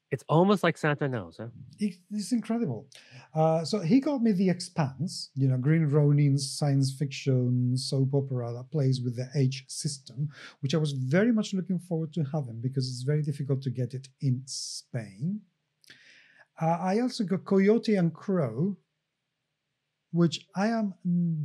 It's 0.09 0.24
almost 0.30 0.63
like 0.63 0.78
Santa 0.78 1.09
knows, 1.09 1.36
huh? 1.38 1.49
It- 1.80 1.99
It's 2.09 2.32
incredible. 2.32 2.88
Uh, 3.34 3.65
so 3.65 3.82
he 3.82 3.99
got 3.99 4.24
me 4.24 4.32
The 4.32 4.49
Expanse, 4.49 5.32
you 5.36 5.49
know, 5.49 5.57
Green 5.57 5.84
Ronin's 5.86 6.49
science 6.49 6.93
fiction 6.93 7.76
soap 7.78 8.13
opera 8.13 8.53
that 8.53 8.72
plays 8.72 9.01
with 9.01 9.18
the 9.18 9.28
AGE 9.36 9.65
system, 9.68 10.30
which 10.61 10.74
I 10.74 10.78
was 10.78 10.93
very 10.93 11.34
much 11.34 11.53
looking 11.53 11.80
forward 11.80 12.13
to 12.13 12.24
having 12.24 12.61
because 12.61 12.88
it's 12.88 13.01
very 13.03 13.22
difficult 13.22 13.61
to 13.63 13.70
get 13.70 13.93
it 13.93 14.07
in 14.22 14.43
Spain. 14.45 15.41
Uh, 16.61 16.77
I 16.81 16.99
also 16.99 17.23
got 17.23 17.45
Coyote 17.45 17.95
and 17.95 18.13
Crow, 18.13 18.75
which 20.11 20.47
I 20.55 20.67
am 20.67 20.93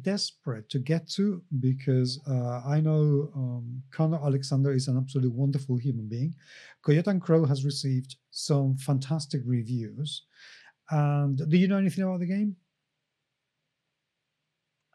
desperate 0.00 0.70
to 0.70 0.78
get 0.78 1.08
to 1.10 1.42
because 1.60 2.20
uh, 2.28 2.62
I 2.66 2.80
know 2.80 3.30
um, 3.34 3.82
Connor 3.90 4.18
Alexander 4.24 4.72
is 4.72 4.88
an 4.88 4.96
absolutely 4.96 5.30
wonderful 5.36 5.76
human 5.76 6.08
being. 6.08 6.34
Coyote 6.82 7.10
and 7.10 7.20
Crow 7.20 7.44
has 7.44 7.64
received 7.64 8.16
some 8.30 8.76
fantastic 8.76 9.42
reviews. 9.44 10.24
And 10.90 11.36
do 11.48 11.56
you 11.58 11.68
know 11.68 11.76
anything 11.78 12.04
about 12.04 12.20
the 12.20 12.26
game? 12.26 12.56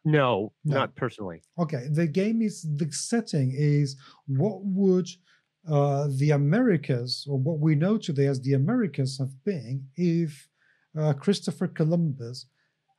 No, 0.05 0.53
No. 0.63 0.75
not 0.75 0.95
personally. 0.95 1.41
Okay, 1.59 1.87
the 1.91 2.07
game 2.07 2.41
is 2.41 2.61
the 2.77 2.89
setting 2.91 3.51
is 3.53 3.97
what 4.25 4.63
would 4.63 5.07
uh, 5.69 6.07
the 6.17 6.31
Americas, 6.31 7.25
or 7.29 7.37
what 7.37 7.59
we 7.59 7.75
know 7.75 7.97
today 7.97 8.27
as 8.27 8.41
the 8.41 8.53
Americas, 8.53 9.17
have 9.17 9.43
been 9.43 9.85
if 9.95 10.47
uh, 10.97 11.13
Christopher 11.13 11.67
Columbus 11.67 12.45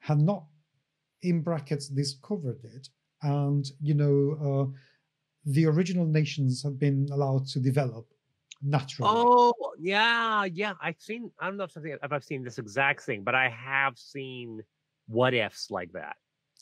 had 0.00 0.18
not, 0.18 0.44
in 1.22 1.40
brackets, 1.40 1.88
discovered 1.88 2.60
it, 2.64 2.88
and 3.22 3.66
you 3.80 3.94
know 3.94 4.70
uh, 4.70 4.78
the 5.46 5.66
original 5.66 6.06
nations 6.06 6.62
have 6.62 6.78
been 6.78 7.08
allowed 7.10 7.46
to 7.48 7.58
develop 7.58 8.06
naturally. 8.62 9.10
Oh, 9.12 9.54
yeah, 9.78 10.44
yeah. 10.44 10.74
I've 10.82 11.00
seen. 11.00 11.30
I 11.40 11.46
don't 11.46 11.56
know 11.56 11.64
if 11.64 11.72
something 11.72 11.96
if 12.02 12.12
I've 12.12 12.24
seen 12.24 12.42
this 12.44 12.58
exact 12.58 13.02
thing, 13.02 13.22
but 13.24 13.34
I 13.34 13.48
have 13.48 13.98
seen 13.98 14.62
what 15.06 15.34
ifs 15.34 15.70
like 15.70 15.92
that. 15.92 16.16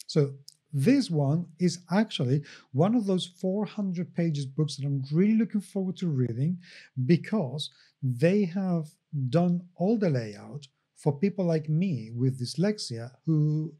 So 0.06 0.32
this 0.72 1.10
one 1.10 1.46
is 1.58 1.78
actually 1.90 2.42
one 2.72 2.94
of 2.94 3.06
those 3.06 3.26
400 3.26 4.14
pages 4.14 4.46
books 4.46 4.76
that 4.76 4.86
I'm 4.86 5.04
really 5.12 5.36
looking 5.36 5.60
forward 5.60 5.96
to 5.98 6.08
reading 6.08 6.58
because 7.06 7.70
they 8.02 8.44
have 8.44 8.88
done 9.30 9.62
all 9.76 9.96
the 9.96 10.10
layout 10.10 10.66
for 10.96 11.18
people 11.18 11.44
like 11.44 11.68
me 11.68 12.10
with 12.14 12.40
dyslexia 12.40 13.10
who 13.24 13.72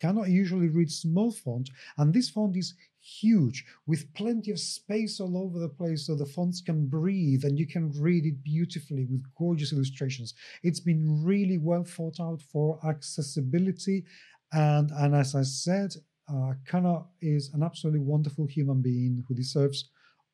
cannot 0.00 0.28
usually 0.28 0.68
read 0.68 0.90
small 0.90 1.30
font. 1.30 1.70
And 1.96 2.12
this 2.12 2.28
font 2.28 2.56
is 2.56 2.74
huge 3.00 3.64
with 3.86 4.12
plenty 4.14 4.50
of 4.50 4.58
space 4.58 5.20
all 5.20 5.36
over 5.36 5.58
the 5.58 5.68
place 5.68 6.06
so 6.06 6.14
the 6.14 6.26
fonts 6.26 6.60
can 6.60 6.86
breathe 6.86 7.44
and 7.44 7.58
you 7.58 7.66
can 7.66 7.92
read 8.00 8.24
it 8.24 8.42
beautifully 8.42 9.04
with 9.04 9.22
gorgeous 9.36 9.72
illustrations. 9.72 10.34
It's 10.62 10.80
been 10.80 11.22
really 11.22 11.58
well 11.58 11.84
thought 11.84 12.18
out 12.20 12.42
for 12.42 12.78
accessibility. 12.86 14.04
And 14.52 14.90
and 14.90 15.14
as 15.14 15.34
I 15.34 15.42
said, 15.42 15.94
uh, 16.28 16.54
Connor 16.66 17.02
is 17.20 17.50
an 17.54 17.62
absolutely 17.62 18.00
wonderful 18.00 18.46
human 18.46 18.80
being 18.80 19.24
who 19.28 19.34
deserves 19.34 19.90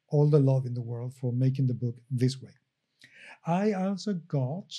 all 0.09 0.28
the 0.28 0.38
love 0.38 0.66
in 0.66 0.74
the 0.74 0.80
world 0.80 1.14
for 1.14 1.32
making 1.32 1.66
the 1.66 1.74
book 1.74 1.95
this 2.11 2.41
way. 2.41 2.51
I 3.47 3.72
also 3.72 4.14
got 4.28 4.72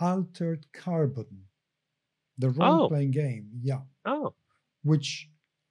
Altered 0.00 0.66
Carbon, 0.72 1.44
the 2.38 2.50
role 2.50 2.88
playing 2.88 3.12
game, 3.12 3.48
yeah, 3.62 3.80
Oh, 4.04 4.34
which 4.82 5.28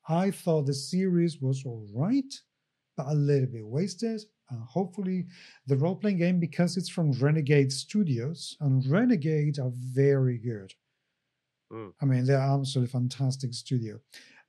I 0.08 0.32
thought 0.32 0.66
the 0.66 0.74
series 0.74 1.42
was 1.42 1.64
all 1.66 1.88
right, 1.94 2.34
but 2.96 3.08
a 3.08 3.14
little 3.14 3.48
bit 3.48 3.66
wasted. 3.66 4.22
And 4.50 4.62
hopefully, 4.64 5.28
the 5.68 5.78
role 5.78 5.96
playing 5.96 6.18
game, 6.18 6.40
because 6.40 6.76
it's 6.78 6.90
from 6.90 7.14
Renegade 7.14 7.72
Studios, 7.72 8.58
and 8.60 8.86
Renegade 8.86 9.60
are 9.60 9.72
very 9.74 10.38
good. 10.38 10.74
Mm. 11.72 11.94
I 12.02 12.06
mean, 12.06 12.26
they're 12.26 12.38
absolutely 12.38 12.92
fantastic 12.92 13.54
studio. 13.54 14.00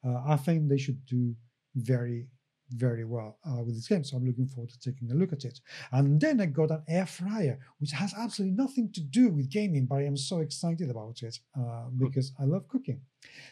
Uh, 0.07 0.23
I 0.27 0.37
think 0.37 0.69
they 0.69 0.79
should 0.79 1.05
do 1.07 1.35
very, 1.75 2.29
very 2.71 3.05
well 3.05 3.39
uh, 3.47 3.63
with 3.63 3.75
this 3.75 3.89
game. 3.89 4.05
So 4.05 4.17
I'm 4.17 4.27
looking 4.27 4.47
forward 4.47 4.71
to 4.71 4.81
taking 4.81 5.11
a 5.11 5.15
look 5.15 5.33
at 5.33 5.45
it. 5.45 5.61
And 5.93 6.21
then 6.21 6.41
I 6.41 6.47
got 6.47 6.71
an 6.71 6.83
air 6.89 7.07
fryer, 7.07 7.59
which 7.79 7.93
has 7.93 8.15
absolutely 8.19 8.57
nothing 8.57 8.91
to 8.93 9.01
do 9.01 9.29
with 9.31 9.51
gaming, 9.51 9.87
but 9.87 9.97
I 9.97 10.05
am 10.05 10.17
so 10.17 10.41
excited 10.41 10.91
about 10.91 11.23
it 11.23 11.39
uh, 11.59 11.87
because 11.97 12.33
I 12.39 12.45
love 12.45 12.69
cooking. 12.69 13.01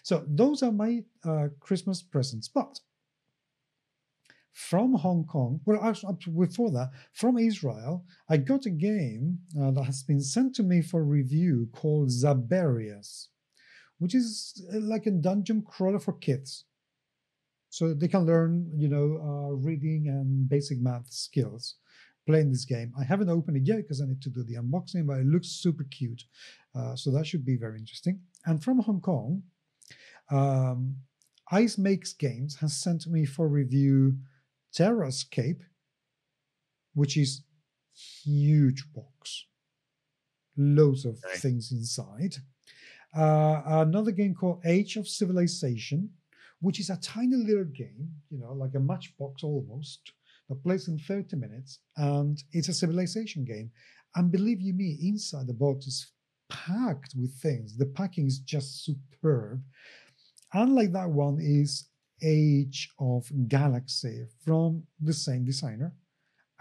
So 0.03 0.25
those 0.27 0.63
are 0.63 0.73
my 0.73 1.05
uh, 1.25 1.49
Christmas 1.61 2.03
presents. 2.03 2.49
But 2.49 2.81
from 4.53 4.95
Hong 4.95 5.25
Kong, 5.25 5.61
well, 5.65 5.83
actually, 5.83 6.11
up 6.11 6.21
before 6.39 6.71
that, 6.73 6.91
from 7.13 7.39
Israel, 7.39 8.05
I 8.29 8.37
got 8.37 8.67
a 8.67 8.71
game 8.71 9.39
uh, 9.61 9.71
that 9.71 9.85
has 9.85 10.03
been 10.03 10.21
sent 10.21 10.55
to 10.57 10.63
me 10.63 10.83
for 10.83 11.05
review 11.05 11.69
called 11.73 12.09
Zaberius, 12.09 13.29
which 14.01 14.15
is 14.15 14.67
uh, 14.75 14.81
like 14.81 15.07
a 15.07 15.11
dungeon 15.11 15.63
crawler 15.63 16.01
for 16.01 16.15
kids. 16.15 16.65
So 17.69 17.95
they 17.95 18.09
can 18.09 18.27
learn, 18.27 18.69
you 18.75 18.89
know, 18.89 19.21
uh, 19.23 19.55
reading 19.55 20.09
and 20.09 20.49
basic 20.49 20.81
math 20.81 21.13
skills 21.13 21.77
playing 22.27 22.51
this 22.51 22.65
game. 22.65 22.93
I 22.99 23.05
haven't 23.05 23.29
opened 23.29 23.59
it 23.59 23.67
yet 23.67 23.77
because 23.79 24.01
I 24.01 24.07
need 24.07 24.23
to 24.23 24.31
do 24.31 24.43
the 24.43 24.57
unboxing, 24.57 25.07
but 25.07 25.21
it 25.21 25.27
looks 25.27 25.49
super 25.49 25.85
cute. 25.85 26.25
Uh, 26.75 26.97
so 26.97 27.13
that 27.13 27.27
should 27.27 27.45
be 27.45 27.57
very 27.57 27.79
interesting. 27.79 28.21
And 28.45 28.63
from 28.63 28.81
Hong 28.81 29.01
Kong, 29.01 29.43
um, 30.31 30.97
Ice 31.53 31.79
Makes 31.79 32.13
Games 32.13 32.57
has 32.57 32.77
sent 32.77 33.07
me 33.07 33.25
for 33.25 33.49
review 33.49 34.17
Terrascape, 34.77 35.61
which 36.95 37.17
is 37.17 37.43
huge 38.25 38.85
box, 38.93 39.47
loads 40.57 41.05
of 41.05 41.19
things 41.37 41.73
inside. 41.73 42.37
Uh, 43.17 43.63
another 43.67 44.13
game 44.13 44.35
called 44.35 44.61
Age 44.65 44.97
of 44.97 45.09
Civilization, 45.09 46.11
which 46.61 46.79
is 46.79 46.91
a 46.91 46.97
tiny 46.97 47.37
little 47.37 47.65
game, 47.65 48.09
you 48.31 48.39
know, 48.39 48.53
like 48.53 48.75
a 48.75 48.81
matchbox 48.81 49.43
almost, 49.43 50.13
that 50.49 50.63
plays 50.63 50.89
in 50.89 50.99
30 50.99 51.37
minutes, 51.37 51.79
and 51.97 52.43
it's 52.53 52.69
a 52.69 52.75
civilization 52.75 53.45
game. 53.45 53.71
And 54.17 54.33
believe 54.33 54.61
you 54.61 54.75
me, 54.75 54.99
inside 55.03 55.47
the 55.47 55.55
box 55.55 55.87
is 55.87 56.13
packed 56.49 57.15
with 57.17 57.33
things. 57.41 57.77
The 57.77 57.87
packing 57.87 58.27
is 58.27 58.41
just 58.41 58.85
superb. 58.85 59.63
Unlike 60.53 60.93
that 60.93 61.09
one 61.09 61.39
is 61.41 61.89
Age 62.23 62.91
of 62.99 63.31
Galaxy 63.49 64.27
from 64.45 64.83
the 65.01 65.15
same 65.15 65.45
designer 65.45 65.95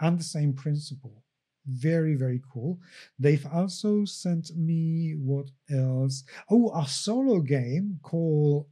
and 0.00 0.18
the 0.18 0.24
same 0.24 0.54
principle. 0.54 1.22
Very, 1.70 2.14
very 2.14 2.40
cool. 2.52 2.78
They've 3.18 3.46
also 3.52 4.04
sent 4.04 4.56
me 4.56 5.14
what 5.18 5.50
else? 5.70 6.24
Oh, 6.50 6.72
a 6.74 6.86
solo 6.86 7.40
game 7.40 7.98
called 8.02 8.66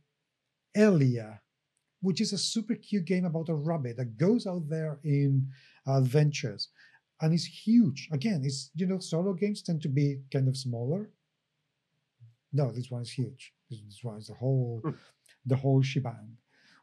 Elia, 0.74 1.40
which 2.00 2.20
is 2.20 2.32
a 2.32 2.38
super 2.38 2.74
cute 2.74 3.04
game 3.04 3.24
about 3.24 3.48
a 3.48 3.54
rabbit 3.54 3.96
that 3.96 4.16
goes 4.16 4.46
out 4.46 4.68
there 4.68 4.98
in 5.04 5.48
adventures 5.86 6.68
and 7.20 7.32
it's 7.32 7.44
huge. 7.44 8.08
Again, 8.12 8.42
it's 8.44 8.70
you 8.74 8.86
know, 8.86 8.98
solo 8.98 9.32
games 9.32 9.62
tend 9.62 9.82
to 9.82 9.88
be 9.88 10.20
kind 10.32 10.48
of 10.48 10.56
smaller. 10.56 11.10
No, 12.52 12.70
this 12.72 12.90
one 12.90 13.02
is 13.02 13.10
huge. 13.10 13.52
This, 13.70 13.80
one 14.02 14.18
is 14.18 14.28
the 14.28 14.34
whole 14.34 14.80
Hmm. 14.84 14.92
the 15.44 15.56
whole 15.56 15.82
shebang, 15.82 16.36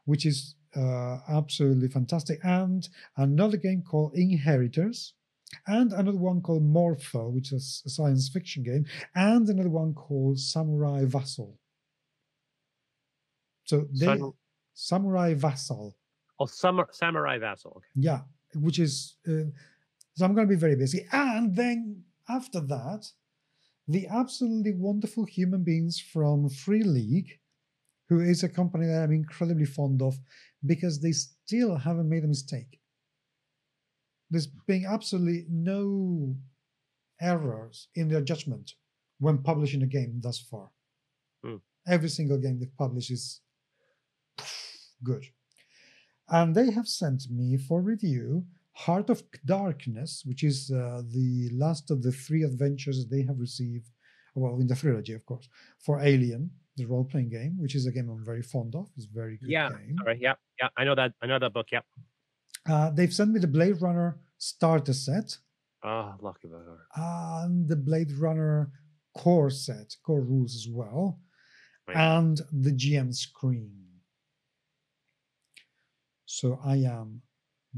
which 0.04 0.26
is 0.26 0.54
uh, 0.74 1.18
absolutely 1.28 1.88
fantastic. 1.88 2.38
And 2.44 2.88
another 3.16 3.56
game 3.56 3.82
called 3.82 4.14
Inheritors, 4.14 5.14
and 5.66 5.92
another 5.92 6.18
one 6.18 6.40
called 6.40 6.62
Morpho, 6.64 7.28
which 7.28 7.52
is 7.52 7.82
a 7.86 7.90
science 7.90 8.28
fiction 8.28 8.62
game, 8.62 8.84
and 9.14 9.48
another 9.48 9.70
one 9.70 9.94
called 9.94 10.38
Samurai 10.38 11.04
Vassal. 11.04 11.58
So 13.64 13.86
they 13.92 14.06
Sun- 14.06 14.32
Samurai 14.74 15.34
Vassal, 15.34 15.96
Oh, 16.38 16.46
Samurai 16.46 17.38
Vassal. 17.38 17.72
Okay. 17.78 17.86
yeah, 17.94 18.20
which 18.54 18.78
is 18.78 19.16
uh, 19.26 19.48
so 20.14 20.24
I'm 20.24 20.34
going 20.34 20.46
to 20.46 20.54
be 20.54 20.58
very 20.60 20.76
busy, 20.76 21.06
and 21.12 21.54
then 21.54 22.02
after 22.28 22.60
that, 22.60 23.06
the 23.88 24.06
absolutely 24.08 24.72
wonderful 24.74 25.24
human 25.24 25.62
beings 25.62 26.00
from 26.00 26.48
Free 26.48 26.82
League, 26.82 27.38
who 28.08 28.20
is 28.20 28.42
a 28.42 28.48
company 28.48 28.86
that 28.86 29.02
I'm 29.04 29.12
incredibly 29.12 29.64
fond 29.64 30.02
of, 30.02 30.18
because 30.64 31.00
they 31.00 31.12
still 31.12 31.76
haven't 31.76 32.08
made 32.08 32.24
a 32.24 32.28
mistake. 32.28 32.80
There's 34.30 34.46
been 34.66 34.84
absolutely 34.86 35.46
no 35.50 36.34
errors 37.20 37.88
in 37.94 38.08
their 38.08 38.20
judgment 38.22 38.72
when 39.18 39.38
publishing 39.38 39.82
a 39.82 39.86
game 39.86 40.20
thus 40.22 40.38
far. 40.40 40.70
Hmm. 41.44 41.56
Every 41.86 42.08
single 42.08 42.38
game 42.38 42.58
they've 42.58 42.76
published 42.76 43.10
is 43.10 43.40
good. 45.02 45.24
And 46.28 46.54
they 46.54 46.70
have 46.72 46.88
sent 46.88 47.30
me 47.30 47.56
for 47.56 47.80
review 47.80 48.44
Heart 48.72 49.10
of 49.10 49.22
Darkness, 49.46 50.22
which 50.26 50.42
is 50.42 50.70
uh, 50.70 51.02
the 51.10 51.48
last 51.54 51.90
of 51.90 52.02
the 52.02 52.12
three 52.12 52.42
adventures 52.42 53.06
they 53.06 53.22
have 53.22 53.38
received, 53.38 53.88
well, 54.34 54.58
in 54.60 54.66
the 54.66 54.74
trilogy, 54.74 55.14
of 55.14 55.24
course, 55.24 55.48
for 55.78 56.00
Alien, 56.00 56.50
the 56.76 56.84
role 56.84 57.04
playing 57.04 57.30
game, 57.30 57.56
which 57.58 57.74
is 57.74 57.86
a 57.86 57.92
game 57.92 58.10
I'm 58.10 58.24
very 58.24 58.42
fond 58.42 58.74
of. 58.74 58.88
It's 58.96 59.06
a 59.06 59.14
very 59.14 59.38
good 59.38 59.48
Yeah. 59.48 59.70
game. 59.70 59.96
All 60.00 60.06
right. 60.06 60.18
Yeah. 60.20 60.34
Yeah. 60.60 60.68
I 60.76 60.84
know 60.84 60.94
that. 60.94 61.12
I 61.22 61.26
know 61.26 61.38
that 61.38 61.54
book. 61.54 61.68
Yep. 61.72 61.84
Uh, 62.68 62.90
they've 62.90 63.12
sent 63.12 63.30
me 63.32 63.40
the 63.40 63.46
Blade 63.46 63.80
Runner 63.80 64.18
starter 64.38 64.92
set 64.92 65.38
Oh, 65.84 66.14
lucky 66.20 66.48
bugger. 66.48 66.78
and 66.96 67.68
the 67.68 67.76
Blade 67.76 68.12
Runner 68.12 68.70
core 69.16 69.50
set, 69.50 69.94
core 70.04 70.20
rules 70.22 70.54
as 70.56 70.68
well, 70.68 71.20
Right. 71.86 71.96
and 71.96 72.40
the 72.52 72.72
GM 72.72 73.12
screen. 73.14 73.84
So 76.26 76.58
I 76.64 76.76
am 76.78 77.22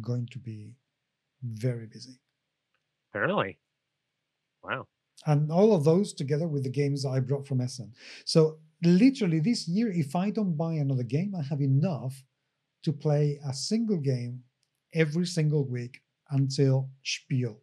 going 0.01 0.27
to 0.33 0.39
be 0.39 0.75
very 1.43 1.87
busy. 1.87 2.19
Apparently. 3.11 3.59
Wow. 4.63 4.87
And 5.27 5.51
all 5.53 5.75
of 5.75 5.85
those 5.85 6.13
together 6.15 6.49
with 6.49 6.63
the 6.65 6.71
games 6.71 7.05
I 7.05 7.21
brought 7.21 7.47
from 7.47 7.61
Essen. 7.61 7.93
So 8.25 8.61
literally 8.83 9.41
this 9.41 9.69
year, 9.69 9.91
if 9.91 10.15
I 10.17 10.31
don't 10.31 10.57
buy 10.57 10.75
another 10.75 11.03
game, 11.03 11.35
I 11.35 11.43
have 11.43 11.61
enough 11.61 12.25
to 12.85 12.93
play 12.93 13.39
a 13.45 13.53
single 13.53 13.99
game 13.99 14.45
every 14.95 15.27
single 15.27 15.65
week 15.67 16.01
until 16.31 16.89
Spiel. 17.03 17.61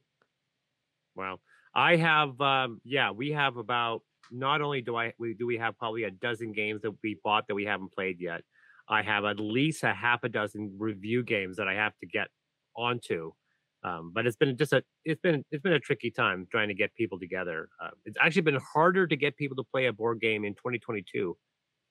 Wow. 1.15 1.39
I 1.73 1.97
have 1.97 2.39
um 2.41 2.81
yeah, 2.83 3.11
we 3.11 3.31
have 3.31 3.57
about 3.57 4.01
not 4.31 4.61
only 4.61 4.81
do 4.81 4.95
I 4.95 5.13
we 5.19 5.33
do 5.33 5.45
we 5.45 5.57
have 5.57 5.77
probably 5.77 6.03
a 6.03 6.11
dozen 6.11 6.51
games 6.51 6.81
that 6.81 6.93
we 7.03 7.19
bought 7.23 7.47
that 7.47 7.55
we 7.55 7.65
haven't 7.65 7.93
played 7.93 8.19
yet. 8.19 8.41
I 8.87 9.01
have 9.01 9.25
at 9.25 9.39
least 9.39 9.83
a 9.83 9.93
half 9.93 10.23
a 10.23 10.29
dozen 10.29 10.75
review 10.77 11.23
games 11.23 11.57
that 11.57 11.67
I 11.67 11.73
have 11.73 11.97
to 11.99 12.05
get 12.05 12.27
onto. 12.75 13.31
Um, 13.83 14.11
but 14.13 14.25
it's 14.25 14.35
been 14.35 14.57
just 14.57 14.73
a 14.73 14.83
it's 15.03 15.21
been 15.21 15.43
it's 15.51 15.61
been 15.61 15.73
a 15.73 15.79
tricky 15.79 16.11
time 16.11 16.47
trying 16.51 16.69
to 16.69 16.73
get 16.73 16.93
people 16.95 17.19
together. 17.19 17.69
Uh, 17.81 17.91
it's 18.05 18.17
actually 18.19 18.41
been 18.41 18.59
harder 18.73 19.05
to 19.05 19.15
get 19.15 19.37
people 19.37 19.55
to 19.57 19.63
play 19.63 19.85
a 19.85 19.93
board 19.93 20.19
game 20.19 20.43
in 20.43 20.53
2022 20.53 21.37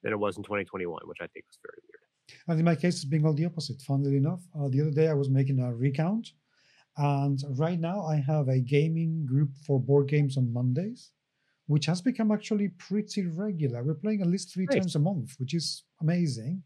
than 0.02 0.12
it 0.12 0.18
was 0.18 0.36
in 0.36 0.42
2021, 0.42 1.02
which 1.04 1.18
I 1.20 1.26
think 1.28 1.44
was 1.46 1.58
very 1.62 1.78
weird. 1.88 2.03
And 2.48 2.58
in 2.58 2.64
my 2.64 2.74
case, 2.74 2.96
it's 2.96 3.04
being 3.04 3.26
all 3.26 3.34
the 3.34 3.44
opposite. 3.44 3.80
Funnily 3.82 4.16
enough, 4.16 4.42
uh, 4.58 4.68
the 4.68 4.80
other 4.80 4.90
day 4.90 5.08
I 5.08 5.14
was 5.14 5.30
making 5.30 5.60
a 5.60 5.74
recount, 5.74 6.32
and 6.96 7.42
right 7.58 7.78
now 7.78 8.04
I 8.04 8.16
have 8.16 8.48
a 8.48 8.60
gaming 8.60 9.26
group 9.26 9.50
for 9.66 9.80
board 9.80 10.08
games 10.08 10.36
on 10.36 10.52
Mondays, 10.52 11.10
which 11.66 11.86
has 11.86 12.00
become 12.00 12.30
actually 12.30 12.68
pretty 12.68 13.26
regular. 13.26 13.82
We're 13.82 13.94
playing 13.94 14.22
at 14.22 14.28
least 14.28 14.52
three 14.52 14.66
times 14.66 14.94
a 14.94 15.00
month, 15.00 15.34
which 15.38 15.54
is 15.54 15.84
amazing. 16.00 16.62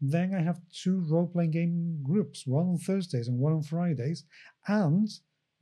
Then 0.00 0.34
I 0.34 0.42
have 0.42 0.60
two 0.72 1.04
role 1.08 1.26
playing 1.26 1.52
game 1.52 2.00
groups, 2.02 2.46
one 2.46 2.66
on 2.66 2.78
Thursdays 2.78 3.28
and 3.28 3.38
one 3.38 3.52
on 3.52 3.62
Fridays, 3.62 4.24
and 4.66 5.08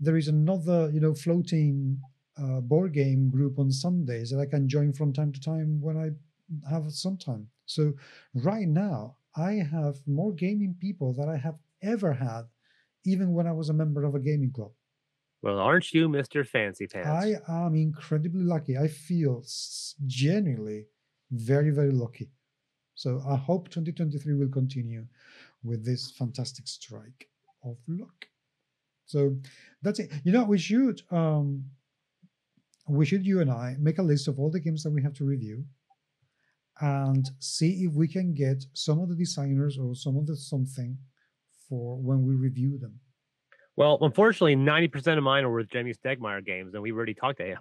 there 0.01 0.17
is 0.17 0.29
another, 0.29 0.91
you 0.93 1.01
know, 1.01 1.15
floating 1.15 2.01
uh, 2.37 2.61
board 2.61 2.93
game 2.93 3.31
group 3.31 3.59
on 3.59 3.71
Sundays 3.71 4.31
that 4.31 4.41
I 4.41 4.47
can 4.47 4.69
join 4.69 4.93
from 4.93 5.13
time 5.13 5.33
to 5.33 5.41
time 5.41 5.81
when 5.81 5.97
I 5.97 6.11
have 6.71 6.91
some 6.93 7.17
time. 7.17 7.49
So 7.73 7.95
right 8.35 8.69
now 8.69 9.17
I 9.37 9.55
have 9.55 10.07
more 10.07 10.33
gaming 10.33 10.77
people 10.79 11.13
than 11.13 11.29
I 11.29 11.37
have 11.37 11.59
ever 11.83 12.13
had, 12.13 12.43
even 13.05 13.33
when 13.33 13.47
I 13.47 13.53
was 13.53 13.69
a 13.69 13.75
member 13.75 14.05
of 14.05 14.15
a 14.15 14.21
gaming 14.21 14.53
club. 14.53 14.73
Well, 15.43 15.59
aren't 15.59 15.93
you 15.93 16.09
Mr. 16.09 16.45
Fancy 16.45 16.87
Pants? 16.87 17.09
I 17.09 17.35
am 17.49 17.75
incredibly 17.75 18.45
lucky. 18.45 18.79
I 18.79 18.89
feel 18.89 19.45
genuinely 20.07 20.87
very, 21.31 21.71
very 21.71 21.91
lucky. 21.91 22.31
So 22.95 23.23
I 23.27 23.37
hope 23.37 23.69
2023 23.71 24.35
will 24.35 24.49
continue 24.49 25.07
with 25.65 25.85
this 25.85 26.11
fantastic 26.13 26.69
strike 26.69 27.29
of 27.65 27.79
luck. 27.89 28.27
So 29.07 29.37
that's 29.83 29.99
it. 29.99 30.13
You 30.25 30.33
know, 30.33 30.45
we 30.45 30.59
should 30.59 31.03
um 31.11 31.65
we 32.89 33.07
should 33.07 33.27
you 33.27 33.41
and 33.41 33.51
I 33.51 33.77
make 33.79 33.99
a 33.99 34.03
list 34.03 34.29
of 34.29 34.39
all 34.39 34.51
the 34.51 34.61
games 34.61 34.83
that 34.83 34.91
we 34.91 35.03
have 35.03 35.15
to 35.15 35.25
review 35.25 35.65
and 36.81 37.31
see 37.39 37.85
if 37.85 37.93
we 37.95 38.09
can 38.09 38.35
get 38.35 38.65
some 38.73 39.01
of 39.01 39.09
the 39.09 39.15
designers 39.15 39.79
or 39.79 39.95
some 39.95 40.17
of 40.17 40.27
the 40.27 40.37
something 40.37 40.97
for 41.69 41.97
when 41.99 42.23
we 42.27 42.35
review 42.35 42.79
them. 42.79 42.99
Well, 43.77 43.99
unfortunately, 44.03 44.57
90% 44.57 45.17
of 45.17 45.25
mine 45.25 45.45
are 45.45 45.51
with 45.55 45.69
Jamey 45.69 45.95
Stegmaier 45.97 46.45
games, 46.45 46.75
and 46.75 46.83
we've 46.83 46.95
already 46.97 47.15
talked 47.15 47.39
to 47.39 47.45
him. 47.45 47.59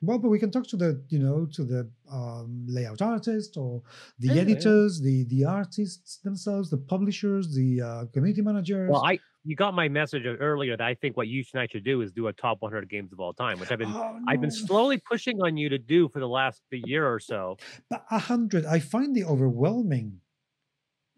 Well, 0.00 0.18
but 0.18 0.30
we 0.30 0.38
can 0.38 0.50
talk 0.50 0.66
to 0.68 0.76
the, 0.76 1.04
you 1.08 1.18
know, 1.20 1.46
to 1.52 1.64
the 1.64 1.88
um, 2.10 2.64
layout 2.68 3.02
artist 3.02 3.56
or 3.56 3.82
the 4.18 4.28
Yeah, 4.28 4.34
yeah. 4.34 4.40
editors, 4.42 5.00
the 5.00 5.24
the 5.24 5.44
artists 5.44 6.18
themselves, 6.18 6.70
the 6.70 6.78
publishers, 6.78 7.54
the 7.54 7.82
uh, 7.82 8.04
community 8.12 8.42
managers. 8.42 8.90
Well, 8.90 9.04
I 9.04 9.18
you 9.46 9.54
got 9.56 9.74
my 9.74 9.88
message 9.88 10.24
earlier 10.26 10.76
that 10.76 10.84
I 10.84 10.94
think 10.94 11.16
what 11.16 11.28
you 11.28 11.44
and 11.54 11.62
I 11.62 11.66
should 11.68 11.84
do 11.84 12.00
is 12.02 12.12
do 12.12 12.26
a 12.26 12.32
top 12.32 12.58
100 12.60 12.88
games 12.88 13.12
of 13.12 13.20
all 13.20 13.32
time, 13.32 13.58
which 13.60 13.70
I've 13.70 13.78
been 13.78 13.92
Oh, 13.94 14.18
I've 14.28 14.40
been 14.40 14.50
slowly 14.50 14.98
pushing 14.98 15.40
on 15.42 15.56
you 15.56 15.68
to 15.68 15.78
do 15.78 16.08
for 16.08 16.20
the 16.20 16.28
last 16.28 16.62
year 16.70 17.06
or 17.06 17.20
so. 17.20 17.56
But 17.88 18.04
a 18.10 18.18
hundred, 18.18 18.66
I 18.66 18.80
find 18.80 19.16
it 19.16 19.24
overwhelming. 19.24 20.20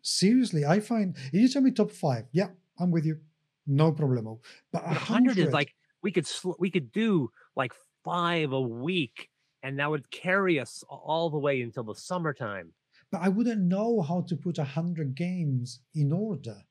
Seriously, 0.03 0.65
I 0.65 0.81
find 0.81 1.17
if 1.33 1.35
you 1.35 1.49
tell 1.49 1.63
me 1.63 1.71
top 1.73 1.91
five, 1.91 2.27
yeah, 2.33 2.49
I'm 2.79 2.91
with 2.91 3.05
you, 3.05 3.19
no 3.67 3.93
problemo. 3.93 4.41
But 4.73 4.83
a 4.85 4.89
100 4.89 5.39
is 5.39 5.53
like 5.53 5.75
we 6.03 6.13
could 6.13 6.27
sl- 6.27 6.59
we 6.59 6.71
could 6.71 6.93
do 6.93 7.31
like 7.57 7.73
five 8.05 8.53
a 8.53 8.61
week, 8.61 9.29
and 9.63 9.79
that 9.79 9.91
would 9.91 10.11
carry 10.11 10.61
us 10.61 10.85
all 10.89 11.31
the 11.31 11.39
way 11.39 11.61
until 11.63 11.83
the 11.85 11.95
summertime. 11.95 12.73
but 13.11 13.23
I 13.23 13.29
wouldn't 13.29 13.63
know 13.63 14.03
how 14.03 14.21
to 14.29 14.37
put 14.37 14.59
a 14.59 14.65
hundred 14.65 15.15
games 15.15 15.81
in 15.95 16.13
order. 16.13 16.63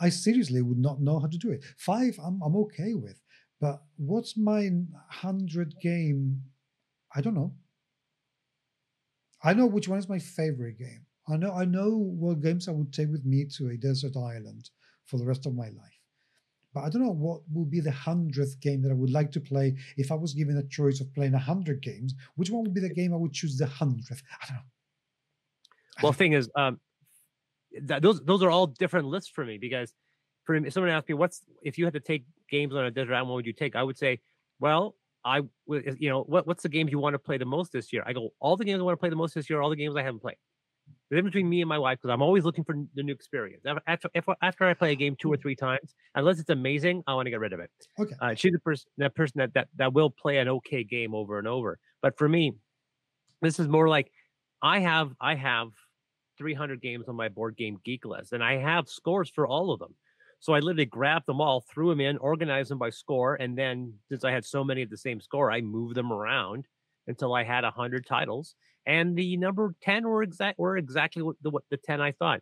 I 0.00 0.08
seriously 0.08 0.62
would 0.62 0.78
not 0.78 1.00
know 1.00 1.20
how 1.20 1.26
to 1.26 1.38
do 1.38 1.50
it. 1.50 1.64
Five, 1.76 2.18
I'm 2.22 2.40
I'm 2.42 2.56
okay 2.56 2.94
with, 2.94 3.20
but 3.60 3.82
what's 3.96 4.36
my 4.36 4.70
hundred 5.08 5.74
game? 5.80 6.42
I 7.14 7.20
don't 7.20 7.34
know. 7.34 7.52
I 9.42 9.54
know 9.54 9.66
which 9.66 9.88
one 9.88 9.98
is 9.98 10.08
my 10.08 10.18
favorite 10.18 10.78
game. 10.78 11.06
I 11.28 11.36
know 11.36 11.52
I 11.52 11.64
know 11.64 11.90
what 11.96 12.42
games 12.42 12.68
I 12.68 12.72
would 12.72 12.92
take 12.92 13.10
with 13.10 13.24
me 13.24 13.46
to 13.56 13.68
a 13.68 13.76
desert 13.76 14.16
island 14.16 14.70
for 15.04 15.18
the 15.18 15.26
rest 15.26 15.46
of 15.46 15.54
my 15.54 15.68
life. 15.68 16.00
But 16.72 16.84
I 16.84 16.88
don't 16.88 17.02
know 17.02 17.10
what 17.10 17.40
would 17.52 17.70
be 17.70 17.80
the 17.80 17.90
hundredth 17.90 18.60
game 18.60 18.80
that 18.82 18.92
I 18.92 18.94
would 18.94 19.10
like 19.10 19.32
to 19.32 19.40
play 19.40 19.76
if 19.96 20.12
I 20.12 20.14
was 20.14 20.34
given 20.34 20.56
a 20.56 20.62
choice 20.68 21.00
of 21.00 21.12
playing 21.14 21.34
a 21.34 21.38
hundred 21.38 21.82
games. 21.82 22.14
Which 22.36 22.50
one 22.50 22.62
would 22.62 22.74
be 22.74 22.80
the 22.80 22.94
game 22.94 23.12
I 23.12 23.16
would 23.16 23.32
choose 23.32 23.58
the 23.58 23.66
hundredth? 23.66 24.22
I 24.40 24.46
don't 24.46 24.56
know. 24.56 24.62
Well, 26.02 26.12
thing 26.12 26.32
is, 26.32 26.48
um, 26.54 26.80
that 27.82 28.02
those 28.02 28.22
those 28.24 28.42
are 28.42 28.50
all 28.50 28.66
different 28.66 29.06
lists 29.06 29.30
for 29.30 29.44
me 29.44 29.58
because 29.58 29.92
for 30.44 30.54
if 30.54 30.72
someone 30.72 30.90
asked 30.90 31.08
me 31.08 31.14
what's 31.14 31.42
if 31.62 31.78
you 31.78 31.84
had 31.84 31.94
to 31.94 32.00
take 32.00 32.24
games 32.50 32.74
on 32.74 32.84
a 32.84 32.90
desert 32.90 33.14
island, 33.14 33.28
what 33.28 33.36
would 33.36 33.46
you 33.46 33.52
take? 33.52 33.76
I 33.76 33.82
would 33.82 33.98
say, 33.98 34.20
well, 34.58 34.96
I 35.24 35.42
you 35.66 36.08
know, 36.08 36.22
what 36.22 36.46
what's 36.46 36.62
the 36.62 36.68
games 36.68 36.90
you 36.90 36.98
want 36.98 37.14
to 37.14 37.18
play 37.18 37.38
the 37.38 37.44
most 37.44 37.72
this 37.72 37.92
year? 37.92 38.02
I 38.06 38.12
go, 38.12 38.30
all 38.40 38.56
the 38.56 38.64
games 38.64 38.80
I 38.80 38.82
want 38.82 38.94
to 38.94 39.00
play 39.00 39.10
the 39.10 39.16
most 39.16 39.34
this 39.34 39.48
year, 39.48 39.58
are 39.58 39.62
all 39.62 39.70
the 39.70 39.76
games 39.76 39.96
I 39.96 40.02
haven't 40.02 40.20
played. 40.20 40.36
The 41.10 41.16
difference 41.16 41.34
between 41.34 41.48
me 41.48 41.60
and 41.60 41.68
my 41.68 41.78
wife, 41.78 41.98
because 42.00 42.12
I'm 42.12 42.22
always 42.22 42.44
looking 42.44 42.64
for 42.64 42.74
the 42.94 43.02
new 43.02 43.12
experience. 43.12 43.64
After, 43.86 44.10
after 44.14 44.34
after 44.42 44.64
I 44.64 44.74
play 44.74 44.92
a 44.92 44.94
game 44.96 45.16
two 45.20 45.32
or 45.32 45.36
three 45.36 45.54
times, 45.54 45.94
unless 46.14 46.40
it's 46.40 46.50
amazing, 46.50 47.02
I 47.06 47.14
want 47.14 47.26
to 47.26 47.30
get 47.30 47.40
rid 47.40 47.52
of 47.52 47.60
it. 47.60 47.70
Okay. 47.98 48.14
Uh, 48.20 48.34
she's 48.34 48.52
the 48.52 48.58
person 48.58 48.90
that 48.98 49.14
person 49.14 49.38
that, 49.38 49.54
that 49.54 49.68
that 49.76 49.92
will 49.92 50.10
play 50.10 50.38
an 50.38 50.48
okay 50.48 50.82
game 50.82 51.14
over 51.14 51.38
and 51.38 51.46
over. 51.46 51.78
But 52.02 52.18
for 52.18 52.28
me, 52.28 52.54
this 53.42 53.60
is 53.60 53.68
more 53.68 53.88
like 53.88 54.10
I 54.62 54.80
have 54.80 55.12
I 55.20 55.34
have 55.34 55.68
300 56.40 56.80
games 56.80 57.06
on 57.06 57.16
my 57.16 57.28
board 57.28 57.54
game 57.56 57.78
geek 57.84 58.06
list, 58.06 58.32
and 58.32 58.42
I 58.42 58.56
have 58.56 58.88
scores 58.88 59.30
for 59.30 59.46
all 59.46 59.72
of 59.72 59.78
them. 59.78 59.94
So 60.40 60.54
I 60.54 60.60
literally 60.60 60.86
grabbed 60.86 61.26
them 61.26 61.38
all, 61.38 61.60
threw 61.60 61.90
them 61.90 62.00
in, 62.00 62.16
organized 62.16 62.70
them 62.70 62.78
by 62.78 62.88
score, 62.88 63.34
and 63.34 63.56
then 63.58 63.92
since 64.08 64.24
I 64.24 64.32
had 64.32 64.46
so 64.46 64.64
many 64.64 64.80
of 64.80 64.88
the 64.88 64.96
same 64.96 65.20
score, 65.20 65.52
I 65.52 65.60
moved 65.60 65.94
them 65.94 66.10
around 66.10 66.66
until 67.06 67.34
I 67.34 67.44
had 67.44 67.62
100 67.62 68.06
titles. 68.06 68.54
And 68.86 69.14
the 69.14 69.36
number 69.36 69.74
10 69.82 70.08
were 70.08 70.22
exact 70.22 70.58
were 70.58 70.78
exactly 70.78 71.22
what 71.22 71.36
the 71.42 71.50
what 71.50 71.64
the 71.70 71.76
10 71.76 72.00
I 72.00 72.12
thought. 72.12 72.40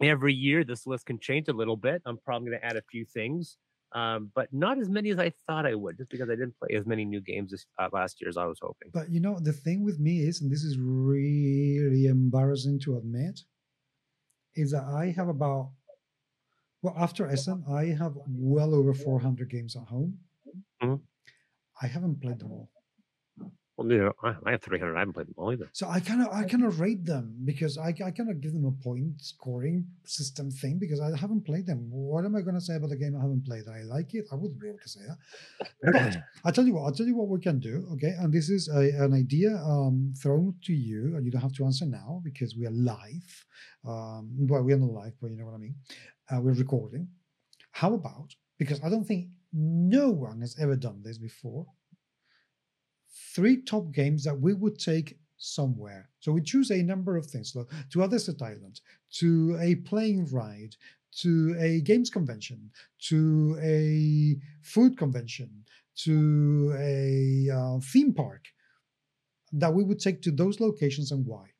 Every 0.00 0.34
year, 0.34 0.62
this 0.62 0.86
list 0.86 1.06
can 1.06 1.18
change 1.18 1.48
a 1.48 1.52
little 1.52 1.76
bit. 1.76 2.00
I'm 2.06 2.18
probably 2.24 2.50
going 2.50 2.60
to 2.60 2.66
add 2.66 2.76
a 2.76 2.82
few 2.90 3.04
things. 3.04 3.56
Um, 3.94 4.30
but 4.34 4.52
not 4.52 4.78
as 4.78 4.88
many 4.88 5.10
as 5.10 5.18
I 5.18 5.32
thought 5.46 5.66
I 5.66 5.74
would, 5.74 5.96
just 5.96 6.10
because 6.10 6.28
I 6.28 6.34
didn't 6.34 6.58
play 6.58 6.76
as 6.76 6.86
many 6.86 7.04
new 7.04 7.20
games 7.20 7.50
this 7.52 7.66
uh, 7.78 7.88
last 7.92 8.20
year 8.20 8.28
as 8.28 8.36
I 8.36 8.46
was 8.46 8.58
hoping. 8.60 8.90
But 8.92 9.10
you 9.10 9.20
know, 9.20 9.38
the 9.40 9.52
thing 9.52 9.84
with 9.84 9.98
me 10.00 10.20
is, 10.20 10.40
and 10.42 10.50
this 10.50 10.64
is 10.64 10.76
really 10.78 12.06
embarrassing 12.06 12.80
to 12.80 12.96
admit, 12.96 13.40
is 14.56 14.72
that 14.72 14.84
I 14.84 15.06
have 15.16 15.28
about 15.28 15.72
well 16.82 16.94
after 16.98 17.26
Essen, 17.26 17.64
I 17.68 17.86
have 17.86 18.14
well 18.28 18.74
over 18.74 18.92
400 18.94 19.48
games 19.50 19.76
at 19.76 19.84
home. 19.84 20.18
Mhm. 20.82 21.00
I 21.80 21.86
haven't 21.86 22.20
played 22.20 22.38
them 22.40 22.52
all. 22.52 22.70
Well, 23.76 23.90
you 23.90 24.12
I 24.22 24.34
I 24.46 24.50
have 24.52 24.62
300. 24.62 24.94
I 24.94 25.00
haven't 25.00 25.14
played 25.14 25.26
them 25.26 25.34
all 25.36 25.52
either. 25.52 25.68
So 25.72 25.88
I 25.88 25.98
cannot 25.98 26.32
I 26.32 26.44
cannot 26.44 26.78
rate 26.84 27.04
them 27.04 27.34
because 27.44 27.76
I, 27.76 27.88
I 27.88 28.10
cannot 28.12 28.40
give 28.40 28.52
them 28.52 28.66
a 28.66 28.82
point 28.82 29.20
scoring 29.20 29.86
system 30.04 30.50
thing 30.50 30.78
because 30.78 31.00
I 31.00 31.16
haven't 31.16 31.44
played 31.44 31.66
them. 31.66 31.88
What 31.90 32.24
am 32.24 32.36
I 32.36 32.42
going 32.42 32.54
to 32.54 32.60
say 32.60 32.76
about 32.76 32.90
the 32.90 32.96
game 32.96 33.16
I 33.16 33.22
haven't 33.22 33.44
played? 33.44 33.64
I 33.68 33.82
like 33.82 34.14
it. 34.14 34.26
I 34.30 34.36
wouldn't 34.36 34.60
be 34.60 34.68
able 34.68 34.78
to 34.78 34.88
say 34.88 35.00
that. 35.08 35.68
But 35.82 36.16
I'll 36.44 36.52
tell 36.52 36.66
you 36.66 36.74
what. 36.74 36.84
I'll 36.84 36.92
tell 36.92 37.06
you 37.06 37.16
what 37.16 37.28
we 37.28 37.40
can 37.40 37.58
do. 37.58 37.88
Okay, 37.94 38.14
and 38.20 38.32
this 38.32 38.48
is 38.48 38.68
a, 38.68 38.90
an 39.04 39.12
idea 39.12 39.56
um, 39.56 40.14
thrown 40.22 40.54
to 40.64 40.72
you, 40.72 41.16
and 41.16 41.24
you 41.24 41.32
don't 41.32 41.42
have 41.42 41.54
to 41.54 41.64
answer 41.64 41.86
now 41.86 42.20
because 42.22 42.54
we 42.56 42.66
are 42.66 42.70
live. 42.70 43.46
Um, 43.84 44.46
well, 44.48 44.62
we 44.62 44.72
are 44.72 44.78
not 44.78 44.90
live, 44.90 45.14
but 45.20 45.30
you 45.30 45.36
know 45.36 45.46
what 45.46 45.54
I 45.54 45.58
mean. 45.58 45.74
Uh, 46.30 46.40
we're 46.40 46.52
recording. 46.52 47.08
How 47.72 47.94
about 47.94 48.36
because 48.58 48.80
I 48.84 48.88
don't 48.88 49.04
think 49.04 49.30
no 49.52 50.10
one 50.10 50.40
has 50.40 50.56
ever 50.60 50.76
done 50.76 51.02
this 51.02 51.18
before. 51.18 51.66
Three 53.34 53.62
top 53.62 53.92
games 53.92 54.24
that 54.24 54.40
we 54.40 54.54
would 54.54 54.78
take 54.78 55.18
somewhere. 55.36 56.10
So 56.20 56.32
we 56.32 56.42
choose 56.42 56.70
a 56.70 56.82
number 56.82 57.16
of 57.16 57.26
things 57.26 57.52
so 57.52 57.66
to 57.92 58.08
desert 58.08 58.42
island, 58.42 58.80
to 59.18 59.56
a 59.60 59.76
plane 59.76 60.26
ride, 60.32 60.74
to 61.20 61.56
a 61.58 61.80
games 61.80 62.10
convention, 62.10 62.70
to 63.08 63.58
a 63.62 64.36
food 64.62 64.98
convention, 64.98 65.64
to 65.96 66.74
a 66.78 67.48
uh, 67.54 67.80
theme 67.80 68.12
park 68.12 68.46
that 69.52 69.72
we 69.72 69.84
would 69.84 70.00
take 70.00 70.20
to 70.22 70.32
those 70.32 70.58
locations 70.58 71.12
and 71.12 71.24
why. 71.24 71.53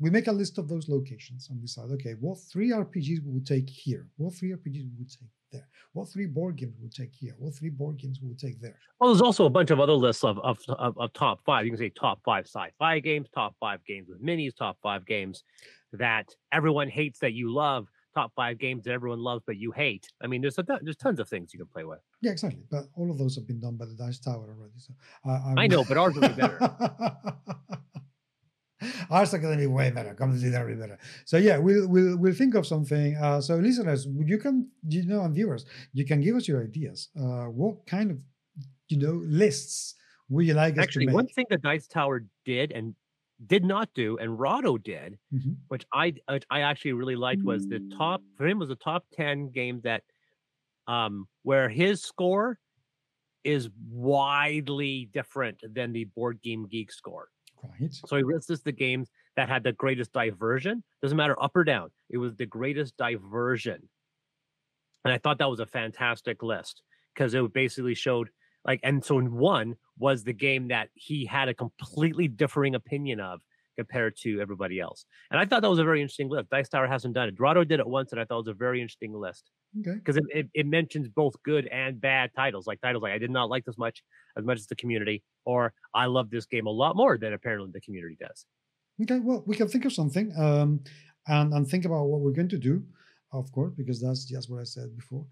We 0.00 0.08
make 0.08 0.28
a 0.28 0.32
list 0.32 0.56
of 0.56 0.66
those 0.66 0.88
locations 0.88 1.50
and 1.50 1.60
decide, 1.60 1.90
okay, 1.92 2.14
what 2.20 2.38
three 2.38 2.70
RPGs 2.70 3.22
we 3.22 3.32
would 3.32 3.46
take 3.46 3.68
here? 3.68 4.08
What 4.16 4.34
three 4.34 4.50
RPGs 4.50 4.84
we 4.84 4.98
would 4.98 5.10
take 5.10 5.28
there? 5.52 5.68
What 5.92 6.08
three 6.08 6.26
board 6.26 6.56
games 6.56 6.74
we 6.78 6.84
would 6.84 6.94
take 6.94 7.12
here? 7.12 7.34
What 7.38 7.54
three 7.54 7.68
board 7.68 7.98
games 7.98 8.18
we 8.22 8.28
would 8.28 8.38
take 8.38 8.60
there? 8.62 8.78
Well, 8.98 9.10
there's 9.10 9.20
also 9.20 9.44
a 9.44 9.50
bunch 9.50 9.70
of 9.70 9.78
other 9.78 9.92
lists 9.92 10.24
of, 10.24 10.38
of, 10.38 10.58
of, 10.68 10.96
of 10.96 11.12
top 11.12 11.44
five. 11.44 11.66
You 11.66 11.72
can 11.72 11.78
say 11.78 11.90
top 11.90 12.20
five 12.24 12.46
sci-fi 12.46 13.00
games, 13.00 13.28
top 13.34 13.54
five 13.60 13.84
games 13.84 14.08
with 14.08 14.24
minis, 14.24 14.56
top 14.56 14.78
five 14.82 15.04
games 15.04 15.44
that 15.92 16.34
everyone 16.50 16.88
hates 16.88 17.18
that 17.18 17.34
you 17.34 17.52
love, 17.52 17.86
top 18.14 18.32
five 18.34 18.58
games 18.58 18.84
that 18.84 18.92
everyone 18.92 19.20
loves 19.20 19.42
but 19.46 19.56
you 19.56 19.70
hate. 19.70 20.08
I 20.22 20.28
mean, 20.28 20.40
there's 20.40 20.58
a, 20.58 20.64
there's 20.82 20.96
tons 20.96 21.20
of 21.20 21.28
things 21.28 21.52
you 21.52 21.58
can 21.58 21.68
play 21.68 21.84
with. 21.84 21.98
Yeah, 22.22 22.30
exactly. 22.30 22.62
But 22.70 22.84
all 22.94 23.10
of 23.10 23.18
those 23.18 23.34
have 23.36 23.46
been 23.46 23.60
done 23.60 23.76
by 23.76 23.84
the 23.84 23.94
Dice 23.94 24.18
Tower 24.18 24.56
already. 24.56 24.78
So 24.78 24.94
I, 25.26 25.62
I 25.62 25.66
know, 25.66 25.84
but 25.84 25.98
ours 25.98 26.14
will 26.14 26.28
be 26.28 26.34
better. 26.34 26.58
Going 29.10 29.56
to 29.56 29.56
be 29.56 29.66
way 29.66 29.90
better. 29.90 30.14
Come 30.14 30.32
to 30.32 30.38
see 30.38 30.48
that, 30.50 30.66
be 30.66 30.74
better. 30.74 30.98
So 31.24 31.36
yeah, 31.36 31.58
we'll 31.58 31.88
we'll 31.88 32.16
we'll 32.16 32.34
think 32.34 32.54
of 32.54 32.66
something. 32.66 33.16
Uh, 33.16 33.40
so 33.40 33.56
listeners, 33.56 34.06
you 34.06 34.38
can 34.38 34.70
you 34.88 35.04
know 35.06 35.22
and 35.22 35.34
viewers, 35.34 35.66
you 35.92 36.04
can 36.04 36.20
give 36.20 36.36
us 36.36 36.48
your 36.48 36.62
ideas. 36.62 37.08
Uh, 37.18 37.44
what 37.46 37.86
kind 37.86 38.10
of 38.10 38.22
you 38.88 38.98
know 38.98 39.22
lists 39.26 39.94
would 40.28 40.46
you 40.46 40.54
like 40.54 40.78
Actually, 40.78 41.06
one 41.08 41.26
thing 41.26 41.46
the 41.50 41.58
Dice 41.58 41.86
Tower 41.86 42.24
did 42.44 42.72
and 42.72 42.94
did 43.46 43.64
not 43.64 43.88
do, 43.94 44.18
and 44.18 44.38
Rahdo 44.38 44.78
did, 44.78 45.18
Mhm. 45.32 45.56
which 45.68 45.84
I 45.92 46.14
which 46.28 46.44
I 46.50 46.60
actually 46.60 46.92
really 46.92 47.16
liked, 47.16 47.42
was 47.42 47.66
the 47.66 47.80
top 47.96 48.22
for 48.36 48.46
him 48.46 48.58
was 48.58 48.68
the 48.68 48.76
top 48.76 49.06
ten 49.12 49.50
game 49.50 49.80
that 49.82 50.04
um 50.86 51.28
where 51.42 51.68
his 51.68 52.02
score 52.02 52.58
is 53.44 53.70
widely 53.90 55.08
different 55.12 55.62
than 55.62 55.92
the 55.92 56.04
board 56.04 56.40
game 56.42 56.66
geek 56.68 56.92
score. 56.92 57.28
Right. 57.62 57.92
So 58.06 58.16
he 58.16 58.22
listed 58.22 58.60
the 58.64 58.72
games 58.72 59.10
that 59.36 59.48
had 59.48 59.62
the 59.64 59.72
greatest 59.72 60.12
diversion. 60.12 60.82
Doesn't 61.02 61.16
matter 61.16 61.40
up 61.42 61.56
or 61.56 61.64
down. 61.64 61.90
It 62.08 62.18
was 62.18 62.34
the 62.36 62.46
greatest 62.46 62.96
diversion. 62.96 63.88
And 65.04 65.12
I 65.14 65.18
thought 65.18 65.38
that 65.38 65.50
was 65.50 65.60
a 65.60 65.66
fantastic 65.66 66.42
list 66.42 66.82
because 67.14 67.34
it 67.34 67.52
basically 67.52 67.94
showed 67.94 68.30
like, 68.64 68.80
and 68.82 69.04
so 69.04 69.20
one 69.20 69.76
was 69.98 70.24
the 70.24 70.32
game 70.32 70.68
that 70.68 70.90
he 70.94 71.24
had 71.24 71.48
a 71.48 71.54
completely 71.54 72.28
differing 72.28 72.74
opinion 72.74 73.20
of 73.20 73.40
compared 73.80 74.12
to 74.24 74.30
everybody 74.44 74.76
else. 74.86 75.00
And 75.30 75.36
I 75.40 75.44
thought 75.46 75.62
that 75.62 75.74
was 75.76 75.78
a 75.86 75.90
very 75.92 76.00
interesting 76.02 76.28
list. 76.34 76.50
Dice 76.50 76.68
Tower 76.68 76.86
hasn't 76.94 77.14
done 77.18 77.28
it. 77.28 77.36
Dorado 77.38 77.62
did 77.72 77.78
it 77.84 77.88
once, 77.98 78.08
and 78.12 78.20
I 78.20 78.24
thought 78.24 78.38
it 78.40 78.46
was 78.46 78.54
a 78.56 78.64
very 78.66 78.78
interesting 78.84 79.12
list 79.26 79.44
Okay. 79.80 79.96
because 80.00 80.16
it, 80.16 80.24
it, 80.40 80.46
it 80.60 80.66
mentions 80.66 81.06
both 81.22 81.34
good 81.50 81.64
and 81.68 82.00
bad 82.00 82.26
titles 82.40 82.66
like 82.66 82.80
titles 82.80 83.02
like 83.04 83.12
i 83.12 83.18
did 83.18 83.30
not 83.38 83.48
like 83.54 83.64
this 83.64 83.78
much 83.78 84.02
as 84.36 84.44
much 84.44 84.58
as 84.58 84.66
the 84.66 84.74
community 84.82 85.22
or 85.44 85.62
i 86.02 86.06
love 86.06 86.28
this 86.28 86.46
game 86.54 86.66
a 86.66 86.74
lot 86.82 86.96
more 87.02 87.14
than 87.22 87.30
apparently 87.38 87.70
the 87.72 87.80
community 87.86 88.16
does 88.26 88.40
Okay. 89.02 89.18
Well, 89.26 89.42
we 89.46 89.56
can 89.56 89.68
think 89.68 89.84
of 89.86 89.92
something 90.00 90.26
um, 90.46 90.70
and 91.26 91.48
and 91.54 91.64
think 91.66 91.84
about 91.88 92.04
what 92.10 92.20
we're 92.20 92.38
going 92.40 92.50
to 92.56 92.58
do. 92.70 92.82
Of 93.32 93.46
course, 93.52 93.72
because 93.80 93.98
that's 94.02 94.24
just 94.34 94.50
what 94.50 94.60
I 94.60 94.64
said 94.64 94.88
before. 95.00 95.24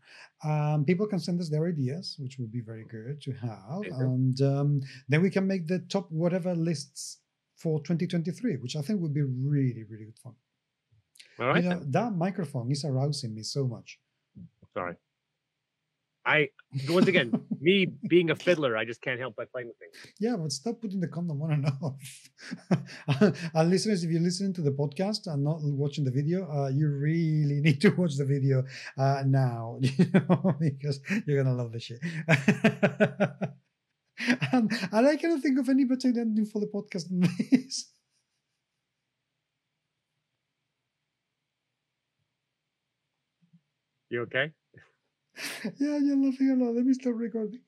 Um, 0.44 0.84
people 0.84 1.07
can 1.12 1.18
send 1.18 1.40
us 1.40 1.51
their 1.51 1.66
ideas, 1.66 2.05
which 2.22 2.38
would 2.38 2.53
be 2.59 2.61
very 2.61 2.84
good 2.84 3.20
to 3.26 3.32
have, 3.46 3.82
and 4.07 4.40
um, 4.40 4.70
then 5.11 5.20
we 5.20 5.30
can 5.36 5.46
make 5.53 5.66
the 5.66 5.80
top 5.94 6.07
whatever 6.11 6.55
lists 6.55 7.18
for 7.62 7.80
2023, 7.80 8.56
which 8.62 8.76
I 8.76 8.82
think 8.82 9.00
would 9.02 9.14
be 9.14 9.22
really, 9.22 9.84
really 9.90 10.06
good 10.11 10.18
fun. 10.24 10.34
all 11.40 11.48
right 11.48 11.62
you 11.64 11.70
know, 11.70 11.80
that 11.98 12.11
microphone 12.26 12.70
is 12.70 12.84
arousing 12.84 13.34
me 13.34 13.42
so 13.42 13.62
much. 13.74 13.98
sorry 14.78 14.96
i 16.26 16.38
once 16.96 17.09
again 17.12 17.28
me 17.66 17.74
being 18.12 18.28
a 18.34 18.36
fiddler 18.44 18.72
i 18.80 18.84
just 18.90 19.00
can't 19.06 19.20
help 19.24 19.34
but 19.38 19.46
playing 19.52 19.68
with 19.70 19.78
things 19.82 19.96
Yeah, 20.24 20.36
but 20.40 20.50
stop 20.61 20.76
putting 20.82 21.00
the 21.04 21.09
condom 21.16 21.40
on 21.44 21.50
and 21.56 21.66
off. 21.86 22.06
and 23.59 23.66
listeners, 23.74 24.00
if 24.04 24.11
you're 24.12 24.26
listening 24.30 24.52
to 24.59 24.62
the 24.68 24.74
podcast 24.82 25.22
and 25.32 25.40
not 25.50 25.59
watching 25.82 26.04
the 26.09 26.14
video, 26.20 26.38
uh, 26.56 26.68
you 26.78 26.86
really 27.09 27.59
need 27.66 27.80
to 27.84 27.90
watch 28.00 28.14
the 28.22 28.28
video 28.34 28.56
uh, 29.04 29.22
now, 29.26 29.78
you 29.80 30.06
know, 30.14 30.38
because 30.61 30.96
you're 31.24 31.38
gonna 31.42 31.56
love 31.62 31.72
the 31.76 31.80
shit. 31.86 32.00
And, 34.53 34.73
and 34.93 35.07
I 35.07 35.16
cannot 35.16 35.43
think 35.43 35.59
of 35.59 35.69
any 35.69 35.85
better 35.85 36.09
ending 36.09 36.47
for 36.47 36.61
the 36.61 36.66
podcast 36.66 37.09
than 37.09 37.21
this. 37.51 37.93
you 44.11 44.23
okay? 44.23 44.53
Yeah, 45.79 45.99
you're 45.99 46.16
laughing 46.16 46.51
a 46.51 46.64
lot. 46.64 46.75
Let 46.75 46.85
me 46.85 46.95
stop 46.95 47.14
recording. 47.16 47.61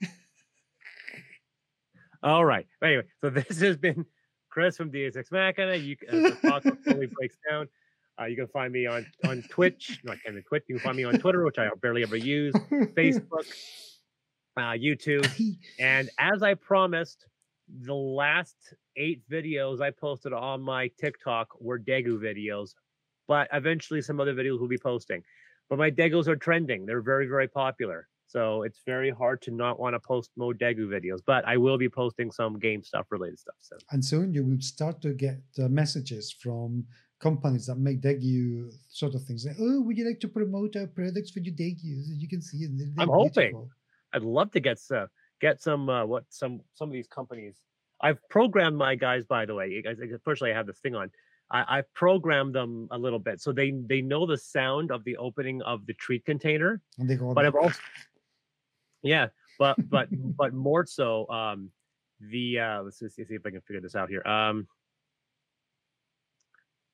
all 2.22 2.44
right. 2.44 2.66
Anyway 2.82 3.04
so 3.20 3.30
this 3.30 3.60
has 3.60 3.76
been 3.76 4.04
chris 4.50 4.76
from 4.76 4.90
Dias 4.90 5.16
Ex 5.16 5.30
Machina. 5.30 5.76
You 5.76 5.96
can 5.96 6.26
uh, 6.26 6.58
the 6.60 6.76
fully 6.84 7.06
breaks 7.18 7.36
down. 7.48 7.68
Uh, 8.20 8.24
you 8.24 8.36
can 8.36 8.48
find 8.48 8.72
me 8.72 8.86
on 8.86 9.06
on 9.24 9.42
twitch. 9.50 10.00
No 10.04 10.12
i 10.12 10.16
can't 10.16 10.44
twitch 10.46 10.64
you 10.68 10.76
can 10.76 10.84
find 10.84 10.96
me 10.96 11.04
on 11.04 11.18
twitter 11.18 11.44
which 11.44 11.58
i 11.58 11.68
barely 11.80 12.02
ever 12.02 12.16
use. 12.16 12.54
Facebook 12.70 13.46
uh, 14.56 14.72
youtube 14.72 15.26
And 15.78 16.10
as 16.18 16.42
I 16.42 16.54
promised, 16.54 17.26
the 17.68 17.94
last 17.94 18.56
eight 18.96 19.22
videos 19.30 19.80
I 19.80 19.90
posted 19.90 20.32
on 20.32 20.60
my 20.60 20.90
TikTok 20.98 21.48
were 21.60 21.78
Degu 21.78 22.18
videos, 22.18 22.74
but 23.28 23.48
eventually 23.52 24.02
some 24.02 24.20
other 24.20 24.34
videos 24.34 24.60
will 24.60 24.68
be 24.68 24.78
posting. 24.78 25.22
But 25.68 25.78
my 25.78 25.90
Degus 25.90 26.26
are 26.26 26.36
trending. 26.36 26.84
They're 26.84 27.00
very, 27.00 27.26
very 27.26 27.46
popular. 27.46 28.08
So 28.26 28.62
it's 28.62 28.80
very 28.86 29.10
hard 29.10 29.42
to 29.42 29.50
not 29.50 29.80
want 29.80 29.94
to 29.94 30.00
post 30.00 30.30
more 30.36 30.52
Degu 30.52 30.86
videos, 30.88 31.20
but 31.26 31.44
I 31.46 31.56
will 31.56 31.78
be 31.78 31.88
posting 31.88 32.30
some 32.30 32.58
game 32.58 32.82
stuff 32.82 33.06
related 33.10 33.38
stuff 33.38 33.56
soon. 33.60 33.78
and 33.90 34.04
soon 34.04 34.34
you 34.34 34.44
will 34.44 34.60
start 34.60 35.00
to 35.02 35.14
get 35.14 35.40
uh, 35.58 35.68
messages 35.68 36.32
from 36.32 36.84
companies 37.20 37.66
that 37.66 37.76
make 37.76 38.00
Degu 38.00 38.70
sort 38.88 39.14
of 39.14 39.22
things. 39.24 39.44
Like, 39.44 39.56
oh, 39.60 39.80
would 39.82 39.96
you 39.98 40.06
like 40.06 40.20
to 40.20 40.28
promote 40.28 40.76
our 40.76 40.86
products 40.86 41.30
for 41.30 41.40
your 41.40 41.54
Degus? 41.54 42.10
As 42.12 42.18
you 42.18 42.28
can 42.28 42.42
see 42.42 42.58
it. 42.58 42.70
I'm 42.70 42.94
they're 42.96 43.06
hoping. 43.06 43.68
Beautiful." 44.12 44.30
I'd 44.30 44.34
love 44.34 44.50
to 44.52 44.60
get 44.60 44.78
some 44.78 45.08
get 45.40 45.60
some 45.60 45.88
uh, 45.88 46.04
what 46.04 46.24
some 46.28 46.60
some 46.74 46.88
of 46.88 46.92
these 46.92 47.08
companies. 47.08 47.60
I've 48.02 48.18
programmed 48.28 48.76
my 48.76 48.94
guys, 48.94 49.26
by 49.26 49.44
the 49.44 49.54
way. 49.54 49.82
Unfortunately, 49.84 50.52
I 50.52 50.56
have 50.56 50.66
this 50.66 50.78
thing 50.78 50.94
on. 50.94 51.10
I, 51.50 51.78
I've 51.78 51.92
programmed 51.94 52.54
them 52.54 52.88
a 52.90 52.98
little 52.98 53.18
bit 53.18 53.40
so 53.40 53.52
they 53.52 53.72
they 53.86 54.00
know 54.00 54.26
the 54.26 54.38
sound 54.38 54.90
of 54.90 55.04
the 55.04 55.16
opening 55.16 55.62
of 55.62 55.86
the 55.86 55.94
treat 55.94 56.24
container. 56.24 56.80
And 56.98 57.08
they 57.08 57.16
go, 57.16 57.34
But 57.34 57.46
I've 57.46 57.54
also 57.60 57.78
yeah, 59.02 59.28
but 59.58 59.76
but 59.88 60.08
but 60.10 60.54
more 60.54 60.86
so 60.86 61.28
um 61.28 61.70
the 62.20 62.60
uh 62.60 62.82
let's 62.82 62.98
just 62.98 63.16
see 63.16 63.22
if 63.28 63.46
I 63.46 63.50
can 63.50 63.60
figure 63.62 63.80
this 63.80 63.96
out 63.96 64.08
here. 64.08 64.22
Um 64.26 64.68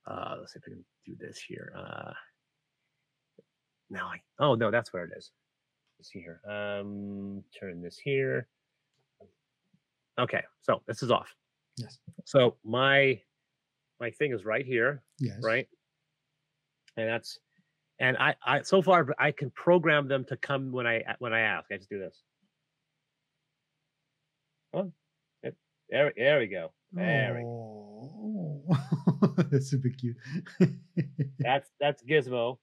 uh 0.06 0.36
let's 0.38 0.52
see 0.54 0.58
if 0.58 0.64
I 0.66 0.70
can 0.70 0.84
do 1.04 1.16
this 1.18 1.38
here. 1.38 1.72
Uh 1.76 2.12
now 3.90 4.06
I 4.06 4.20
oh 4.38 4.54
no, 4.54 4.70
that's 4.70 4.92
where 4.92 5.04
it 5.04 5.12
is. 5.16 5.30
Let's 5.98 6.10
see 6.12 6.20
here. 6.20 6.40
Um 6.48 7.42
turn 7.58 7.82
this 7.82 7.98
here. 7.98 8.48
Okay, 10.18 10.42
so 10.62 10.82
this 10.86 11.02
is 11.02 11.10
off. 11.10 11.34
yes, 11.76 11.98
So 12.24 12.56
my 12.64 13.20
my 14.00 14.10
thing 14.10 14.32
is 14.32 14.44
right 14.44 14.64
here, 14.64 15.02
yes, 15.18 15.38
right? 15.42 15.68
And 16.96 17.08
that's 17.08 17.38
and 17.98 18.16
I, 18.18 18.34
I 18.44 18.62
so 18.62 18.82
far 18.82 19.06
I 19.18 19.30
can 19.30 19.50
program 19.50 20.08
them 20.08 20.24
to 20.26 20.36
come 20.36 20.72
when 20.72 20.86
I 20.86 21.02
when 21.18 21.32
I 21.32 21.40
ask. 21.40 21.66
I 21.72 21.76
just 21.76 21.90
do 21.90 21.98
this. 21.98 22.22
Oh, 24.74 24.92
there, 25.88 26.12
there 26.16 26.38
we 26.40 26.46
go. 26.46 26.72
There 26.92 27.34
we 27.34 27.40
go. 27.42 28.64
Oh, 28.68 29.34
that's 29.50 29.70
super 29.70 29.88
cute. 29.88 30.16
That's 31.38 31.68
that's 31.80 32.02
Gizmo. 32.02 32.58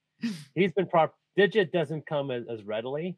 He's 0.54 0.72
been 0.72 0.86
prop. 0.86 1.14
Digit 1.36 1.72
doesn't 1.72 2.06
come 2.06 2.30
as, 2.30 2.44
as 2.50 2.62
readily, 2.64 3.16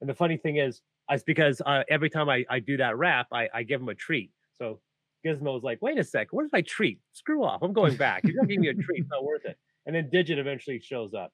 and 0.00 0.08
the 0.10 0.14
funny 0.14 0.36
thing 0.36 0.56
is, 0.56 0.80
it's 1.10 1.22
because 1.24 1.60
uh, 1.64 1.84
every 1.88 2.10
time 2.10 2.28
I, 2.28 2.44
I 2.50 2.58
do 2.60 2.76
that 2.78 2.96
rap, 2.96 3.28
I, 3.32 3.48
I 3.54 3.62
give 3.62 3.80
him 3.80 3.88
a 3.88 3.94
treat. 3.94 4.30
So 4.58 4.80
Gizmo's 5.24 5.62
like, 5.62 5.80
wait 5.82 5.98
a 5.98 6.04
sec, 6.04 6.28
where's 6.32 6.50
my 6.52 6.62
treat? 6.62 7.00
Screw 7.12 7.44
off. 7.44 7.62
I'm 7.62 7.72
going 7.72 7.96
back. 7.96 8.22
You're 8.24 8.36
not 8.36 8.48
giving 8.48 8.62
me 8.62 8.68
a 8.68 8.74
treat. 8.74 9.00
It's 9.00 9.10
not 9.10 9.24
worth 9.24 9.44
it. 9.44 9.56
And 9.86 9.94
then 9.94 10.10
Digit 10.10 10.38
eventually 10.38 10.80
shows 10.80 11.14
up, 11.14 11.32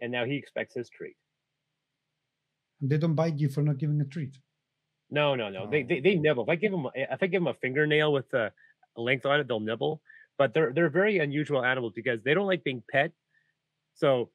and 0.00 0.12
now 0.12 0.24
he 0.26 0.36
expects 0.36 0.74
his 0.74 0.90
treat. 0.90 1.16
And 2.80 2.90
they 2.90 2.98
don't 2.98 3.14
bite 3.14 3.38
you 3.38 3.48
for 3.48 3.62
not 3.62 3.78
giving 3.78 4.00
a 4.00 4.04
treat. 4.04 4.36
No, 5.10 5.34
no, 5.34 5.48
no. 5.48 5.70
They, 5.70 5.82
Oh. 5.82 5.86
they 5.88 6.00
they 6.00 6.14
nibble. 6.16 6.42
If 6.44 6.48
I 6.50 6.56
give 6.56 6.72
them 6.72 6.86
if 6.94 7.22
I 7.22 7.26
give 7.26 7.40
them 7.40 7.46
a 7.48 7.54
fingernail 7.54 8.12
with 8.12 8.32
a 8.34 8.52
length 8.96 9.26
on 9.26 9.40
it, 9.40 9.48
they'll 9.48 9.60
nibble. 9.60 10.02
But 10.38 10.52
they're 10.52 10.72
they're 10.74 10.90
very 10.90 11.18
unusual 11.18 11.64
animals 11.64 11.92
because 11.94 12.22
they 12.24 12.34
don't 12.34 12.46
like 12.46 12.64
being 12.64 12.82
pet. 12.90 13.12
So 13.94 14.30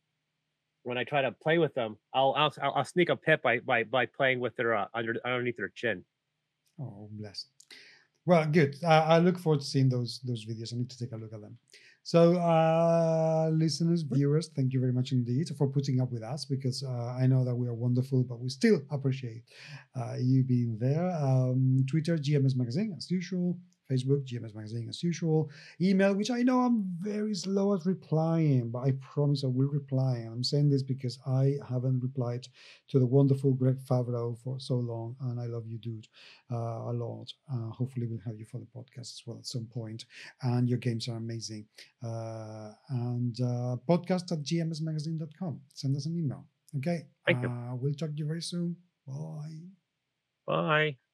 when 0.84 0.98
I 0.98 1.04
try 1.04 1.22
to 1.22 1.32
play 1.32 1.58
with 1.58 1.74
them, 1.74 1.98
I'll 2.14 2.34
I'll 2.38 2.54
I'll, 2.62 2.86
sneak 2.86 3.10
a 3.10 3.16
pet 3.16 3.42
by 3.42 3.60
by 3.60 3.84
by 3.84 4.06
playing 4.06 4.40
with 4.40 4.56
their 4.56 4.76
uh, 4.76 4.88
under 4.94 5.16
underneath 5.26 5.58
their 5.58 5.72
chin. 5.74 6.04
Oh, 6.80 7.10
bless. 7.12 7.48
Well, 8.26 8.46
good. 8.46 8.76
I, 8.86 8.98
I 9.16 9.20
look 9.20 9.40
forward 9.40 9.62
to 9.62 9.66
seeing 9.66 9.90
those 9.90 10.20
those 10.26 10.46
videos. 10.46 10.74
I 10.74 10.78
need 10.78 10.90
to 10.90 10.98
take 10.98 11.12
a 11.12 11.18
look 11.18 11.34
at 11.34 11.42
them. 11.42 11.58
So, 12.04 12.38
uh, 12.38 13.50
listeners, 13.54 14.02
viewers, 14.02 14.50
thank 14.56 14.74
you 14.74 14.80
very 14.80 14.94
much 14.94 15.12
indeed 15.12 15.50
for 15.58 15.68
putting 15.68 16.02
up 16.02 16.12
with 16.12 16.24
us 16.24 16.44
because 16.46 16.82
uh, 16.82 17.16
I 17.20 17.28
know 17.28 17.44
that 17.46 17.56
we 17.56 17.68
are 17.68 17.74
wonderful, 17.74 18.24
but 18.24 18.40
we 18.40 18.50
still 18.50 18.82
appreciate 18.90 19.44
uh, 19.96 20.16
you 20.20 20.44
being 20.44 20.78
there. 20.80 21.12
Um, 21.12 21.86
Twitter, 21.88 22.18
GMS 22.18 22.56
Magazine, 22.56 22.96
as 22.98 23.12
usual. 23.12 23.58
Facebook, 23.90 24.26
GMS 24.26 24.56
Magazine, 24.56 24.88
as 24.90 25.02
usual. 25.02 25.50
Email, 25.82 26.14
which 26.14 26.32
I 26.32 26.42
know 26.44 26.60
I'm 26.60 26.84
very 27.00 27.34
slow 27.34 27.74
at 27.74 27.86
replying, 27.86 28.70
but 28.70 28.80
I 28.80 28.92
promise 29.02 29.44
I 29.44 29.48
will 29.48 29.70
reply. 29.70 30.18
And 30.18 30.34
I'm 30.34 30.44
saying 30.44 30.70
this 30.70 30.84
because 30.84 31.20
I 31.26 31.56
haven't 31.68 32.02
replied 32.02 32.48
to 32.90 33.00
the 33.00 33.06
wonderful 33.06 33.54
Greg 33.54 33.78
Favreau 33.80 34.38
for 34.44 34.60
so 34.60 34.76
long, 34.76 35.16
and 35.22 35.40
I 35.40 35.46
love 35.46 35.66
you, 35.68 35.78
dude, 35.80 36.08
uh, 36.52 36.56
a 36.56 36.94
lot. 36.94 37.32
Uh, 37.52 37.70
hopefully, 37.70 38.08
we'll 38.08 38.20
have 38.26 38.38
you 38.38 38.46
for 38.46 38.60
the 38.60 38.68
podcast 38.68 39.14
as 39.14 39.24
well 39.26 39.38
at 39.38 39.46
some 39.48 39.66
point. 39.66 40.06
And 40.44 40.70
your 40.70 40.80
games 40.80 41.08
are 41.08 41.18
amazing. 41.18 41.66
Uh, 42.04 42.72
and 42.90 43.40
uh, 43.42 43.78
podcast 43.88 44.32
at 44.32 44.44
gmsmagazine.com. 44.44 45.62
Send 45.74 45.96
us 45.96 46.06
an 46.06 46.18
email. 46.18 46.46
Okay. 46.78 47.08
Thank 47.26 47.42
you. 47.42 47.50
Uh, 47.50 47.76
we'll 47.76 47.94
talk 47.94 48.12
to 48.12 48.18
you 48.18 48.26
very 48.26 48.42
soon. 48.42 48.76
Bye. 49.08 49.70
Bye. 50.46 51.09